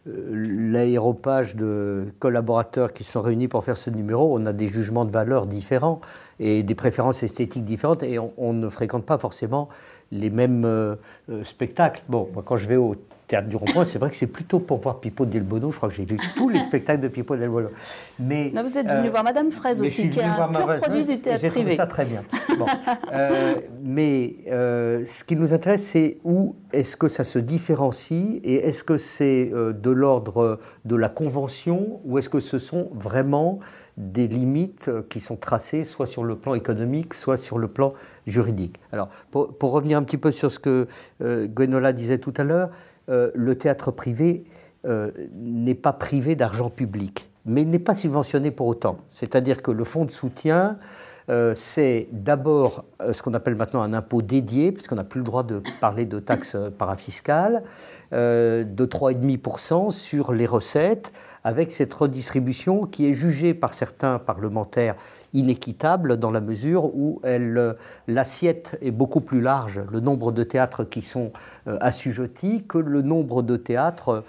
l'aéropage 0.06 1.56
de 1.56 2.06
collaborateurs 2.20 2.94
qui 2.94 3.04
sont 3.04 3.22
réunis 3.22 3.48
pour 3.48 3.64
faire 3.64 3.78
ce 3.78 3.90
numéro, 3.90 4.38
on 4.38 4.46
a 4.46 4.54
des 4.54 4.68
jugements 4.68 5.06
de 5.06 5.12
valeur 5.12 5.48
différents 5.48 6.00
et 6.40 6.64
des 6.64 6.76
préférences 6.76 7.24
esthétiques 7.24 7.64
différentes 7.64 8.04
et 8.04 8.18
on, 8.20 8.54
ne 8.54 8.70
fréquente 8.70 9.06
pas 9.06 9.18
forcément 9.18 9.70
les 10.12 10.30
mêmes 10.30 10.96
spectacles. 11.44 12.02
Bon, 12.08 12.30
moi, 12.34 12.44
quand 12.46 12.58
je 12.58 12.68
vais 12.68 12.78
au 12.78 12.96
Théâtre 13.28 13.48
du 13.48 13.56
Rond-Point, 13.56 13.86
c'est 13.86 13.98
vrai 13.98 14.12
que 14.12 14.16
c'est 14.16 14.28
plutôt 14.28 14.60
pour 14.60 14.78
voir 14.80 15.00
Pipo 15.00 15.26
Del 15.26 15.42
Bono. 15.42 15.72
Je 15.72 15.78
crois 15.78 15.90
que 15.90 15.96
j'ai 15.96 16.06
vu 16.06 16.18
tous 16.36 16.50
les 16.50 16.62
spectacles 16.62 17.02
de 17.02 17.08
Pipo 17.08 17.36
Del 17.36 17.50
Bono. 17.50 17.70
Mais, 18.20 18.50
vous 18.50 18.78
êtes 18.78 18.88
venu 18.88 19.08
euh, 19.08 19.10
voir 19.10 19.24
Madame 19.24 19.52
Fraise 19.52 19.82
aussi, 19.82 20.12
qui 20.12 20.20
est 20.20 20.24
un 20.24 20.48
pur 20.48 20.78
produit 20.80 21.06
du 21.06 21.20
théâtre 21.20 21.48
privé. 21.50 21.72
J'ai 21.72 21.76
ça 21.76 21.88
très 21.88 22.06
bien. 22.06 22.24
Euh, 23.12 23.56
mais 23.84 24.36
euh, 24.48 25.04
ce 25.06 25.24
qui 25.24 25.36
nous 25.36 25.54
intéresse, 25.54 25.84
c'est 25.84 26.18
où 26.24 26.56
est-ce 26.72 26.96
que 26.96 27.08
ça 27.08 27.24
se 27.26 27.38
différencie 27.38 28.40
et 28.44 28.68
est-ce 28.68 28.84
que 28.84 28.96
c'est 28.98 29.52
de 29.52 29.90
l'ordre 29.90 30.60
de 30.86 30.96
la 30.96 31.10
convention 31.10 32.00
ou 32.06 32.18
est-ce 32.18 32.30
que 32.30 32.40
ce 32.40 32.60
sont 32.60 32.90
vraiment 32.94 33.60
des 33.98 34.28
limites 34.28 34.90
qui 35.10 35.20
sont 35.20 35.38
tracées 35.38 35.84
soit 35.84 36.06
sur 36.06 36.24
le 36.24 36.36
plan 36.36 36.54
économique, 36.54 37.14
soit 37.14 37.38
sur 37.38 37.58
le 37.58 37.68
plan 37.68 37.94
juridique. 38.28 38.80
Alors, 38.92 39.10
pour, 39.32 39.72
revenir 39.72 39.98
un 39.98 40.04
petit 40.04 40.18
peu 40.18 40.32
sur 40.32 40.52
ce 40.52 40.60
que 40.60 40.88
Gwenola 41.22 41.94
disait 41.94 42.18
tout 42.18 42.34
à 42.38 42.44
l'heure, 42.44 42.70
euh, 43.10 43.30
le 43.36 43.56
théâtre 43.56 43.92
privé 43.92 44.46
euh, 44.86 45.12
n'est 45.36 45.76
pas 45.76 45.94
privé 45.94 46.36
d'argent 46.36 46.70
public, 46.70 47.30
mais 47.46 47.62
il 47.62 47.70
n'est 47.70 47.80
pas 47.80 47.94
subventionné 47.94 48.50
pour 48.50 48.68
autant. 48.68 48.98
C'est-à-dire 49.10 49.62
que 49.62 49.70
le 49.70 49.84
fonds 49.84 50.06
de 50.06 50.12
soutien, 50.12 50.78
euh, 51.30 51.54
c'est 51.56 52.08
d'abord 52.12 52.86
ce 53.12 53.22
qu'on 53.22 53.36
appelle 53.36 53.56
maintenant 53.56 53.84
un 53.84 53.94
impôt 53.94 54.24
dédié, 54.24 54.72
puisqu'on 54.72 54.96
n'a 54.96 55.04
plus 55.04 55.20
le 55.20 55.24
droit 55.26 55.44
de 55.44 55.62
parler 55.80 56.06
de 56.06 56.20
taxes 56.20 56.58
parafiscales, 56.78 57.64
de 58.12 58.86
3,5% 58.86 59.90
sur 59.90 60.32
les 60.32 60.46
recettes, 60.46 61.12
avec 61.46 61.72
cette 61.72 61.94
redistribution 61.94 62.82
qui 62.82 63.06
est 63.06 63.14
jugée 63.14 63.54
par 63.54 63.76
certains 63.76 64.18
parlementaires 64.18 64.96
inéquitable 65.32 66.18
dans 66.18 66.32
la 66.32 66.42
mesure 66.42 66.86
où 66.86 67.22
l'assiette 68.08 68.78
est 68.82 68.92
beaucoup 68.92 69.22
plus 69.22 69.42
large, 69.42 69.80
le 69.92 70.00
nombre 70.00 70.32
de 70.32 70.44
théâtres 70.44 70.84
qui 70.84 71.04
sont 71.04 71.32
euh, 71.68 71.78
assujettis, 71.82 72.64
que 72.68 72.80
le 72.80 73.04
nombre 73.04 73.44
de 73.44 73.58
théâtres, 73.58 74.24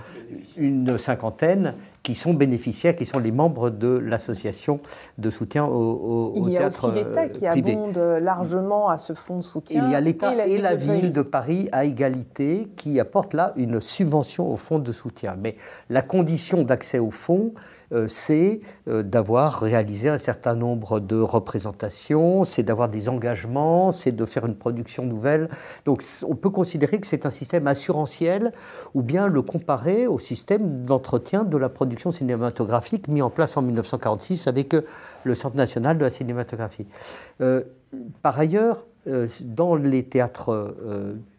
une 0.56 0.98
cinquantaine, 0.98 1.74
qui 2.06 2.14
sont 2.14 2.34
bénéficiaires, 2.34 2.94
qui 2.94 3.04
sont 3.04 3.18
les 3.18 3.32
membres 3.32 3.68
de 3.68 3.88
l'association 3.88 4.78
de 5.18 5.28
soutien 5.28 5.64
au, 5.64 6.32
au, 6.36 6.46
Il 6.46 6.52
y 6.52 6.56
a 6.56 6.68
aussi 6.68 6.86
l'État 6.92 7.22
euh, 7.22 7.28
qui 7.28 7.46
abonde 7.48 7.98
largement 7.98 8.88
à 8.88 8.96
ce 8.96 9.12
fonds 9.12 9.38
de 9.38 9.42
soutien. 9.42 9.84
Il 9.84 9.90
y 9.90 9.96
a 9.96 10.00
l'État 10.00 10.32
et, 10.46 10.58
la, 10.58 10.76
ville 10.76 11.10
de 11.10 11.22
Paris 11.22 11.68
à 11.72 11.84
égalité 11.84 12.68
qui 12.76 13.00
apportent 13.00 13.34
là 13.34 13.52
une 13.56 13.80
subvention 13.80 14.48
au 14.48 14.54
fonds 14.54 14.78
de 14.78 14.92
soutien. 14.92 15.34
Mais 15.36 15.56
la 15.90 16.00
condition 16.00 16.62
d'accès 16.62 17.00
au 17.00 17.10
fonds, 17.10 17.54
euh, 17.56 17.60
c'est 18.06 18.60
euh, 18.88 19.02
d'avoir 19.02 19.60
réalisé 19.60 20.08
un 20.08 20.18
certain 20.18 20.54
nombre 20.54 21.00
de 21.00 21.16
représentations, 21.16 22.44
c'est 22.44 22.62
d'avoir 22.62 22.88
des 22.88 23.08
engagements, 23.08 23.92
c'est 23.92 24.12
de 24.12 24.24
faire 24.24 24.46
une 24.46 24.56
production 24.56 25.04
nouvelle. 25.04 25.48
Donc 25.84 26.02
on 26.26 26.34
peut 26.34 26.50
considérer 26.50 27.00
que 27.00 27.06
c'est 27.06 27.26
un 27.26 27.30
système 27.30 27.66
assurantiel 27.66 28.52
ou 28.94 29.02
bien 29.02 29.28
le 29.28 29.42
comparer 29.42 30.06
au 30.06 30.18
système 30.18 30.84
d'entretien 30.84 31.44
de 31.44 31.56
la 31.56 31.68
production 31.68 32.10
cinématographique 32.10 33.08
mis 33.08 33.22
en 33.22 33.30
place 33.30 33.56
en 33.56 33.62
1946 33.62 34.46
avec 34.46 34.74
euh, 34.74 34.82
le 35.24 35.34
Centre 35.34 35.56
national 35.56 35.98
de 35.98 36.04
la 36.04 36.10
cinématographie. 36.10 36.86
par 38.22 38.38
ailleurs, 38.38 38.84
dans 39.42 39.76
les 39.76 40.02
théâtres 40.02 40.74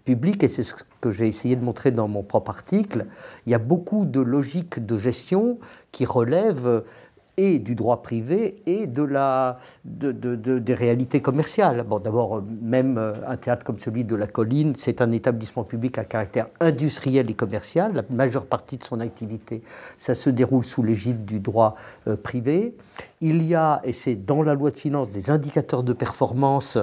publics, 0.06 0.44
et 0.44 0.48
c'est 0.48 0.64
ce 0.64 0.74
que 1.02 1.12
j'ai 1.12 1.28
essayé 1.28 1.56
de 1.56 1.64
montrer 1.64 1.92
dans 1.92 2.08
mon 2.08 2.24
propre 2.24 2.52
article, 2.52 3.06
il 3.46 3.52
y 3.52 3.56
a 3.56 3.60
beaucoup 3.60 4.06
de 4.06 4.22
logiques 4.22 4.86
de 4.86 4.98
gestion 4.98 5.60
qui 5.92 6.06
relèvent 6.06 6.84
et 7.38 7.60
du 7.60 7.76
droit 7.76 8.02
privé 8.02 8.64
et 8.66 8.88
de 8.88 9.04
la, 9.04 9.60
de, 9.86 10.12
des 10.12 10.74
réalités 10.74 11.22
commerciales. 11.22 11.86
D'abord, 12.04 12.42
même 12.62 12.98
euh, 12.98 13.14
un 13.28 13.38
théâtre 13.38 13.64
comme 13.64 13.78
celui 13.78 14.04
de 14.04 14.16
la 14.16 14.26
Colline, 14.26 14.74
c'est 14.76 15.02
un 15.02 15.12
établissement 15.12 15.64
public 15.64 16.00
à 16.00 16.04
caractère 16.04 16.46
industriel 16.60 17.30
et 17.30 17.36
commercial. 17.36 17.94
La 17.94 18.04
majeure 18.10 18.48
partie 18.48 18.78
de 18.78 18.84
son 18.84 19.00
activité, 19.00 19.62
ça 20.00 20.16
se 20.16 20.32
déroule 20.32 20.64
sous 20.64 20.82
l'égide 20.82 21.26
du 21.26 21.40
droit 21.40 21.76
euh, 22.08 22.18
privé. 22.18 22.76
Il 23.22 23.44
y 23.44 23.56
a, 23.56 23.82
et 23.84 23.94
c'est 23.94 24.16
dans 24.16 24.44
la 24.44 24.54
loi 24.54 24.72
de 24.72 24.78
finances, 24.78 25.10
des 25.10 25.32
indicateurs 25.32 25.84
de 25.84 25.94
performance 25.94 26.78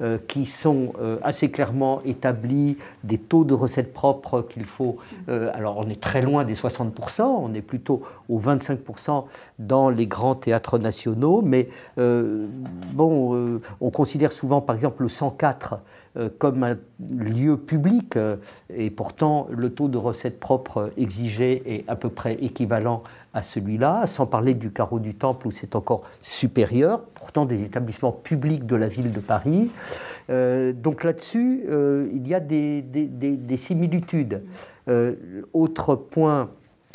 euh, 0.00 0.18
qui 0.28 0.46
sont 0.46 0.92
assez 1.22 1.50
clairement 1.50 2.00
établis, 2.04 2.76
des 3.04 3.18
taux 3.18 3.44
de 3.44 3.54
recettes 3.54 3.92
propres 3.92 4.42
qu'il 4.42 4.64
faut. 4.64 4.98
alors, 5.28 5.78
on 5.78 5.88
est 5.88 6.00
très 6.00 6.22
loin 6.22 6.44
des 6.44 6.54
60%, 6.54 7.22
on 7.22 7.54
est 7.54 7.62
plutôt 7.62 8.02
aux 8.28 8.40
25% 8.40 9.24
dans 9.58 9.90
les 9.90 10.06
grands 10.06 10.34
théâtres 10.34 10.78
nationaux, 10.78 11.42
mais 11.42 11.68
euh, 11.98 12.46
bon, 12.92 13.34
euh, 13.34 13.60
on 13.80 13.90
considère 13.90 14.32
souvent 14.32 14.60
par 14.60 14.76
exemple 14.76 15.02
le 15.02 15.08
104 15.08 15.78
euh, 16.16 16.28
comme 16.38 16.64
un 16.64 16.76
lieu 17.08 17.56
public, 17.56 18.18
et 18.74 18.90
pourtant 18.90 19.46
le 19.50 19.70
taux 19.70 19.88
de 19.88 19.98
recettes 19.98 20.40
propres 20.40 20.90
exigé 20.96 21.62
est 21.66 21.88
à 21.88 21.96
peu 21.96 22.08
près 22.08 22.34
équivalent 22.34 23.02
à 23.32 23.42
celui-là, 23.42 24.06
sans 24.06 24.26
parler 24.26 24.54
du 24.54 24.72
carreau 24.72 24.98
du 24.98 25.14
Temple 25.14 25.48
où 25.48 25.50
c'est 25.50 25.76
encore 25.76 26.02
supérieur, 26.20 27.04
pourtant 27.14 27.44
des 27.44 27.62
établissements 27.62 28.12
publics 28.12 28.66
de 28.66 28.76
la 28.76 28.88
ville 28.88 29.10
de 29.10 29.20
Paris. 29.20 29.70
donc 30.28 31.04
là-dessus, 31.04 31.64
il 32.12 32.26
y 32.26 32.34
a 32.34 32.40
des, 32.40 32.82
des, 32.82 33.06
des 33.06 33.56
similitudes. 33.56 34.42
autre 35.52 35.94
point 35.94 36.50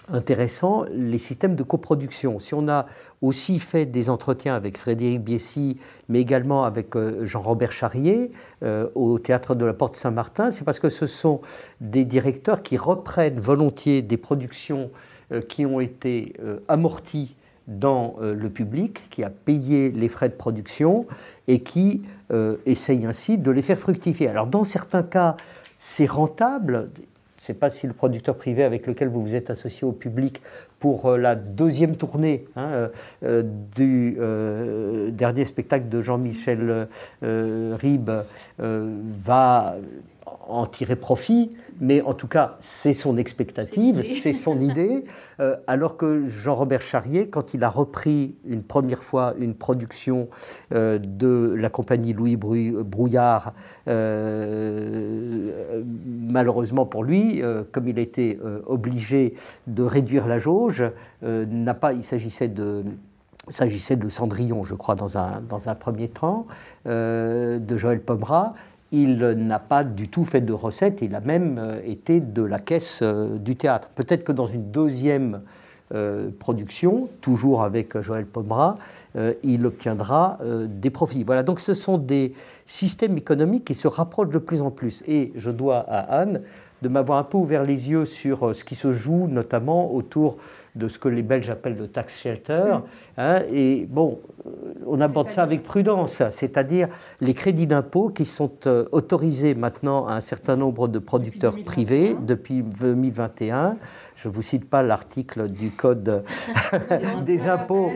intéressant 0.10 0.86
les 0.92 1.18
systèmes 1.18 1.56
de 1.56 1.64
coproduction. 1.64 2.40
Si 2.40 2.54
on 2.54 2.68
a 2.68 2.86
aussi 3.22 3.60
fait 3.60 3.86
des 3.86 4.10
entretiens 4.10 4.56
avec 4.56 4.78
Frédéric 4.78 5.24
Biessy, 5.24 5.78
mais 6.10 6.22
également 6.22 6.64
avec 6.64 6.96
euh, 6.96 7.26
Jean-Robert 7.26 7.72
Charrier 7.72 8.30
euh, 8.64 8.88
au 8.96 9.18
théâtre 9.20 9.56
de 9.56 9.66
la 9.66 9.74
Porte 9.74 9.96
Saint-Martin, 9.96 10.52
c'est 10.52 10.64
parce 10.64 10.80
que 10.80 10.90
ce 10.90 11.08
sont 11.08 11.42
des 11.82 12.06
directeurs 12.06 12.62
qui 12.62 12.78
reprennent 12.78 13.40
volontiers 13.40 14.02
des 14.02 14.18
productions 14.18 14.92
euh, 14.92 15.15
qui 15.50 15.66
ont 15.66 15.80
été 15.80 16.34
amorties 16.68 17.36
dans 17.68 18.16
le 18.22 18.50
public, 18.50 19.10
qui 19.10 19.24
a 19.24 19.30
payé 19.30 19.90
les 19.92 20.08
frais 20.08 20.30
de 20.30 20.36
production 20.36 21.08
et 21.48 21.62
qui 21.62 22.04
essayent 22.66 23.06
ainsi 23.06 23.38
de 23.38 23.50
les 23.50 23.62
faire 23.62 23.80
fructifier. 23.80 24.28
Alors 24.28 24.48
dans 24.48 24.64
certains 24.64 25.04
cas, 25.04 25.36
c'est 25.78 26.06
rentable 26.06 26.90
je 27.46 27.52
ne 27.52 27.56
sais 27.58 27.60
pas 27.60 27.70
si 27.70 27.86
le 27.86 27.94
producteur 27.94 28.36
privé 28.38 28.64
avec 28.64 28.88
lequel 28.88 29.08
vous 29.08 29.22
vous 29.22 29.36
êtes 29.36 29.52
associé 29.52 29.86
au 29.86 29.92
public 29.92 30.42
pour 30.80 31.06
euh, 31.06 31.18
la 31.18 31.36
deuxième 31.36 31.96
tournée 31.96 32.46
hein, 32.56 32.70
euh, 32.72 32.88
euh, 33.24 33.44
du 33.76 35.12
dernier 35.12 35.46
spectacle 35.46 35.88
de 35.88 36.02
Jean-Michel 36.02 36.88
Ribes 37.22 38.12
va 38.58 39.76
en 40.48 40.66
tirer 40.66 40.96
profit, 40.96 41.52
mais 41.80 42.02
en 42.02 42.14
tout 42.14 42.28
cas, 42.28 42.58
c'est 42.60 42.94
son 42.94 43.18
expectative, 43.18 44.04
c'est 44.22 44.34
son 44.34 44.60
idée. 44.60 45.04
Euh, 45.40 45.58
alors 45.68 45.98
que 45.98 46.24
Jean-Robert 46.26 46.82
Charrier, 46.82 47.30
quand 47.30 47.54
il 47.54 47.64
a 47.66 47.70
repris 47.70 48.36
une 48.46 48.64
première 48.64 49.04
fois 49.04 49.34
une 49.38 49.54
production 49.54 50.30
euh, 50.74 50.98
de 50.98 51.54
la 51.58 51.70
compagnie 51.70 52.14
Louis 52.14 52.38
Brouillard, 52.38 53.54
euh, 53.90 55.84
malheureusement 56.06 56.86
pour 56.86 57.04
lui, 57.04 57.42
comme 57.72 57.90
il 57.90 58.00
a 58.00 58.02
été 58.02 58.40
obligé 58.66 59.34
de 59.68 59.84
réduire 59.84 60.26
la 60.28 60.38
jauge, 60.38 60.86
n'a 61.22 61.74
pas, 61.74 61.92
il 61.94 62.04
s'agissait 62.04 62.48
de 62.48 62.86
s'agissait 63.48 63.96
de 63.96 64.10
Cendrillon, 64.10 64.64
je 64.64 64.74
crois, 64.74 64.96
dans 64.96 65.18
un, 65.20 65.42
dans 65.42 65.70
un 65.70 65.76
premier 65.76 66.08
temps, 66.08 66.48
de 66.86 67.78
Joël 67.78 68.02
Pomera 68.02 68.54
il 68.96 69.18
n'a 69.18 69.60
pas 69.60 69.84
du 69.84 70.08
tout 70.08 70.24
fait 70.24 70.42
de 70.42 70.54
recettes, 70.54 71.00
il 71.02 71.16
a 71.16 71.20
même 71.20 71.58
euh, 71.60 71.80
été 71.86 72.22
de 72.22 72.42
la 72.42 72.60
caisse 72.60 73.02
euh, 73.04 73.38
du 73.38 73.56
théâtre. 73.58 73.90
Peut-être 73.94 74.24
que 74.24 74.32
dans 74.32 74.46
une 74.46 74.72
deuxième 74.72 75.42
euh, 75.94 76.30
production, 76.40 77.10
toujours 77.20 77.64
avec 77.64 78.00
Joël 78.00 78.26
Pomera, 78.26 78.78
il 79.44 79.66
obtiendra 79.66 80.40
des 80.68 80.90
profits. 80.90 81.24
Voilà, 81.24 81.42
donc 81.42 81.62
ce 81.62 81.74
sont 81.74 81.98
des 81.98 82.34
systèmes 82.66 83.18
économiques 83.18 83.64
qui 83.64 83.74
se 83.74 83.88
rapprochent 83.88 84.30
de 84.32 84.40
plus 84.40 84.62
en 84.62 84.72
plus. 84.72 85.04
Et 85.08 85.32
je 85.38 85.52
dois 85.52 85.78
à 85.88 86.00
Anne 86.20 86.42
de 86.82 86.90
m'avoir 86.90 87.20
un 87.20 87.24
peu 87.24 87.38
ouvert 87.38 87.64
les 87.64 87.90
yeux 87.90 88.04
sur 88.04 88.54
ce 88.54 88.66
qui 88.66 88.76
se 88.76 88.92
joue 88.92 89.30
notamment 89.30 89.96
autour 89.96 90.36
de 90.76 90.88
ce 90.88 91.00
que 91.00 91.08
les 91.08 91.22
Belges 91.22 91.50
appellent 91.50 91.78
le 91.78 91.88
tax 91.88 92.22
shelter. 92.22 92.78
Hein, 93.18 93.42
et 93.52 93.86
bon, 93.90 94.20
euh, 94.46 94.50
on 94.86 95.02
aborde 95.02 95.30
ça 95.30 95.44
avec 95.44 95.64
prudence, 95.64 96.22
c'est-à-dire 96.32 96.88
les 97.22 97.34
crédits 97.34 97.68
d'impôt 97.68 98.10
qui 98.10 98.26
sont 98.26 98.52
euh, 98.68 98.86
autorisés 98.92 99.56
maintenant 99.56 100.08
à 100.08 100.14
un 100.14 100.22
certain 100.22 100.56
nombre 100.56 100.88
de 100.88 101.00
producteurs 101.00 101.56
privés 101.64 102.16
depuis 102.22 102.62
2021 102.62 103.78
je 104.16 104.30
ne 104.30 104.34
vous 104.34 104.42
cite 104.42 104.70
pas 104.70 104.82
l'article 104.82 105.50
du 105.50 105.72
Code 105.72 106.24
des 107.26 107.50
impôts, 107.50 107.92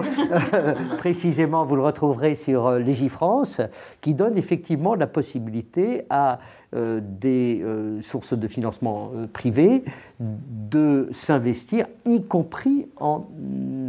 précisément, 0.98 1.66
vous 1.66 1.76
le 1.76 1.84
retrouverez 1.84 2.36
sur 2.36 2.68
euh, 2.68 2.80
Légifrance, 2.80 3.62
qui 4.02 4.14
donne 4.14 4.38
effectivement 4.38 4.96
la 4.96 5.08
possibilité 5.08 6.06
à 6.10 6.40
euh, 6.76 7.00
des 7.02 7.62
euh, 7.64 8.02
sources 8.02 8.34
de 8.34 8.48
financement 8.48 9.12
privées 9.34 9.84
de 10.20 11.10
s'investir, 11.12 11.88
y 12.06 12.26
compris 12.26 12.88
en 12.98 13.26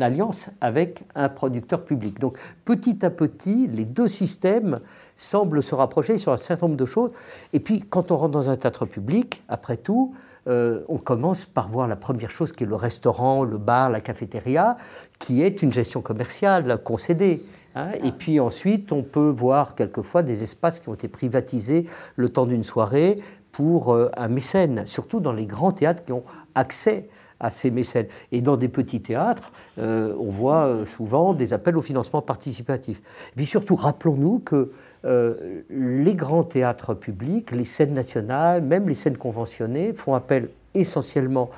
alliance 0.00 0.48
avec 0.60 1.02
un 1.14 1.28
producteur 1.28 1.84
public. 1.84 2.20
Donc 2.20 2.38
petit 2.64 3.04
à 3.04 3.10
petit, 3.10 3.66
les 3.66 3.84
deux 3.84 4.08
systèmes 4.08 4.80
semblent 5.16 5.62
se 5.62 5.74
rapprocher 5.74 6.16
sur 6.18 6.32
un 6.32 6.36
certain 6.36 6.66
nombre 6.66 6.78
de 6.78 6.86
choses. 6.86 7.10
Et 7.52 7.60
puis 7.60 7.80
quand 7.80 8.10
on 8.10 8.16
rentre 8.16 8.32
dans 8.32 8.50
un 8.50 8.56
théâtre 8.56 8.86
public, 8.86 9.42
après 9.48 9.76
tout, 9.76 10.14
euh, 10.50 10.80
on 10.88 10.98
commence 10.98 11.44
par 11.44 11.68
voir 11.68 11.86
la 11.86 11.96
première 11.96 12.30
chose 12.30 12.50
qui 12.50 12.64
est 12.64 12.66
le 12.66 12.74
restaurant, 12.74 13.44
le 13.44 13.56
bar, 13.56 13.88
la 13.88 14.00
cafétéria, 14.00 14.76
qui 15.20 15.42
est 15.42 15.62
une 15.62 15.72
gestion 15.72 16.02
commerciale 16.02 16.82
concédée. 16.82 17.44
Hein. 17.76 17.92
Et 18.02 18.10
puis 18.10 18.40
ensuite, 18.40 18.90
on 18.90 19.02
peut 19.04 19.28
voir 19.28 19.76
quelquefois 19.76 20.24
des 20.24 20.42
espaces 20.42 20.80
qui 20.80 20.88
ont 20.88 20.94
été 20.94 21.06
privatisés 21.06 21.84
le 22.16 22.28
temps 22.28 22.46
d'une 22.46 22.64
soirée 22.64 23.22
pour 23.52 23.94
euh, 23.94 24.10
un 24.16 24.28
mécène, 24.28 24.84
surtout 24.86 25.20
dans 25.20 25.32
les 25.32 25.46
grands 25.46 25.72
théâtres 25.72 26.04
qui 26.04 26.12
ont 26.12 26.24
accès 26.56 27.08
à 27.38 27.48
ces 27.48 27.70
mécènes. 27.70 28.08
Et 28.32 28.42
dans 28.42 28.56
des 28.56 28.68
petits 28.68 29.00
théâtres, 29.00 29.52
euh, 29.78 30.14
on 30.18 30.30
voit 30.30 30.84
souvent 30.84 31.32
des 31.32 31.52
appels 31.52 31.76
au 31.76 31.80
financement 31.80 32.22
participatif. 32.22 32.98
Et 33.30 33.36
puis 33.36 33.46
surtout, 33.46 33.76
rappelons-nous 33.76 34.40
que 34.40 34.72
euh, 35.04 35.62
les 35.70 36.14
grands 36.14 36.44
théâtres 36.44 36.94
publics, 36.94 37.52
les 37.52 37.64
scènes 37.64 37.94
nationales, 37.94 38.62
même 38.62 38.88
les 38.88 38.94
scènes 38.94 39.16
conventionnées, 39.16 39.92
font 39.92 40.14
appel 40.14 40.50
essentiellement 40.74 41.50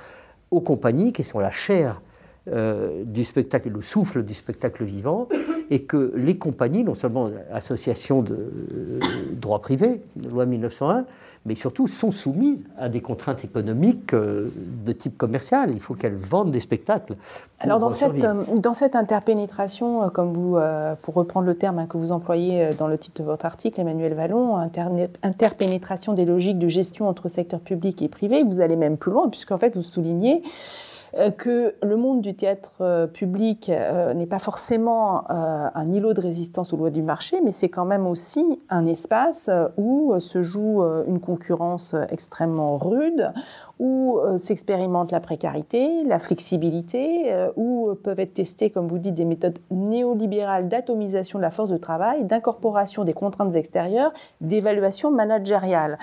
aux 0.51 0.61
compagnies 0.61 1.12
qui 1.12 1.24
sont 1.24 1.40
la 1.40 1.51
chair 1.51 2.01
euh, 2.49 3.05
du 3.05 3.22
spectacle 3.22 3.68
le 3.68 3.80
souffle 3.80 4.24
du 4.24 4.34
spectacle 4.34 4.82
vivant, 4.82 5.28
et 5.70 5.84
que 5.84 6.12
les 6.16 6.38
compagnies, 6.38 6.82
non 6.82 6.95
seulement 6.95 7.30
associations 7.53 8.20
de 8.20 8.34
euh, 8.34 9.01
droit 9.30 9.61
privé, 9.61 10.03
loi 10.28 10.45
1901, 10.45 11.05
mais 11.45 11.55
surtout 11.55 11.86
sont 11.86 12.11
soumises 12.11 12.64
à 12.78 12.88
des 12.88 13.01
contraintes 13.01 13.45
économiques 13.45 14.14
euh, 14.14 14.53
de 14.86 14.93
type 14.93 15.18
commercial. 15.18 15.70
Il 15.70 15.80
faut 15.80 15.95
qu'elles 15.95 16.16
vendent 16.16 16.53
des 16.53 16.61
spectacles. 16.61 17.16
Alors 17.59 17.80
dans 17.80 17.90
cette, 17.90 18.22
euh, 18.22 18.45
dans 18.57 18.74
cette, 18.74 18.95
interpénétration, 18.95 20.05
euh, 20.05 20.09
comme 20.09 20.32
vous, 20.32 20.59
pour 21.03 21.14
reprendre 21.14 21.47
le 21.47 21.55
terme 21.57 21.78
hein, 21.78 21.86
que 21.86 21.97
vous 21.97 22.12
employez 22.12 22.70
dans 22.78 22.86
le 22.86 22.97
titre 22.99 23.22
de 23.22 23.26
votre 23.26 23.45
article, 23.45 23.80
Emmanuel 23.80 24.14
Vallon, 24.14 24.57
interpénétration 25.22 26.12
des 26.12 26.24
logiques 26.24 26.59
de 26.59 26.68
gestion 26.68 27.09
entre 27.09 27.28
secteur 27.28 27.61
public 27.61 28.03
et 28.03 28.09
privé, 28.09 28.45
vous 28.45 28.61
allez 28.61 28.76
même 28.76 28.97
plus 28.97 29.11
loin, 29.11 29.28
puisqu'en 29.28 29.59
fait 29.59 29.74
vous 29.74 29.82
soulignez 29.82 30.43
que 31.37 31.75
le 31.83 31.97
monde 31.97 32.23
du 32.23 32.35
théâtre 32.35 32.73
euh, 32.81 33.07
public 33.07 33.69
euh, 33.69 34.15
n'est 34.15 34.27
pas 34.27 34.39
forcément 34.39 35.31
un 35.31 35.93
îlot 35.93 36.15
de 36.15 36.21
résistance 36.21 36.73
aux 36.73 36.77
lois 36.77 36.91
du 36.91 37.03
marché, 37.03 37.41
mais 37.45 37.53
c'est 37.53 37.69
quand 37.69 37.85
même 37.85 38.07
aussi 38.07 38.61
un 38.71 38.87
espace 38.87 39.51
où 39.77 40.19
se 40.19 40.43
joue 40.43 40.83
une 41.07 41.21
concurrence 41.21 41.95
extrêmement 42.11 42.79
rude, 42.79 43.33
où 43.79 44.19
s'expérimente 44.37 45.11
la 45.13 45.21
précarité, 45.21 46.05
la 46.05 46.19
flexibilité, 46.19 47.33
où 47.57 47.95
peuvent 48.03 48.21
être 48.21 48.35
testées, 48.35 48.71
comme 48.71 48.89
vous 48.89 48.99
dites, 48.99 49.15
des 49.15 49.25
méthodes 49.25 49.59
néolibérales 49.71 50.69
d'atomisation 50.69 51.39
de 51.39 51.43
la 51.43 51.51
force 51.51 51.71
de 51.71 51.79
travail, 51.79 52.25
d'incorporation 52.25 53.05
des 53.05 53.15
contraintes 53.15 53.55
extérieures, 53.57 54.13
d'évaluation 54.41 55.11
managériale. 55.11 55.99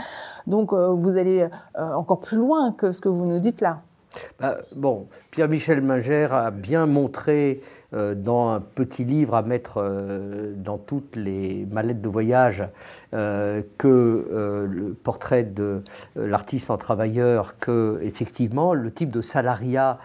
Donc 0.48 0.74
vous 0.74 1.18
allez 1.18 1.48
encore 1.76 2.20
plus 2.20 2.38
loin 2.38 2.72
que 2.72 2.92
ce 2.92 3.02
que 3.02 3.10
vous 3.10 3.26
nous 3.26 3.40
dites 3.40 3.62
là. 3.62 3.82
Bah, 4.40 4.58
bon, 4.76 5.08
Pierre-Michel 5.32 5.82
Manger 5.82 6.28
a 6.32 6.52
bien 6.52 6.86
montré 6.86 7.62
dans 7.92 8.50
un 8.50 8.60
petit 8.60 9.04
livre 9.04 9.34
à 9.34 9.42
mettre 9.42 9.78
euh, 9.78 10.54
dans 10.56 10.78
toutes 10.78 11.16
les 11.16 11.68
mallettes 11.72 12.02
de 12.02 12.10
voyage 12.10 12.64
euh, 13.14 13.62
que 13.78 14.68
le 14.70 14.94
portrait 14.94 15.44
de 15.44 15.82
l'artiste 16.16 16.70
en 16.70 16.78
travailleur, 16.78 17.58
que 17.60 18.00
effectivement 18.04 18.74
le 18.74 18.92
type 18.92 19.10
de 19.10 19.22
salariat 19.22 19.98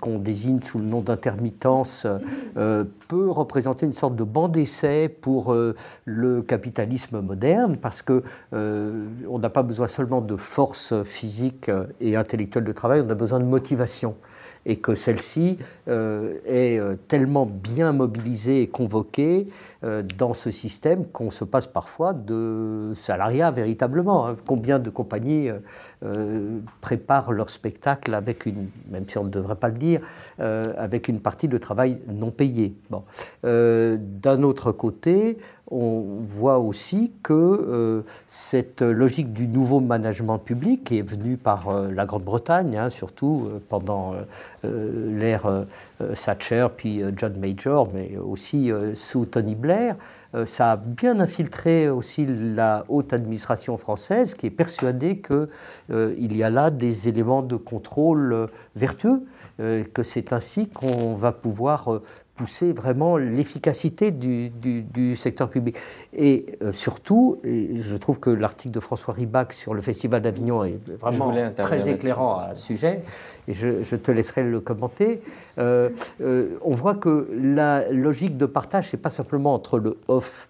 qu'on 0.00 0.18
désigne 0.18 0.60
sous 0.60 0.78
le 0.78 0.84
nom 0.84 1.00
d'intermittence 1.00 2.06
peut 2.54 3.30
représenter 3.30 3.86
une 3.86 3.92
sorte 3.92 4.16
de 4.16 4.24
banc 4.24 4.48
d'essai 4.48 5.08
pour 5.08 5.56
le 6.04 6.42
capitalisme 6.42 7.20
moderne 7.20 7.76
parce 7.76 8.02
que 8.02 8.22
on 8.52 9.38
n'a 9.38 9.50
pas 9.50 9.62
besoin 9.62 9.86
seulement 9.86 10.20
de 10.20 10.36
force 10.36 11.02
physique 11.04 11.70
et 12.00 12.16
intellectuelle 12.16 12.64
de 12.64 12.72
travail, 12.72 13.02
on 13.06 13.10
a 13.10 13.14
besoin 13.14 13.40
de 13.40 13.44
motivation 13.44 14.16
et 14.64 14.76
que 14.76 14.94
celle-ci 14.94 15.58
euh, 15.88 16.38
est 16.46 16.78
euh, 16.78 16.96
tellement 17.08 17.46
bien 17.46 17.92
mobilisée 17.92 18.62
et 18.62 18.68
convoquée 18.68 19.48
euh, 19.84 20.02
dans 20.18 20.34
ce 20.34 20.50
système 20.50 21.06
qu'on 21.06 21.30
se 21.30 21.44
passe 21.44 21.66
parfois 21.66 22.12
de 22.12 22.92
salariat 22.94 23.50
véritablement. 23.50 24.28
Hein. 24.28 24.36
Combien 24.46 24.78
de 24.78 24.90
compagnies 24.90 25.50
préparent 26.80 27.32
leur 27.32 27.50
spectacle 27.50 28.14
avec 28.14 28.46
une, 28.46 28.68
même 28.90 29.08
si 29.08 29.18
on 29.18 29.24
ne 29.24 29.30
devrait 29.30 29.56
pas 29.56 29.68
le 29.68 29.78
dire, 29.78 30.00
avec 30.38 31.08
une 31.08 31.20
partie 31.20 31.48
de 31.48 31.58
travail 31.58 31.98
non 32.08 32.30
payé. 32.30 32.74
Bon. 32.90 33.04
D'un 33.42 34.42
autre 34.42 34.72
côté, 34.72 35.36
on 35.72 36.04
voit 36.28 36.58
aussi 36.58 37.12
que 37.22 37.32
euh, 37.32 38.02
cette 38.28 38.82
logique 38.82 39.32
du 39.32 39.48
nouveau 39.48 39.80
management 39.80 40.38
public 40.38 40.84
qui 40.84 40.98
est 40.98 41.08
venue 41.08 41.38
par 41.38 41.68
euh, 41.70 41.90
la 41.90 42.04
Grande-Bretagne, 42.04 42.76
hein, 42.76 42.88
surtout 42.90 43.46
euh, 43.46 43.58
pendant 43.68 44.14
l'ère 44.62 45.64
Thatcher, 46.14 46.68
puis 46.76 47.02
John 47.16 47.36
Major, 47.38 47.88
mais 47.92 48.16
aussi 48.16 48.70
sous 48.94 49.24
Tony 49.24 49.54
Blair, 49.56 49.96
ça 50.44 50.72
a 50.72 50.76
bien 50.76 51.18
infiltré 51.18 51.88
aussi 51.88 52.26
la 52.26 52.84
haute 52.88 53.12
administration 53.12 53.76
française 53.76 54.34
qui 54.34 54.46
est 54.46 54.50
persuadée 54.50 55.20
qu'il 55.20 56.36
y 56.36 56.42
a 56.42 56.50
là 56.50 56.70
des 56.70 57.08
éléments 57.08 57.42
de 57.42 57.56
contrôle 57.56 58.48
vertueux, 58.76 59.24
que 59.58 60.02
c'est 60.02 60.32
ainsi 60.32 60.68
qu'on 60.68 61.14
va 61.14 61.32
pouvoir 61.32 62.00
pousser 62.42 62.72
vraiment 62.72 63.18
l'efficacité 63.18 64.10
du, 64.10 65.14
secteur 65.14 65.48
public. 65.48 65.76
Et 66.12 66.58
euh, 66.60 66.72
surtout, 66.72 67.38
je 67.44 67.96
trouve 67.96 68.18
que 68.18 68.30
l'article 68.30 68.74
de 68.74 68.80
François 68.80 69.14
Ribac 69.14 69.52
sur 69.52 69.74
le 69.74 69.80
Festival 69.80 70.22
d'Avignon 70.22 70.64
est 70.64 70.90
vraiment 70.98 71.32
très 71.56 71.88
éclairant 71.88 72.38
à 72.38 72.56
ce 72.56 72.66
sujet, 72.66 73.02
et 73.46 73.54
je, 73.54 73.94
te 73.94 74.10
laisserai 74.10 74.42
le 74.42 74.58
commenter. 74.58 75.22
Euh, 75.58 75.90
euh, 76.20 76.58
on 76.62 76.72
voit 76.72 76.96
que 76.96 77.28
la 77.32 77.88
logique 77.92 78.36
de 78.36 78.46
partage, 78.46 78.88
c'est 78.88 78.96
pas 78.96 79.10
simplement 79.10 79.54
entre 79.54 79.78
le 79.78 79.98
off 80.08 80.48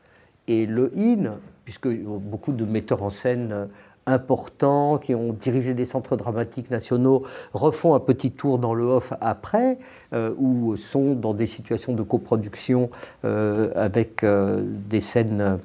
et 0.48 0.64
le 0.64 0.92
in, 0.96 1.34
puisque 1.66 1.88
beaucoup 1.88 2.52
de 2.52 2.64
metteurs 2.64 3.02
en 3.02 3.10
scène 3.10 3.68
importants 4.06 4.98
qui 4.98 5.14
ont 5.14 5.32
dirigé 5.32 5.74
des 5.74 5.84
centres 5.84 6.16
dramatiques 6.16 6.70
nationaux 6.70 7.22
refont 7.52 7.94
un 7.94 8.00
petit 8.00 8.32
tour 8.32 8.58
dans 8.58 8.74
le 8.74 8.84
off 8.84 9.12
après, 9.20 9.78
euh, 10.12 10.34
ou 10.38 10.76
sont 10.76 11.14
dans 11.14 11.34
des 11.34 11.46
situations 11.46 11.94
de 11.94 12.02
coproduction 12.02 12.90
euh, 13.24 13.70
avec 13.76 14.24
euh, 14.24 14.62
des 14.64 15.00
scènes 15.00 15.58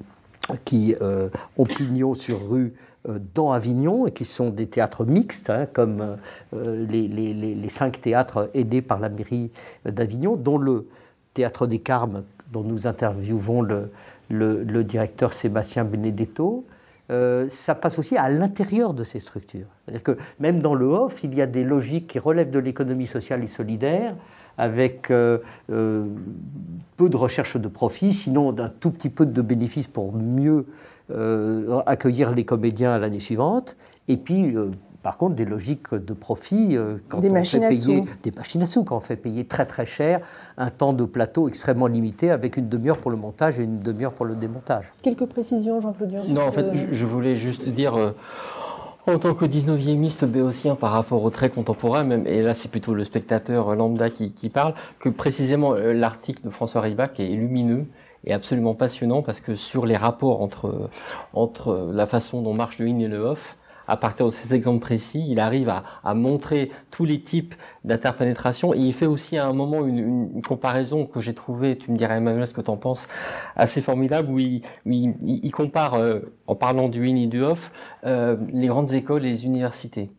qui 0.63 0.95
ont 1.57 1.65
pignon 1.65 2.13
sur 2.13 2.49
rue 2.49 2.73
dans 3.35 3.51
Avignon 3.51 4.07
et 4.07 4.11
qui 4.11 4.23
sont 4.23 4.49
des 4.49 4.67
théâtres 4.67 5.03
mixtes, 5.03 5.49
hein, 5.49 5.67
comme 5.73 6.15
les, 6.53 7.67
cinq 7.67 7.99
théâtres 7.99 8.49
aidés 8.53 8.81
par 8.81 9.01
la 9.01 9.09
mairie 9.09 9.51
d'Avignon, 9.83 10.37
dont 10.37 10.57
le 10.57 10.87
théâtre 11.33 11.67
des 11.67 11.79
Carmes, 11.79 12.23
dont 12.53 12.63
nous 12.63 12.87
interviewons 12.87 13.61
le, 13.61 13.91
le 14.29 14.83
directeur 14.85 15.33
Sébastien 15.33 15.83
Benedetto, 15.83 16.63
euh, 17.09 17.47
ça 17.49 17.75
passe 17.75 17.99
aussi 17.99 18.17
à 18.17 18.29
l'intérieur 18.29 18.93
de 18.93 19.03
ces 19.03 19.19
structures. 19.19 19.67
C'est-à-dire 19.85 20.03
que 20.03 20.17
même 20.39 20.61
dans 20.61 20.75
le 20.75 20.85
off, 20.87 21.23
il 21.23 21.33
y 21.35 21.41
a 21.41 21.45
des 21.45 21.63
logiques 21.63 22.07
qui 22.07 22.19
relèvent 22.19 22.49
de 22.49 22.59
l'économie 22.59 23.07
sociale 23.07 23.43
et 23.43 23.47
solidaire, 23.47 24.15
avec 24.57 25.11
euh, 25.11 25.37
euh, 25.71 26.05
peu 26.97 27.09
de 27.09 27.17
recherche 27.17 27.57
de 27.57 27.67
profit, 27.67 28.11
sinon 28.11 28.51
d'un 28.51 28.69
tout 28.69 28.91
petit 28.91 29.09
peu 29.09 29.25
de 29.25 29.41
bénéfices 29.41 29.87
pour 29.87 30.13
mieux 30.13 30.65
accueillir 31.85 32.33
les 32.33 32.43
comédiens 32.43 32.97
l'année 32.97 33.21
suivante, 33.21 33.77
et 34.09 34.17
puis 34.17 34.53
par 35.07 35.15
contre, 35.15 35.35
des 35.35 35.45
logiques 35.45 35.95
de 35.95 36.13
profit, 36.13 36.75
euh, 36.75 36.97
quand 37.07 37.19
des 37.19 37.29
on 37.29 37.33
machines 37.35 37.61
fait 37.61 37.69
payer 37.69 38.03
des 38.23 38.31
machines 38.31 38.61
à 38.61 38.65
sous, 38.65 38.83
quand 38.83 38.97
on 38.97 38.99
fait 38.99 39.15
payer 39.15 39.45
très 39.45 39.65
très 39.65 39.85
cher 39.85 40.19
un 40.57 40.69
temps 40.69 40.91
de 40.91 41.05
plateau 41.05 41.47
extrêmement 41.47 41.87
limité 41.87 42.29
avec 42.29 42.57
une 42.57 42.67
demi-heure 42.67 42.97
pour 42.97 43.09
le 43.09 43.15
montage 43.15 43.57
et 43.57 43.63
une 43.63 43.79
demi-heure 43.79 44.11
pour 44.11 44.25
le 44.25 44.35
démontage. 44.35 44.91
Quelques 45.03 45.25
précisions, 45.25 45.79
Jean-Claude 45.79 46.11
Non, 46.27 46.41
en 46.41 46.51
fait, 46.51 46.65
je 46.91 47.05
voulais 47.05 47.37
juste 47.37 47.69
dire. 47.69 47.95
Euh, 47.95 48.11
En 49.05 49.17
tant 49.17 49.33
que 49.33 49.45
19e 49.45 50.25
béotien 50.25 50.75
par 50.75 50.91
rapport 50.91 51.23
au 51.23 51.29
très 51.29 51.49
contemporain, 51.49 52.03
même, 52.03 52.27
et 52.27 52.41
là 52.41 52.53
c'est 52.53 52.69
plutôt 52.69 52.93
le 52.93 53.05
spectateur 53.05 53.73
lambda 53.77 54.09
qui, 54.09 54.33
qui 54.33 54.49
parle, 54.49 54.73
que 54.99 55.07
précisément 55.07 55.73
euh, 55.73 55.93
l'article 55.93 56.41
de 56.43 56.49
François 56.49 56.81
Ribac 56.81 57.17
est 57.21 57.29
lumineux 57.29 57.85
et 58.25 58.33
absolument 58.33 58.73
passionnant 58.73 59.21
parce 59.21 59.39
que 59.39 59.55
sur 59.55 59.85
les 59.85 59.95
rapports 59.95 60.41
entre, 60.41 60.89
entre 61.31 61.91
la 61.93 62.05
façon 62.05 62.41
dont 62.41 62.53
marche 62.53 62.79
le 62.79 62.87
in 62.87 62.99
et 62.99 63.07
le 63.07 63.19
off, 63.19 63.55
à 63.87 63.97
partir 63.97 64.25
de 64.25 64.31
ces 64.31 64.53
exemples 64.53 64.79
précis, 64.79 65.25
il 65.29 65.39
arrive 65.39 65.69
à, 65.69 66.13
montrer 66.13 66.71
tous 66.91 67.05
les 67.05 67.21
types 67.21 67.55
d'interpénétration 67.83 68.73
et 68.73 68.79
il 68.79 68.93
fait 68.93 69.05
aussi 69.05 69.37
à 69.37 69.47
un 69.47 69.53
moment 69.53 69.85
une, 69.85 70.41
comparaison 70.41 71.05
que 71.05 71.19
j'ai 71.19 71.33
trouvée, 71.33 71.77
tu 71.77 71.91
me 71.91 71.97
dirais 71.97 72.17
Emmanuel 72.17 72.47
ce 72.47 72.53
que 72.53 72.61
tu 72.61 72.71
en 72.71 72.77
penses, 72.77 73.07
assez 73.55 73.81
formidable 73.81 74.29
où 74.29 74.39
il 74.39 75.51
compare, 75.51 75.95
euh, 75.95 76.19
en 76.47 76.55
parlant 76.55 76.89
du 76.89 77.07
in 77.07 77.15
et 77.15 77.27
du 77.27 77.41
off, 77.41 77.71
euh, 78.05 78.37
les 78.51 78.67
grandes 78.67 78.93
écoles 78.93 79.25
et 79.25 79.29
les 79.29 79.45
universités. 79.45 80.09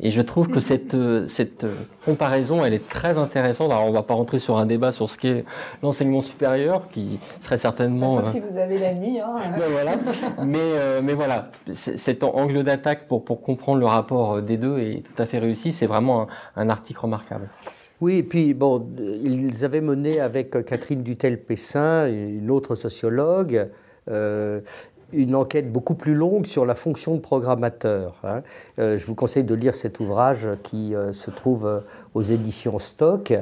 Et 0.00 0.10
je 0.10 0.20
trouve 0.22 0.48
que 0.48 0.60
cette, 0.60 0.94
euh, 0.94 1.26
cette 1.26 1.64
euh, 1.64 1.74
comparaison, 2.04 2.64
elle 2.64 2.74
est 2.74 2.88
très 2.88 3.18
intéressante. 3.18 3.72
Alors, 3.72 3.86
on 3.86 3.88
ne 3.88 3.94
va 3.94 4.02
pas 4.02 4.14
rentrer 4.14 4.38
sur 4.38 4.56
un 4.56 4.66
débat 4.66 4.92
sur 4.92 5.10
ce 5.10 5.18
qu'est 5.18 5.44
l'enseignement 5.82 6.20
supérieur, 6.20 6.88
qui 6.90 7.18
serait 7.40 7.58
certainement... 7.58 8.20
Sauf 8.20 8.32
si 8.32 8.40
vous 8.40 8.56
avez 8.56 8.78
la 8.78 8.94
nuit. 8.94 9.18
Hein. 9.18 9.36
mais 9.56 9.66
voilà, 9.72 9.96
mais, 10.44 10.58
euh, 10.60 11.00
mais 11.02 11.14
voilà, 11.14 11.50
cet 11.72 12.22
angle 12.22 12.62
d'attaque 12.62 13.08
pour, 13.08 13.24
pour 13.24 13.42
comprendre 13.42 13.80
le 13.80 13.86
rapport 13.86 14.40
des 14.40 14.56
deux 14.56 14.78
est 14.78 15.02
tout 15.02 15.20
à 15.20 15.26
fait 15.26 15.38
réussi. 15.38 15.72
C'est 15.72 15.86
vraiment 15.86 16.22
un, 16.22 16.62
un, 16.62 16.68
article 16.68 17.00
remarquable. 17.00 17.48
Oui, 18.00 18.18
et 18.18 18.22
puis 18.22 18.54
bon, 18.54 18.86
ils 18.98 19.64
avaient 19.64 19.80
mené 19.80 20.20
avec 20.20 20.64
Catherine 20.64 21.02
Dutel-Pessin, 21.02 22.06
une 22.06 22.50
autre 22.50 22.76
sociologue, 22.76 23.68
euh, 24.10 24.60
une 25.12 25.34
enquête 25.34 25.72
beaucoup 25.72 25.94
plus 25.94 26.14
longue 26.14 26.46
sur 26.46 26.66
la 26.66 26.74
fonction 26.74 27.14
de 27.14 27.20
programmateur. 27.20 28.20
Hein. 28.24 28.42
Euh, 28.78 28.96
je 28.96 29.06
vous 29.06 29.14
conseille 29.14 29.44
de 29.44 29.54
lire 29.54 29.74
cet 29.74 30.00
ouvrage 30.00 30.46
qui 30.62 30.94
euh, 30.94 31.12
se 31.12 31.30
trouve 31.30 31.66
euh, 31.66 31.80
aux 32.14 32.22
éditions 32.22 32.78
Stock 32.78 33.32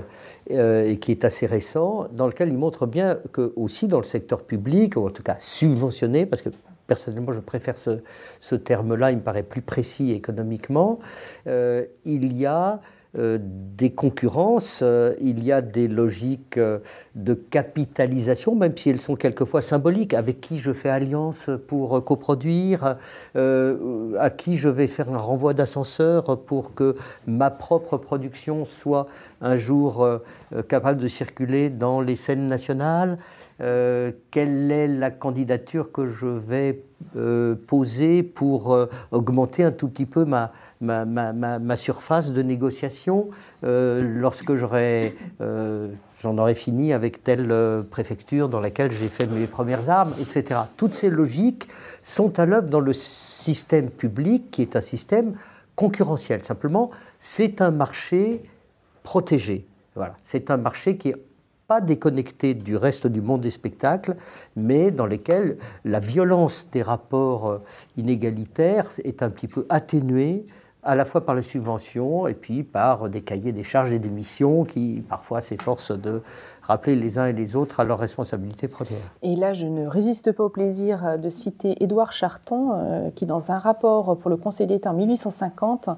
et 0.48 0.98
qui 0.98 1.10
est 1.10 1.24
assez 1.24 1.44
récent, 1.44 2.06
dans 2.12 2.28
lequel 2.28 2.50
il 2.50 2.56
montre 2.56 2.86
bien 2.86 3.18
que 3.32 3.52
aussi 3.56 3.88
dans 3.88 3.98
le 3.98 4.04
secteur 4.04 4.44
public, 4.44 4.96
ou 4.96 5.04
en 5.04 5.10
tout 5.10 5.24
cas 5.24 5.34
subventionné, 5.38 6.24
parce 6.24 6.40
que 6.40 6.50
personnellement 6.86 7.32
je 7.32 7.40
préfère 7.40 7.76
ce, 7.76 8.54
terme-là, 8.54 9.10
il 9.10 9.16
me 9.16 9.22
paraît 9.22 9.42
plus 9.42 9.62
précis 9.62 10.12
économiquement, 10.12 11.00
il 11.46 12.32
y 12.32 12.46
a 12.46 12.78
des 13.14 13.90
concurrences, 13.90 14.80
euh, 14.82 15.14
il 15.20 15.42
y 15.42 15.52
a 15.52 15.62
des 15.62 15.88
logiques 15.88 16.58
euh, 16.58 16.78
de 17.14 17.34
capitalisation, 17.34 18.54
même 18.54 18.76
si 18.76 18.90
elles 18.90 19.00
sont 19.00 19.16
quelquefois 19.16 19.62
symboliques, 19.62 20.12
avec 20.12 20.40
qui 20.40 20.58
je 20.58 20.72
fais 20.72 20.90
alliance 20.90 21.50
pour 21.66 22.04
coproduire, 22.04 22.96
à 23.34 24.30
qui 24.30 24.56
je 24.56 24.68
vais 24.68 24.86
faire 24.86 25.10
un 25.10 25.18
renvoi 25.18 25.54
d'ascenseur 25.54 26.38
pour 26.40 26.74
que 26.74 26.94
ma 27.26 27.50
propre 27.50 27.96
production 27.96 28.64
soit 28.64 29.06
un 29.40 29.56
jour 29.56 30.06
capable 30.68 31.00
de 31.00 31.08
circuler 31.08 31.70
dans 31.70 32.00
les 32.00 32.16
scènes 32.16 32.48
nationales? 32.48 33.18
Euh, 33.62 34.12
quelle 34.30 34.70
est 34.70 34.86
la 34.86 35.10
candidature 35.10 35.90
que 35.90 36.06
je 36.06 36.26
vais 36.26 36.82
euh, 37.16 37.54
poser 37.66 38.22
pour 38.22 38.74
euh, 38.74 38.86
augmenter 39.12 39.64
un 39.64 39.72
tout 39.72 39.88
petit 39.88 40.04
peu 40.04 40.26
ma, 40.26 40.52
ma, 40.80 41.76
surface 41.76 42.32
de 42.32 42.42
négociation 42.42 43.28
lorsque 43.62 44.54
j'aurai, 44.54 45.14
j'en 46.20 46.38
aurai 46.38 46.54
fini 46.54 46.92
avec 46.92 47.24
telle 47.24 47.84
préfecture 47.90 48.48
dans 48.48 48.60
laquelle 48.60 48.90
j'ai 48.92 49.08
fait 49.08 49.26
mes 49.26 49.46
premières 49.46 49.90
armes, 49.90 50.12
etc. 50.20 50.60
Toutes 50.76 50.94
ces 50.94 51.10
logiques 51.10 51.68
sont 52.02 52.38
à 52.38 52.46
l'œuvre 52.46 52.68
dans 52.68 52.80
le 52.80 52.92
système 52.92 53.90
public 53.90 54.50
qui 54.50 54.62
est 54.62 54.76
un 54.76 54.80
système 54.80 55.34
concurrentiel. 55.76 56.42
Simplement, 56.42 56.90
c'est 57.20 57.60
un 57.60 57.70
marché 57.70 58.40
protégé. 59.02 59.66
Voilà. 59.94 60.16
C'est 60.22 60.50
un 60.50 60.56
marché 60.56 60.96
qui 60.96 61.10
est 61.10 61.16
pas 61.66 61.80
déconnectés 61.80 62.54
du 62.54 62.76
reste 62.76 63.06
du 63.06 63.20
monde 63.20 63.40
des 63.40 63.50
spectacles, 63.50 64.16
mais 64.54 64.90
dans 64.90 65.06
lesquels 65.06 65.58
la 65.84 65.98
violence 65.98 66.68
des 66.70 66.82
rapports 66.82 67.48
euh, 67.48 67.58
inégalitaires 67.96 68.86
est 69.04 69.22
un 69.22 69.30
petit 69.30 69.48
peu 69.48 69.66
atténuée 69.68 70.44
à 70.86 70.94
la 70.94 71.04
fois 71.04 71.26
par 71.26 71.34
les 71.34 71.42
subventions 71.42 72.28
et 72.28 72.34
puis 72.34 72.62
par 72.62 73.08
des 73.08 73.20
cahiers 73.20 73.52
des 73.52 73.64
charges 73.64 73.92
et 73.92 73.98
des 73.98 74.08
missions 74.08 74.64
qui 74.64 75.04
parfois 75.08 75.40
s'efforcent 75.40 75.90
de 75.90 76.22
rappeler 76.62 76.96
les 76.96 77.18
uns 77.18 77.26
et 77.26 77.32
les 77.32 77.56
autres 77.56 77.80
à 77.80 77.84
leurs 77.84 77.98
responsabilités 77.98 78.68
premières. 78.68 78.98
Et 79.22 79.36
là, 79.36 79.52
je 79.52 79.66
ne 79.66 79.86
résiste 79.86 80.32
pas 80.32 80.44
au 80.44 80.48
plaisir 80.48 81.18
de 81.18 81.28
citer 81.28 81.82
Édouard 81.82 82.12
Charton, 82.12 82.72
euh, 82.72 83.10
qui 83.14 83.26
dans 83.26 83.50
un 83.50 83.58
rapport 83.58 84.16
pour 84.18 84.30
le 84.30 84.36
Conseil 84.36 84.66
d'État 84.66 84.90
en 84.90 84.94
1850 84.94 85.90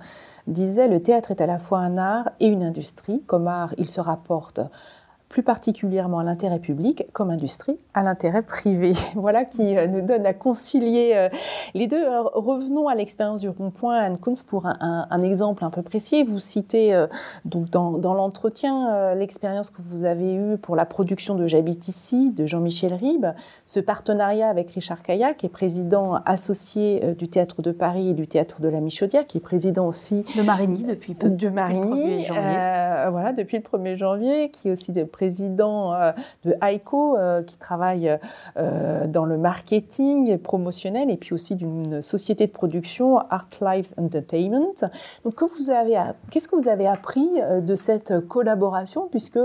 disait 0.46 0.88
Le 0.88 1.02
théâtre 1.02 1.30
est 1.30 1.40
à 1.40 1.46
la 1.46 1.58
fois 1.58 1.78
un 1.78 1.98
art 1.98 2.30
et 2.40 2.46
une 2.46 2.62
industrie. 2.62 3.22
Comme 3.26 3.46
art, 3.46 3.74
il 3.78 3.88
se 3.88 4.00
rapporte 4.00 4.60
plus 5.28 5.42
particulièrement 5.42 6.20
à 6.20 6.24
l'intérêt 6.24 6.58
public 6.58 7.04
comme 7.12 7.30
industrie, 7.30 7.78
à 7.94 8.02
l'intérêt 8.02 8.42
privé. 8.42 8.92
Voilà 9.14 9.44
qui 9.44 9.76
euh, 9.76 9.86
nous 9.86 10.00
donne 10.00 10.24
à 10.26 10.32
concilier 10.32 11.12
euh, 11.14 11.28
les 11.74 11.86
deux. 11.86 12.02
Alors, 12.02 12.32
revenons 12.34 12.88
à 12.88 12.94
l'expérience 12.94 13.40
du 13.40 13.48
rond-point 13.48 13.96
Anne 13.96 14.18
Kunz 14.18 14.42
pour 14.42 14.66
un, 14.66 14.76
un, 14.80 15.06
un, 15.10 15.22
exemple 15.22 15.64
un 15.64 15.70
peu 15.70 15.82
précis. 15.82 16.24
Vous 16.24 16.38
citez 16.38 16.94
euh, 16.94 17.06
donc 17.44 17.70
dans, 17.70 17.92
dans 17.92 18.14
l'entretien 18.14 18.92
euh, 18.92 19.14
l'expérience 19.14 19.70
que 19.70 19.82
vous 19.82 20.04
avez 20.04 20.34
eue 20.34 20.56
pour 20.58 20.76
la 20.76 20.84
production 20.84 21.34
de 21.34 21.46
J'habite 21.46 21.88
ici 21.88 22.30
de 22.30 22.46
Jean-Michel 22.46 22.94
Ribes, 22.94 23.26
ce 23.66 23.80
partenariat 23.80 24.48
avec 24.48 24.70
Richard 24.70 25.02
Caillat, 25.02 25.34
qui 25.34 25.46
est 25.46 25.50
président 25.50 26.20
associé 26.26 27.00
euh, 27.04 27.14
du 27.14 27.28
Théâtre 27.28 27.62
de 27.62 27.72
Paris 27.72 28.10
et 28.10 28.14
du 28.14 28.26
Théâtre 28.26 28.60
de 28.60 28.68
la 28.68 28.80
Michaudière, 28.80 29.26
qui 29.26 29.38
est 29.38 29.42
président 29.42 29.86
aussi 29.86 30.24
de 30.36 30.42
Marigny 30.42 30.84
depuis 30.84 31.14
peu. 31.14 31.28
De 31.28 31.48
Marigny, 31.48 32.26
voilà, 32.28 33.32
depuis 33.32 33.58
le 33.58 33.62
1er 33.62 33.96
janvier, 33.96 34.50
qui 34.50 34.68
est 34.68 34.72
aussi 34.72 34.92
de 34.92 35.04
président 35.18 35.94
euh, 35.94 36.12
de 36.44 36.54
AICO, 36.62 37.16
euh, 37.16 37.42
qui 37.42 37.56
travaille 37.56 38.18
euh, 38.56 39.08
dans 39.08 39.24
le 39.24 39.36
marketing 39.36 40.38
promotionnel 40.38 41.10
et 41.10 41.16
puis 41.16 41.34
aussi 41.34 41.56
d'une 41.56 42.00
société 42.02 42.46
de 42.46 42.52
production, 42.52 43.18
Art 43.18 43.48
Lives 43.60 43.92
Entertainment. 43.96 44.74
Donc, 45.24 45.34
que 45.34 45.44
vous 45.44 45.70
avez, 45.70 46.00
qu'est-ce 46.30 46.46
que 46.48 46.54
vous 46.54 46.68
avez 46.68 46.86
appris 46.86 47.28
de 47.62 47.74
cette 47.74 48.26
collaboration, 48.28 49.08
puisque 49.10 49.40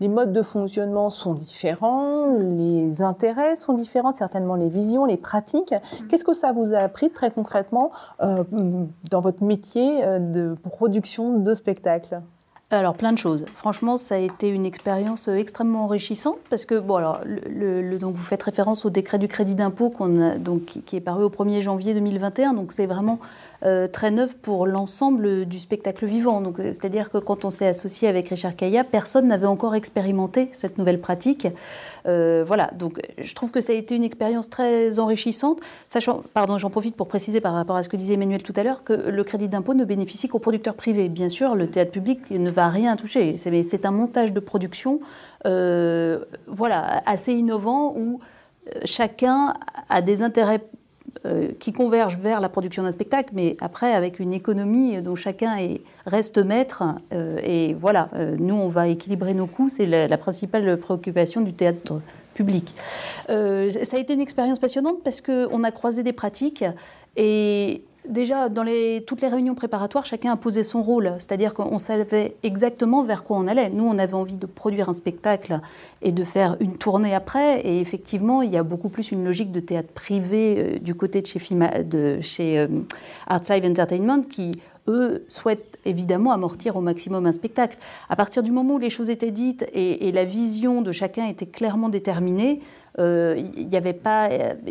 les 0.00 0.08
modes 0.08 0.32
de 0.32 0.42
fonctionnement 0.42 1.10
sont 1.10 1.34
différents, 1.34 2.26
les 2.26 3.02
intérêts 3.02 3.56
sont 3.56 3.74
différents, 3.74 4.14
certainement 4.14 4.56
les 4.56 4.68
visions, 4.68 5.04
les 5.04 5.16
pratiques. 5.16 5.74
Qu'est-ce 6.08 6.24
que 6.24 6.34
ça 6.34 6.52
vous 6.52 6.74
a 6.74 6.78
appris 6.78 7.10
très 7.10 7.30
concrètement 7.30 7.90
dans 8.20 9.20
votre 9.20 9.42
métier 9.44 10.02
de 10.18 10.56
production 10.64 11.38
de 11.38 11.54
spectacles? 11.54 12.20
Alors 12.78 12.94
plein 12.94 13.12
de 13.12 13.18
choses. 13.18 13.44
Franchement, 13.54 13.96
ça 13.96 14.16
a 14.16 14.18
été 14.18 14.48
une 14.48 14.64
expérience 14.66 15.28
extrêmement 15.28 15.84
enrichissante 15.84 16.38
parce 16.50 16.64
que 16.64 16.78
bon 16.78 16.96
alors 16.96 17.20
donc 18.00 18.16
vous 18.16 18.24
faites 18.24 18.42
référence 18.42 18.84
au 18.84 18.90
décret 18.90 19.18
du 19.18 19.28
crédit 19.28 19.54
d'impôt 19.54 19.90
qu'on 19.90 20.32
qui 20.66 20.96
est 20.96 21.00
paru 21.00 21.24
au 21.24 21.30
1er 21.30 21.62
janvier 21.62 21.94
2021. 21.94 22.54
Donc 22.54 22.72
c'est 22.72 22.86
vraiment 22.86 23.18
euh, 23.64 23.86
très 23.86 24.10
neuf 24.10 24.36
pour 24.36 24.66
l'ensemble 24.66 25.44
du 25.46 25.58
spectacle 25.58 26.06
vivant. 26.06 26.40
Donc 26.40 26.56
c'est-à-dire 26.58 27.10
que 27.10 27.18
quand 27.18 27.44
on 27.44 27.50
s'est 27.50 27.66
associé 27.66 28.08
avec 28.08 28.28
Richard 28.28 28.56
Caillat, 28.56 28.84
personne 28.84 29.28
n'avait 29.28 29.46
encore 29.46 29.74
expérimenté 29.74 30.48
cette 30.52 30.78
nouvelle 30.78 31.00
pratique. 31.00 31.46
Euh, 32.06 32.44
voilà. 32.46 32.70
Donc 32.78 33.00
je 33.18 33.34
trouve 33.34 33.50
que 33.50 33.60
ça 33.60 33.72
a 33.72 33.76
été 33.76 33.94
une 33.94 34.04
expérience 34.04 34.50
très 34.50 34.98
enrichissante. 34.98 35.60
Sachant, 35.88 36.22
pardon, 36.34 36.58
j'en 36.58 36.70
profite 36.70 36.96
pour 36.96 37.08
préciser 37.08 37.40
par 37.40 37.54
rapport 37.54 37.76
à 37.76 37.82
ce 37.82 37.88
que 37.88 37.96
disait 37.96 38.14
Emmanuel 38.14 38.42
tout 38.42 38.54
à 38.56 38.62
l'heure 38.62 38.84
que 38.84 38.92
le 38.92 39.24
crédit 39.24 39.48
d'impôt 39.48 39.74
ne 39.74 39.84
bénéficie 39.84 40.28
qu'aux 40.28 40.38
producteurs 40.38 40.74
privés. 40.74 41.08
Bien 41.08 41.28
sûr, 41.28 41.54
le 41.54 41.68
théâtre 41.68 41.92
public 41.92 42.30
ne 42.30 42.50
va 42.50 42.68
rien 42.68 42.96
toucher. 42.96 43.36
C'est 43.36 43.86
un 43.86 43.90
montage 43.90 44.32
de 44.32 44.40
production, 44.40 45.00
euh, 45.46 46.24
voilà, 46.46 47.02
assez 47.06 47.32
innovant 47.32 47.94
où 47.96 48.20
euh, 48.68 48.80
chacun 48.84 49.54
a 49.88 50.02
des 50.02 50.22
intérêts 50.22 50.60
euh, 50.60 50.81
qui 51.60 51.72
convergent 51.72 52.18
vers 52.18 52.40
la 52.40 52.48
production 52.48 52.82
d'un 52.82 52.90
spectacle, 52.90 53.30
mais 53.32 53.56
après 53.60 53.94
avec 53.94 54.18
une 54.18 54.32
économie 54.32 55.00
dont 55.02 55.14
chacun 55.14 55.56
est, 55.56 55.80
reste 56.06 56.38
maître. 56.38 56.82
Euh, 57.12 57.38
et 57.44 57.74
voilà, 57.74 58.08
euh, 58.14 58.36
nous 58.38 58.54
on 58.54 58.68
va 58.68 58.88
équilibrer 58.88 59.34
nos 59.34 59.46
coûts, 59.46 59.68
c'est 59.68 59.86
la, 59.86 60.08
la, 60.08 60.18
principale 60.18 60.76
préoccupation 60.78 61.40
du 61.40 61.52
théâtre 61.52 62.00
public. 62.34 62.74
ça 63.28 63.34
a 63.34 63.98
été 63.98 64.14
une 64.14 64.20
expérience 64.20 64.58
passionnante 64.58 65.02
parce 65.04 65.20
qu'on 65.20 65.64
a 65.64 65.70
croisé 65.70 66.02
des 66.02 66.14
pratiques 66.14 66.64
et 67.16 67.82
déjà, 68.08 68.48
dans 68.48 68.64
toutes 69.06 69.20
les 69.20 69.28
réunions 69.28 69.54
préparatoires, 69.54 70.06
chacun 70.06 70.32
a 70.32 70.36
posé 70.36 70.64
son 70.64 70.82
rôle, 70.82 71.14
c'est-à-dire 71.18 71.54
qu'on 71.54 71.78
savait 71.78 72.36
exactement 72.42 73.02
vers 73.02 73.24
quoi 73.24 73.38
on 73.38 73.46
allait. 73.46 73.70
Nous, 73.70 73.84
on 73.84 73.98
avait 73.98 74.14
envie 74.14 74.36
de 74.36 74.46
produire 74.46 74.88
un 74.88 74.94
spectacle 74.94 75.60
et 76.02 76.12
de 76.12 76.24
faire 76.24 76.56
une 76.60 76.76
tournée 76.76 77.14
après, 77.14 77.60
et 77.60 77.80
effectivement, 77.80 78.42
il 78.42 78.50
y 78.50 78.56
a 78.56 78.62
beaucoup 78.62 78.88
plus 78.88 79.12
une 79.12 79.24
logique 79.24 79.52
de 79.52 79.60
théâtre 79.60 79.92
privé 79.92 80.56
euh, 80.58 80.78
du 80.78 80.94
côté 80.94 81.22
de 81.22 82.20
chez, 82.20 82.58
euh, 82.58 82.66
Artside 83.26 83.64
Entertainment 83.64 84.22
qui, 84.22 84.52
eux, 84.88 85.24
souhaitent 85.28 85.78
évidemment 85.84 86.32
amortir 86.32 86.76
au 86.76 86.80
maximum 86.80 87.26
un 87.26 87.32
spectacle. 87.32 87.78
À 88.08 88.16
partir 88.16 88.42
du 88.42 88.50
moment 88.50 88.74
où 88.74 88.78
les 88.78 88.90
choses 88.90 89.10
étaient 89.10 89.30
dites 89.30 89.66
et, 89.72 90.12
la 90.12 90.24
vision 90.24 90.82
de 90.82 90.92
chacun 90.92 91.26
était 91.26 91.46
clairement 91.46 91.88
déterminée, 91.88 92.60
il 92.98 93.68
n'y 93.68 93.76
avait, 93.76 93.92
pas, 93.92 94.28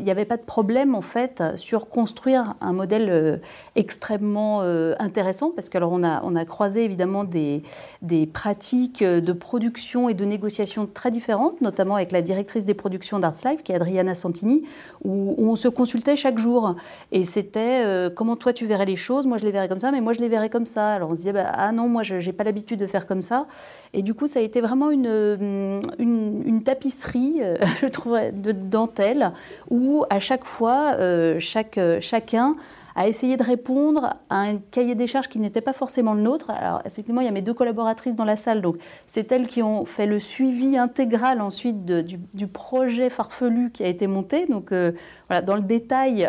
avait 0.08 0.26
pas 0.26 0.38
de 0.38 0.44
problème 0.44 0.94
en 0.94 1.02
fait 1.02 1.42
sur 1.56 1.90
construire 1.90 2.54
un 2.62 2.74
modèle 2.74 3.10
euh, 3.10 3.38
extrêmement 3.76 4.60
euh, 4.62 4.94
intéressant 5.00 5.52
parce 5.52 5.70
que 5.70 5.78
on 5.82 6.04
a, 6.04 6.22
on 6.24 6.36
a 6.36 6.46
croisé 6.46 6.86
évidemment 6.86 7.24
des, 7.24 7.64
des 8.04 8.28
pratiques 8.28 9.04
de 9.04 9.34
production 9.34 10.10
et 10.10 10.14
de 10.14 10.26
négociation 10.26 10.88
très 10.92 11.10
différentes, 11.10 11.60
notamment 11.62 11.96
avec 11.96 12.12
la 12.12 12.22
directrice 12.22 12.66
des 12.66 12.76
productions 12.76 13.18
d'Arts 13.18 13.38
Life 13.46 13.64
qui 13.64 13.72
est 13.72 13.76
Adriana 13.76 14.14
Santini, 14.14 14.64
où, 15.04 15.36
on 15.40 15.56
se 15.56 15.68
consultait 15.68 16.16
chaque 16.16 16.38
jour. 16.38 16.76
Et 17.12 17.24
c'était 17.24 17.84
comment 18.16 18.36
toi 18.36 18.54
tu 18.54 18.68
verrais 18.68 18.86
les 18.86 18.96
choses, 18.96 19.26
moi 19.26 19.38
je 19.38 19.46
les 19.46 19.52
verrais 19.52 19.68
comme 19.68 19.80
ça, 19.80 19.92
mais 19.92 20.02
moi 20.02 20.14
je 20.14 20.20
les 20.20 20.30
verrais 20.30 20.50
comme 20.50 20.68
ça. 20.68 20.94
Alors 20.94 21.10
on 21.10 21.14
se 21.14 21.18
disait 21.18 21.34
bah, 21.34 21.52
ah 21.52 21.72
non 21.72 21.88
moi 21.88 22.04
je 22.04 22.16
n'ai 22.16 22.34
pas 22.34 22.44
l'habitude 22.44 22.80
de 22.80 22.88
faire 22.88 23.08
comme 23.08 23.24
ça. 23.24 23.48
Et 23.94 24.04
du 24.04 24.14
coup 24.14 24.28
ça 24.28 24.40
a 24.40 24.44
été 24.44 24.62
vraiment 24.62 24.92
une, 24.92 25.82
une 25.98 26.64
tapisserie, 26.64 27.42
je 27.82 27.88
trouve 27.88 28.11
de 28.12 28.52
dentelle 28.52 29.32
où 29.70 30.06
à 30.10 30.20
chaque 30.20 30.46
fois, 30.46 30.94
euh, 30.98 31.40
chaque, 31.40 31.80
chacun 32.00 32.56
a 32.96 33.08
essayé 33.08 33.38
de 33.38 33.44
répondre 33.44 34.16
à 34.30 34.42
un 34.42 34.58
cahier 34.58 34.96
des 34.96 35.08
charges 35.08 35.30
qui 35.30 35.40
n'était 35.40 35.62
pas 35.62 35.74
forcément 35.74 36.14
le 36.14 36.22
nôtre. 36.22 36.50
Alors 36.50 36.82
effectivement, 36.86 37.22
il 37.22 37.26
y 37.26 37.28
a 37.28 37.32
mes 37.32 37.42
deux 37.42 37.54
collaboratrices 37.54 38.16
dans 38.16 38.26
la 38.26 38.36
salle, 38.36 38.62
donc 38.62 38.78
c'est 39.08 39.32
elles 39.32 39.48
qui 39.48 39.64
ont 39.64 39.86
fait 39.86 40.06
le 40.06 40.20
suivi 40.20 40.78
intégral 40.78 41.42
ensuite 41.42 41.86
du, 41.86 42.48
projet 42.48 43.10
farfelu 43.10 43.72
qui 43.72 43.84
a 43.84 43.88
été 43.88 44.08
monté. 44.08 44.46
Donc 44.46 44.72
euh, 44.72 44.92
voilà, 45.30 45.42
dans 45.42 45.56
le 45.56 45.62
détail, 45.62 46.28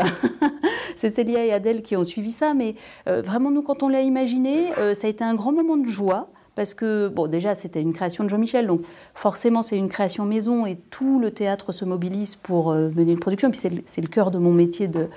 c'est 0.95 1.11
Célia 1.11 1.45
et 1.45 1.53
Adèle 1.53 1.83
qui 1.83 1.97
ont 1.97 2.05
suivi 2.05 2.30
ça, 2.30 2.55
mais 2.55 2.76
euh, 3.09 3.22
vraiment 3.22 3.51
nous, 3.51 3.62
quand 3.62 3.83
on 3.83 3.89
l'a 3.89 4.03
imaginé, 4.03 4.70
ça 4.95 5.07
a 5.07 5.11
été 5.11 5.24
un 5.24 5.35
grand 5.35 5.53
moment 5.53 5.76
de 5.76 5.89
joie 5.89 6.28
parce 6.55 6.74
que, 6.74 7.09
bon, 7.09 7.26
déjà, 7.26 7.55
c'était 7.55 7.80
une 7.80 7.92
création 7.92 8.24
de 8.24 8.28
Jean-Michel, 8.28 8.66
donc 8.66 8.82
forcément, 9.14 9.62
c'est 9.62 9.76
une 9.76 9.88
création 9.88 10.24
maison 10.24 10.66
et 10.66 10.76
tout 10.90 11.18
le 11.18 11.30
théâtre 11.30 11.72
se 11.72 11.84
mobilise 11.84 12.36
pour 12.36 12.70
euh, 12.70 12.90
mener 12.94 13.12
une 13.12 13.18
production. 13.18 13.48
Et 13.48 13.50
puis, 13.50 13.61
c'est 13.86 14.00
le, 14.00 14.09
cœur 14.09 14.30
de 14.30 14.38
mon 14.38 14.53
métier 14.53 14.88
de, 14.88 15.09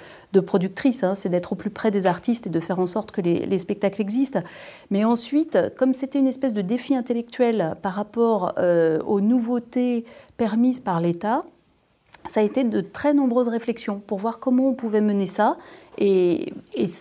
productrice, 0.41 1.03
hein, 1.03 1.15
c'est 1.15 1.29
d'être 1.29 1.53
au 1.53 1.55
plus 1.55 1.69
près 1.69 1.91
des 1.91 2.05
artistes 2.07 2.47
et 2.47 2.49
de 2.49 2.59
faire 2.59 2.79
en 2.79 2.87
sorte 2.87 3.11
que 3.11 3.21
les, 3.21 3.57
spectacles 3.57 4.01
existent. 4.01 4.41
Mais 4.91 5.05
ensuite, 5.05 5.57
comme 5.77 5.93
c'était 5.93 6.19
une 6.19 6.27
espèce 6.27 6.53
de 6.53 6.61
défi 6.61 6.93
intellectuel 6.93 7.75
par 7.81 7.93
rapport 7.93 8.53
euh, 8.57 8.99
aux 9.03 9.21
nouveautés 9.21 10.03
permises 10.37 10.81
par 10.81 10.99
l'État, 10.99 11.45
ça 12.27 12.39
a 12.39 12.43
été 12.43 12.63
de 12.63 12.81
très 12.81 13.13
nombreuses 13.13 13.47
réflexions 13.47 14.01
pour 14.05 14.19
voir 14.19 14.39
comment 14.39 14.69
on 14.69 14.73
pouvait 14.73 15.01
mener 15.01 15.25
ça. 15.25 15.57
Et, 15.97 16.51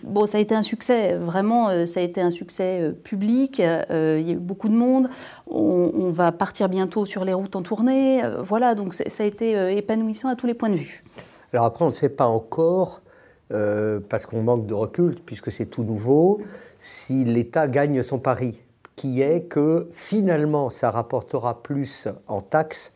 bon, 0.03 0.25
ça 0.25 0.37
a 0.37 0.41
été 0.41 0.55
un 0.55 0.63
succès, 0.63 1.15
vraiment, 1.15 1.69
euh, 1.69 1.85
ça 1.85 1.99
a 1.99 2.03
été 2.03 2.21
un 2.21 2.31
succès 2.31 2.79
euh, 2.81 2.91
public. 2.91 3.59
Euh, 3.59 4.17
il 4.19 4.27
y 4.27 4.31
a 4.31 4.35
eu 4.35 4.39
beaucoup 4.39 4.69
de 4.69 4.75
monde. 4.75 5.09
On, 5.47 6.09
va 6.11 6.31
partir 6.31 6.69
bientôt 6.69 7.03
sur 7.05 7.25
les 7.25 7.33
routes 7.33 7.55
en 7.55 7.61
tournée. 7.61 8.21
voilà, 8.39 8.75
donc 8.75 8.93
ça 8.93 9.23
a 9.23 9.25
été 9.25 9.75
épanouissant 9.75 10.29
à 10.29 10.35
tous 10.35 10.47
les 10.47 10.53
points 10.53 10.69
de 10.69 10.75
vue. 10.75 11.03
Alors 11.51 11.65
après, 11.65 11.83
on 11.83 11.89
ne 11.89 11.93
sait 11.93 12.09
pas 12.09 12.27
encore, 12.27 13.01
parce 13.49 14.25
qu'on 14.25 14.43
manque 14.43 14.65
de 14.65 14.73
recul, 14.73 15.15
puisque 15.25 15.51
c'est 15.51 15.65
tout 15.65 15.83
nouveau, 15.83 16.41
si 16.79 17.25
l'État 17.25 17.67
gagne 17.67 18.01
son 18.01 18.19
pari, 18.19 18.55
qui 18.95 19.21
est 19.21 19.41
que 19.41 19.89
finalement, 19.91 20.69
ça 20.69 20.89
rapportera 20.89 21.61
plus 21.63 22.07
en 22.27 22.39
taxes 22.39 22.93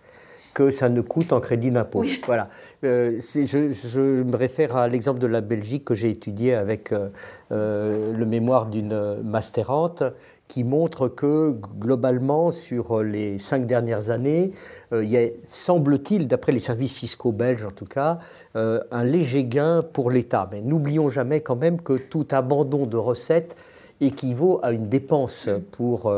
que 0.53 0.71
ça 0.71 0.89
ne 0.89 1.01
coûte 1.01 1.33
en 1.33 1.39
crédit 1.39 1.71
d'impôt. 1.71 2.03
Voilà. 2.25 2.49
Euh, 2.83 3.19
je, 3.19 4.23
me 4.23 4.35
réfère 4.35 4.75
à 4.75 4.87
l'exemple 4.87 5.19
de 5.19 5.27
la 5.27 5.41
Belgique 5.41 5.85
que 5.85 5.95
j'ai 5.95 6.09
étudié 6.09 6.53
avec 6.53 6.91
euh, 6.91 7.09
euh, 7.51 8.13
le 8.13 8.25
mémoire 8.25 8.67
d'une 8.67 9.21
masterante 9.23 10.03
qui 10.47 10.63
montre 10.63 11.09
que 11.09 11.55
globalement, 11.79 12.49
sur 12.49 13.03
les 13.03 13.37
cinq 13.37 13.67
dernières 13.67 14.09
années, 14.09 14.51
il 14.91 15.07
y 15.07 15.15
a, 15.15 15.27
semble-t-il, 15.43 16.27
d'après 16.27 16.51
les 16.51 16.59
services 16.59 16.93
fiscaux 16.93 17.31
belges 17.31 17.65
en 17.65 17.69
tout 17.69 17.85
cas, 17.85 18.17
un 18.55 19.03
léger 19.03 19.43
gain 19.43 19.83
pour 19.93 20.09
l'État. 20.09 20.49
Mais 20.51 20.61
n'oublions 20.61 21.07
jamais 21.09 21.41
quand 21.41 21.55
même 21.55 21.79
que 21.79 21.93
tout 21.93 22.25
abandon 22.31 22.87
de 22.87 22.97
recettes 22.97 23.55
équivaut 24.01 24.59
à 24.63 24.71
une 24.71 24.89
dépense 24.89 25.49
pour 25.69 26.11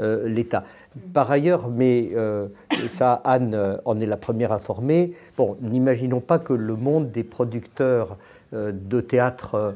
l'État. 0.00 0.64
Par 1.12 1.30
ailleurs, 1.30 1.68
mais 1.68 2.10
euh, 2.14 2.48
ça, 2.88 3.20
Anne 3.24 3.54
euh, 3.54 3.76
en 3.84 4.00
est 4.00 4.06
la 4.06 4.16
première 4.16 4.52
informée, 4.52 5.12
bon, 5.36 5.56
n'imaginons 5.60 6.20
pas 6.20 6.38
que 6.38 6.52
le 6.52 6.74
monde 6.74 7.10
des 7.10 7.24
producteurs 7.24 8.16
euh, 8.54 8.72
de 8.72 9.00
théâtre 9.00 9.74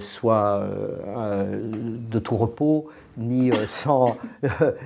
soit 0.00 0.62
de 2.10 2.18
tout 2.18 2.36
repos, 2.36 2.88
ni 3.16 3.50
sans, 3.66 4.16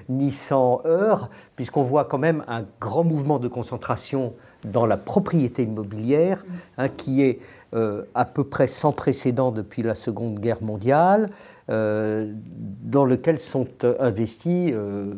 ni 0.08 0.32
heurts, 0.50 1.28
puisqu'on 1.56 1.82
voit 1.82 2.04
quand 2.04 2.18
même 2.18 2.44
un 2.46 2.64
grand 2.80 3.04
mouvement 3.04 3.38
de 3.38 3.48
concentration 3.48 4.32
dans 4.64 4.86
la 4.86 4.96
propriété 4.96 5.64
immobilière, 5.64 6.44
hein, 6.78 6.88
qui 6.88 7.22
est 7.22 7.40
à 7.72 8.24
peu 8.24 8.44
près 8.44 8.66
sans 8.66 8.92
précédent 8.92 9.50
depuis 9.50 9.82
la 9.82 9.94
Seconde 9.94 10.38
Guerre 10.38 10.62
mondiale, 10.62 11.30
dans 11.70 13.04
lequel 13.04 13.38
sont 13.38 13.68
investis 14.00 14.72
euh, 14.74 15.12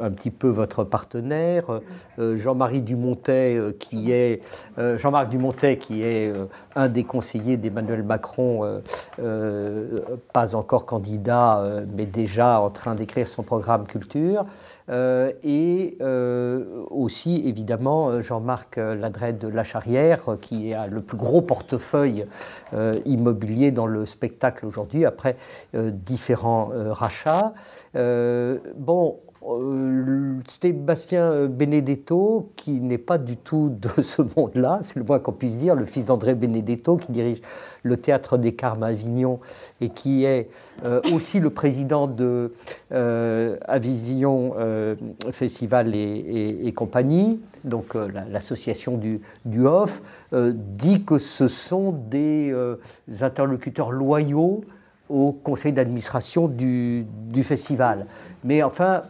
un 0.00 0.10
petit 0.10 0.30
peu 0.30 0.48
votre 0.48 0.84
partenaire, 0.84 1.80
euh, 2.18 2.36
Jean-Marie 2.36 2.80
Dumontet, 2.82 3.58
qui 3.78 4.12
est 4.12 4.40
Jean-Marc 4.78 5.28
Dumontet, 5.28 5.76
qui 5.76 6.02
est 6.02 6.32
un 6.74 6.88
des 6.88 7.04
conseillers 7.04 7.56
d'Emmanuel 7.56 8.02
Macron, 8.02 8.80
pas 10.32 10.54
encore 10.54 10.86
candidat, 10.86 11.62
mais 11.94 12.06
déjà 12.06 12.60
en 12.60 12.70
train 12.70 12.94
d'écrire 12.94 13.26
son 13.26 13.42
programme 13.42 13.86
culture. 13.86 14.46
Euh, 14.90 15.32
et 15.42 15.96
euh, 16.02 16.84
aussi 16.90 17.42
évidemment 17.46 18.10
euh, 18.10 18.20
Jean-Marc 18.20 18.76
Ladret 18.76 19.32
de 19.32 19.48
La 19.48 19.64
Charrière, 19.64 20.36
qui 20.42 20.74
a 20.74 20.86
le 20.86 21.00
plus 21.00 21.16
gros 21.16 21.40
portefeuille 21.42 22.26
immobilier 23.04 23.70
dans 23.70 23.86
le 23.86 24.04
spectacle 24.04 24.66
aujourd'hui, 24.66 25.04
après 25.04 25.36
différents 25.74 26.70
rachats. 26.90 27.52
bon, 27.94 29.20
euh, 29.46 30.40
Sébastien 30.48 31.46
Benedetto, 31.46 32.52
qui 32.56 32.80
n'est 32.80 32.98
pas 32.98 33.18
du 33.18 33.36
tout 33.36 33.68
de 33.70 33.88
ce 34.02 34.22
monde-là, 34.36 34.80
c'est 34.82 34.96
le 34.96 35.04
moins 35.04 35.18
qu'on 35.18 35.32
puisse 35.32 35.58
dire, 35.58 35.74
le 35.74 35.84
fils 35.84 36.06
d'André 36.06 36.34
Benedetto, 36.34 36.96
qui 36.96 37.12
dirige 37.12 37.40
le 37.82 37.96
Théâtre 37.96 38.38
des 38.38 38.54
Carmes 38.54 38.82
à 38.82 38.86
Avignon 38.86 39.40
et 39.80 39.90
qui 39.90 40.24
est 40.24 40.48
euh, 40.84 41.00
aussi 41.12 41.40
le 41.40 41.50
président 41.50 42.06
de 42.06 42.54
euh, 42.92 43.56
Avision 43.66 44.54
Festival 45.30 45.94
et, 45.94 46.72
compagnie, 46.74 47.40
donc 47.64 47.94
l'association 48.30 48.96
du, 48.96 49.20
HOF, 49.66 50.02
dit 50.32 51.04
que 51.04 51.18
ce 51.18 51.48
sont 51.48 51.92
des 51.92 52.54
interlocuteurs 53.20 53.92
loyaux 53.92 54.62
au 55.08 55.32
conseil 55.32 55.72
d'administration 55.72 56.48
du, 56.48 57.06
festival. 57.42 58.06
Mais 58.42 58.62
enfin, 58.62 59.02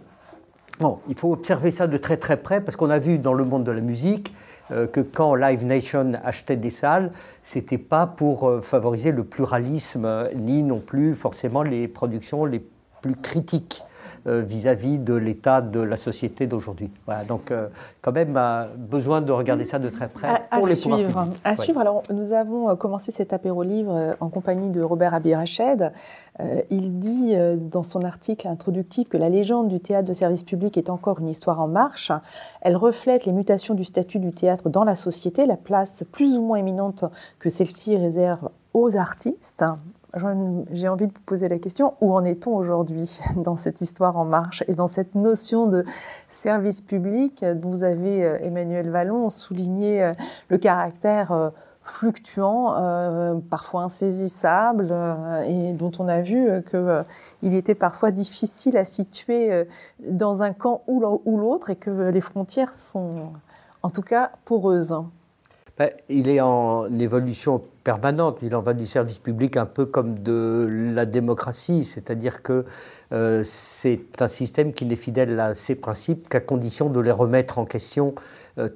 Bon, 0.81 0.99
il 1.09 1.16
faut 1.16 1.33
observer 1.33 1.70
ça 1.70 1.87
de 1.87 1.97
très 1.97 2.16
très 2.16 2.37
près 2.37 2.61
parce 2.61 2.77
qu'on 2.77 2.91
a 2.91 2.99
vu 2.99 3.18
dans 3.18 3.33
le 3.33 3.45
monde 3.45 3.64
de 3.64 3.70
la 3.70 3.81
musique 3.81 4.35
euh, 4.72 4.87
que 4.87 5.01
quand 5.01 5.37
Live 5.37 5.64
Nation 5.64 6.14
achetait 6.25 6.57
des 6.57 6.70
salles, 6.70 7.12
c'était 7.43 7.79
pas 7.79 8.07
pour 8.07 8.49
euh, 8.49 8.61
favoriser 8.61 9.12
le 9.12 9.22
pluralisme 9.22 10.29
ni 10.35 10.62
non 10.64 10.81
plus 10.81 11.14
forcément 11.14 11.62
les 11.62 11.87
productions 11.87 12.45
les 12.45 12.64
plus 13.03 13.14
critiques 13.14 13.85
euh, 14.27 14.43
vis-à-vis 14.43 14.99
de 14.99 15.14
l'état 15.14 15.61
de 15.61 15.81
la 15.81 15.97
société 15.97 16.47
d'aujourd'hui. 16.47 16.91
Voilà, 17.07 17.25
donc 17.25 17.53
quand 18.01 18.12
même 18.12 18.39
besoin 18.77 19.20
de 19.20 19.33
regarder 19.33 19.64
ça 19.64 19.79
de 19.79 19.89
très 19.89 20.09
près 20.09 20.47
pour 20.51 20.66
les 20.66 20.75
suivre. 20.75 21.29
À 21.45 21.57
suivre. 21.57 21.81
Alors 21.81 22.03
nous 22.12 22.33
avons 22.33 22.75
commencé 22.77 23.12
cet 23.12 23.33
apéro 23.33 23.62
livre 23.62 24.16
en 24.20 24.29
compagnie 24.29 24.70
de 24.70 24.83
Robert 24.83 25.14
Abirached. 25.14 25.93
Euh, 26.41 26.62
il 26.70 26.99
dit 26.99 27.35
euh, 27.35 27.57
dans 27.57 27.85
son 27.85 28.03
article 28.03 28.49
introductif 28.49 29.09
que 29.09 29.16
la 29.16 29.29
légende 29.29 29.68
du 29.68 29.79
théâtre 29.79 30.09
de 30.09 30.14
service 30.14 30.43
public 30.43 30.77
est 30.77 30.91
encore 30.91 31.20
une 31.20 31.29
histoire 31.29 31.61
en 31.61 31.68
marche. 31.68 32.11
Elle 32.61 32.77
reflète 32.77 33.25
les 33.25 33.33
mutations 33.33 33.75
du 33.75 33.85
statut 33.85 34.18
du 34.18 34.33
théâtre 34.33 34.68
dans 34.68 34.83
la 34.83 34.97
société, 34.97 35.47
la 35.47 35.57
place 35.57 36.05
plus 36.11 36.37
ou 36.37 36.43
moins 36.43 36.59
éminente 36.59 37.05
que 37.39 37.49
celle-ci 37.51 37.97
réserve 37.97 38.51
aux 38.72 38.97
artistes. 38.97 39.64
J'ai 40.71 40.89
envie 40.89 41.07
de 41.07 41.12
vous 41.12 41.25
poser 41.27 41.49
la 41.49 41.59
question, 41.59 41.95
où 42.01 42.15
en 42.15 42.25
est-on 42.25 42.55
aujourd'hui 42.55 43.19
dans 43.37 43.57
cette 43.57 43.81
histoire 43.81 44.17
en 44.17 44.25
marche 44.25 44.62
et 44.69 44.75
dans 44.75 44.89
cette 44.89 45.15
notion 45.15 45.67
de 45.67 45.85
service 46.29 46.81
public? 46.81 47.45
Vous 47.62 47.83
avez, 47.83 48.25
euh, 48.25 48.39
Emmanuel 48.41 48.91
Vallon, 48.91 49.31
souligné 49.31 50.12
le 50.49 50.59
caractère 50.59 51.53
fluctuant, 51.85 52.75
euh, 52.77 53.35
parfois 53.51 53.83
insaisissable, 53.83 54.89
euh, 54.91 55.43
et 55.43 55.73
dont 55.73 55.93
on 55.99 56.09
a 56.09 56.23
vu 56.23 56.49
qu'il 56.71 56.79
euh, 56.79 57.03
était 57.43 57.75
parfois 57.75 58.11
difficile 58.11 58.77
à 58.77 58.85
situer 58.85 59.67
dans 60.01 60.43
un 60.43 60.53
camp 60.53 60.83
ou 60.87 61.01
l'autre, 61.39 61.71
et 61.71 61.77
que 61.77 61.91
les 61.91 62.21
frontières 62.21 62.75
sont 62.75 63.33
en 63.83 63.91
tout 63.91 64.03
cas 64.03 64.31
poreuses. 64.45 64.95
Ben, 65.77 65.91
il 66.09 66.29
est 66.29 66.41
en 66.41 66.87
évolution 67.01 67.61
permanente, 67.83 68.39
il 68.43 68.55
en 68.55 68.62
va 68.62 68.75
du 68.75 68.87
service 68.87 69.18
public 69.18 69.57
un 69.57 69.66
peu 69.66 69.87
comme 69.87 70.22
de 70.22 70.68
la 70.95 71.05
démocratie, 71.05 71.83
c'est-à-dire 71.83 72.43
que 72.43 72.64
c'est 73.43 74.01
un 74.20 74.29
système 74.29 74.72
qui 74.72 74.87
n'est 74.87 74.95
fidèle 74.95 75.39
à 75.41 75.53
ses 75.53 75.75
principes 75.75 76.29
qu'à 76.29 76.41
condition 76.41 76.91
de 76.91 77.01
les 77.01 77.11
remettre 77.11 77.59
en 77.59 77.64
question 77.64 78.14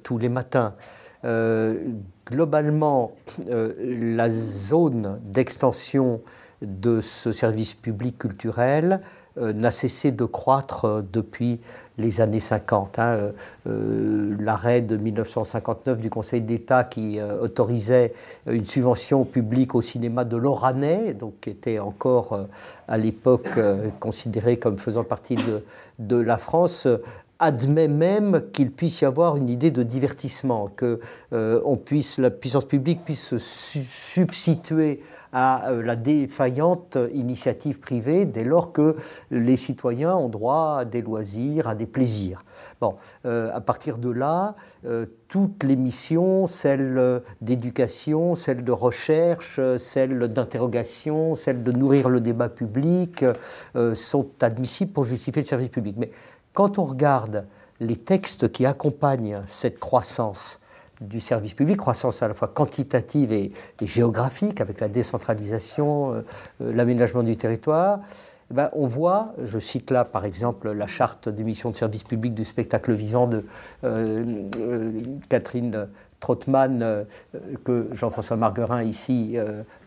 tous 0.03 0.17
les 0.17 0.27
matins. 0.29 0.75
globalement, 1.23 3.13
la 3.47 4.29
zone 4.29 5.19
d'extension 5.23 6.21
de 6.61 6.99
ce 6.99 7.31
service 7.31 7.75
public 7.75 8.17
culturel 8.17 8.99
n'a 9.37 9.71
cessé 9.71 10.11
de 10.11 10.25
croître 10.25 11.01
depuis 11.13 11.61
les 11.99 12.21
années 12.21 12.39
50. 12.39 12.99
Hein, 12.99 13.03
euh, 13.03 13.31
euh, 13.67 14.35
L'arrêt 14.39 14.81
de 14.81 14.97
1959 14.97 15.99
du 15.99 16.09
Conseil 16.09 16.41
d'État 16.41 16.83
qui 16.83 17.19
euh, 17.19 17.39
autorisait 17.41 18.13
une 18.47 18.65
subvention 18.65 19.25
publique 19.25 19.75
au 19.75 19.81
cinéma 19.81 20.23
de 20.23 20.37
l'Oranais, 20.37 21.13
donc 21.13 21.33
qui 21.41 21.49
était 21.51 21.79
encore 21.79 22.47
à 22.87 22.97
l'époque 22.97 23.59
considéré 23.99 24.57
comme 24.57 24.77
faisant 24.77 25.03
partie 25.03 25.37
de, 25.99 26.15
la 26.15 26.37
France, 26.37 26.87
admet 27.39 27.87
même 27.87 28.43
qu'il 28.53 28.71
puisse 28.71 29.01
y 29.01 29.05
avoir 29.05 29.35
une 29.37 29.49
idée 29.49 29.71
de 29.71 29.83
divertissement, 29.83 30.69
que 30.75 30.99
la 31.31 32.29
puissance 32.31 32.65
publique 32.65 33.03
puisse 33.03 33.35
se 33.35 33.37
substituer 33.37 35.01
à 35.33 35.69
euh, 35.69 35.83
la 35.83 35.95
défaillante 35.95 36.97
initiative 37.13 37.79
privée 37.79 38.25
dès 38.25 38.43
lors 38.43 38.71
que 38.71 38.95
les 39.31 39.55
citoyens 39.55 40.15
ont 40.15 40.29
droit 40.29 40.77
à 40.79 40.85
des 40.85 41.01
loisirs, 41.01 41.67
à 41.67 41.75
des 41.75 41.85
plaisirs. 41.85 42.43
Bon, 42.81 42.95
euh, 43.25 43.51
à 43.53 43.61
partir 43.61 43.97
de 43.97 44.09
là, 44.09 44.55
euh, 44.85 45.05
toutes 45.27 45.63
les 45.63 45.75
missions, 45.75 46.47
celles 46.47 47.21
d'éducation, 47.41 48.35
celles 48.35 48.63
de 48.63 48.71
recherche, 48.71 49.59
celles 49.77 50.27
d'interrogation, 50.27 51.35
celles 51.35 51.63
de 51.63 51.71
nourrir 51.71 52.09
le 52.09 52.19
débat 52.19 52.49
public, 52.49 53.23
sont 53.93 54.27
admissibles 54.41 54.91
pour 54.91 55.03
justifier 55.03 55.43
le 55.43 55.47
service 55.47 55.69
public. 55.69 55.95
Mais 55.99 56.09
quand 56.53 56.79
on 56.79 56.83
regarde 56.83 57.45
les 57.79 57.95
textes 57.95 58.51
qui 58.51 58.65
accompagnent 58.65 59.43
cette 59.45 59.79
croissance, 59.79 60.59
du 61.01 61.19
service 61.19 61.53
public, 61.53 61.77
croissance 61.77 62.21
à 62.21 62.27
la 62.27 62.33
fois 62.33 62.49
quantitative 62.49 63.31
et, 63.31 63.51
géographique, 63.81 64.61
avec 64.61 64.79
la 64.79 64.89
décentralisation, 64.89 66.13
euh, 66.13 66.21
euh, 66.61 66.73
l'aménagement 66.73 67.23
du 67.23 67.37
territoire, 67.37 67.99
eh 68.51 68.53
ben, 68.53 68.69
on 68.73 68.87
voit, 68.87 69.33
je 69.43 69.59
cite 69.59 69.91
là 69.91 70.05
par 70.05 70.25
exemple 70.25 70.71
la 70.71 70.87
charte 70.87 71.29
des 71.29 71.43
missions 71.43 71.69
de 71.69 71.75
service 71.75 72.03
public 72.03 72.33
du 72.33 72.43
spectacle 72.43 72.93
vivant 72.93 73.27
de 73.27 73.45
euh, 73.83 74.41
Catherine 75.29 75.87
Trottmann, 76.19 77.05
que 77.63 77.87
Jean-François 77.93 78.35
Marguerin, 78.35 78.83
ici 78.83 79.37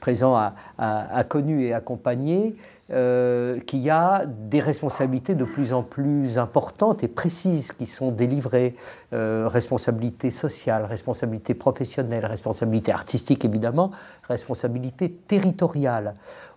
présent, 0.01 0.35
a, 0.35 0.55
a, 0.79 1.25
connu 1.25 1.67
et 1.67 1.75
accompagné, 1.75 2.57
euh, 2.93 3.59
qu'il 3.61 3.79
y 3.79 3.89
a 3.89 4.25
des 4.27 4.61
responsabilités 4.61 5.35
de 5.35 5.45
plus 5.45 5.73
en 5.73 5.83
plus 5.83 6.37
importantes 6.37 7.03
et 7.03 7.09
précises 7.09 7.73
qui 7.73 7.87
sont 7.87 8.11
délivrées. 8.11 8.77
Euh, 9.15 9.49
responsabilité 9.49 10.31
sociale, 10.31 10.85
responsabilité 10.85 11.55
professionnelle, 11.55 12.27
responsabilité 12.27 12.93
artistique 12.93 13.47
évidemment, 13.47 13.93
responsabilité 14.29 15.11
territoriale. 15.11 16.13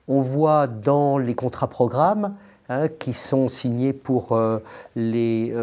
On 0.09 0.19
voit 0.19 0.67
dans 0.67 1.17
les 1.17 1.35
contrats 1.35 1.69
programmes 1.69 2.35
hein, 2.67 2.89
qui 2.89 3.13
sont 3.13 3.47
signés 3.47 3.93
pour 3.93 4.33
euh, 4.33 4.59
les 4.97 5.53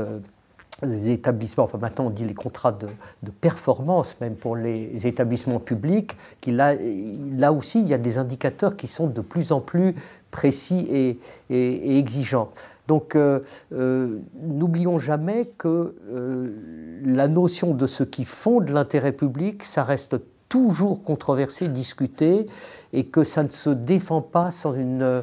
établissements, 1.06 1.64
enfin 1.64 1.78
maintenant 1.78 2.06
on 2.06 2.10
dit 2.10 2.24
les 2.24 2.34
contrats 2.34 2.72
de, 2.72 2.88
performance 3.30 4.16
même 4.20 4.34
pour 4.34 4.56
les 4.56 5.06
établissements 5.06 5.60
publics, 5.60 6.16
qu'il 6.40 6.56
là 6.56 7.52
aussi 7.52 7.80
il 7.80 7.88
y 7.88 7.94
a 7.94 7.98
des 7.98 8.18
indicateurs 8.18 8.76
qui 8.76 8.88
sont 8.88 9.06
de 9.06 9.20
plus 9.20 9.52
en 9.52 9.60
plus 9.60 9.94
précis 10.32 10.88
et, 10.90 11.98
exigeants. 11.98 12.50
Donc 12.88 13.14
euh, 13.14 13.40
euh, 13.72 14.18
n'oublions 14.34 14.98
jamais 14.98 15.46
que 15.56 15.94
euh, 16.10 17.00
la 17.04 17.28
notion 17.28 17.74
de 17.74 17.86
ce 17.86 18.02
qui 18.02 18.24
fonde 18.24 18.70
l'intérêt 18.70 19.12
public, 19.12 19.62
ça 19.62 19.84
reste 19.84 20.16
toujours 20.48 21.04
controversé, 21.04 21.68
discuté, 21.68 22.46
et 22.92 23.06
que 23.06 23.22
ça 23.22 23.44
ne 23.44 23.48
se 23.48 23.70
défend 23.70 24.20
pas 24.20 24.50
sans 24.50 24.74
une 24.74 25.22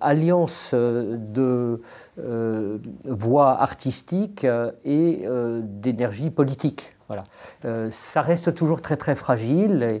alliance 0.00 0.72
de 0.72 1.82
voix 3.04 3.60
artistiques 3.60 4.46
et 4.86 5.28
d'énergie 5.62 6.30
politique. 6.30 6.96
Voilà. 7.08 7.90
ça 7.90 8.22
reste 8.22 8.54
toujours 8.54 8.80
très 8.80 8.96
très 8.96 9.14
fragile. 9.14 10.00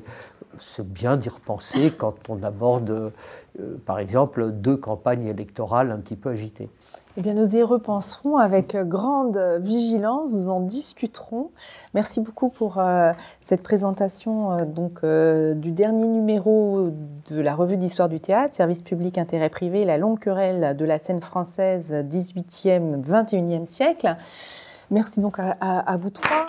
C'est 0.60 0.86
bien 0.86 1.16
d'y 1.16 1.28
repenser 1.28 1.92
quand 1.96 2.28
on 2.28 2.42
aborde, 2.42 3.12
euh, 3.60 3.76
par 3.86 3.98
exemple, 3.98 4.52
deux 4.52 4.76
campagnes 4.76 5.26
électorales 5.26 5.90
un 5.90 5.98
petit 5.98 6.16
peu 6.16 6.30
agitées. 6.30 6.70
Eh 7.16 7.22
bien, 7.22 7.34
nous 7.34 7.56
y 7.56 7.62
repenserons 7.62 8.36
avec 8.36 8.76
grande 8.76 9.38
vigilance, 9.60 10.32
nous 10.32 10.48
en 10.48 10.60
discuterons. 10.60 11.50
Merci 11.92 12.20
beaucoup 12.20 12.48
pour 12.48 12.78
euh, 12.78 13.12
cette 13.40 13.62
présentation 13.62 14.52
euh, 14.52 14.64
donc, 14.64 15.04
du 15.04 15.72
dernier 15.72 16.06
numéro 16.06 16.90
de 17.28 17.40
la 17.40 17.54
revue 17.56 17.76
d'histoire 17.76 18.08
du 18.08 18.20
théâtre, 18.20 18.54
service 18.54 18.82
public 18.82 19.18
intérêt 19.18 19.48
privé, 19.48 19.84
la 19.84 19.98
longue 19.98 20.20
querelle 20.20 20.76
de 20.76 20.84
la 20.84 20.98
scène 20.98 21.20
française 21.20 21.92
18e, 21.92 23.02
21e 23.02 23.66
siècle. 23.66 24.16
Merci 24.90 25.20
donc 25.20 25.38
à 25.38 25.98
vous 26.00 26.10
trois. 26.10 26.46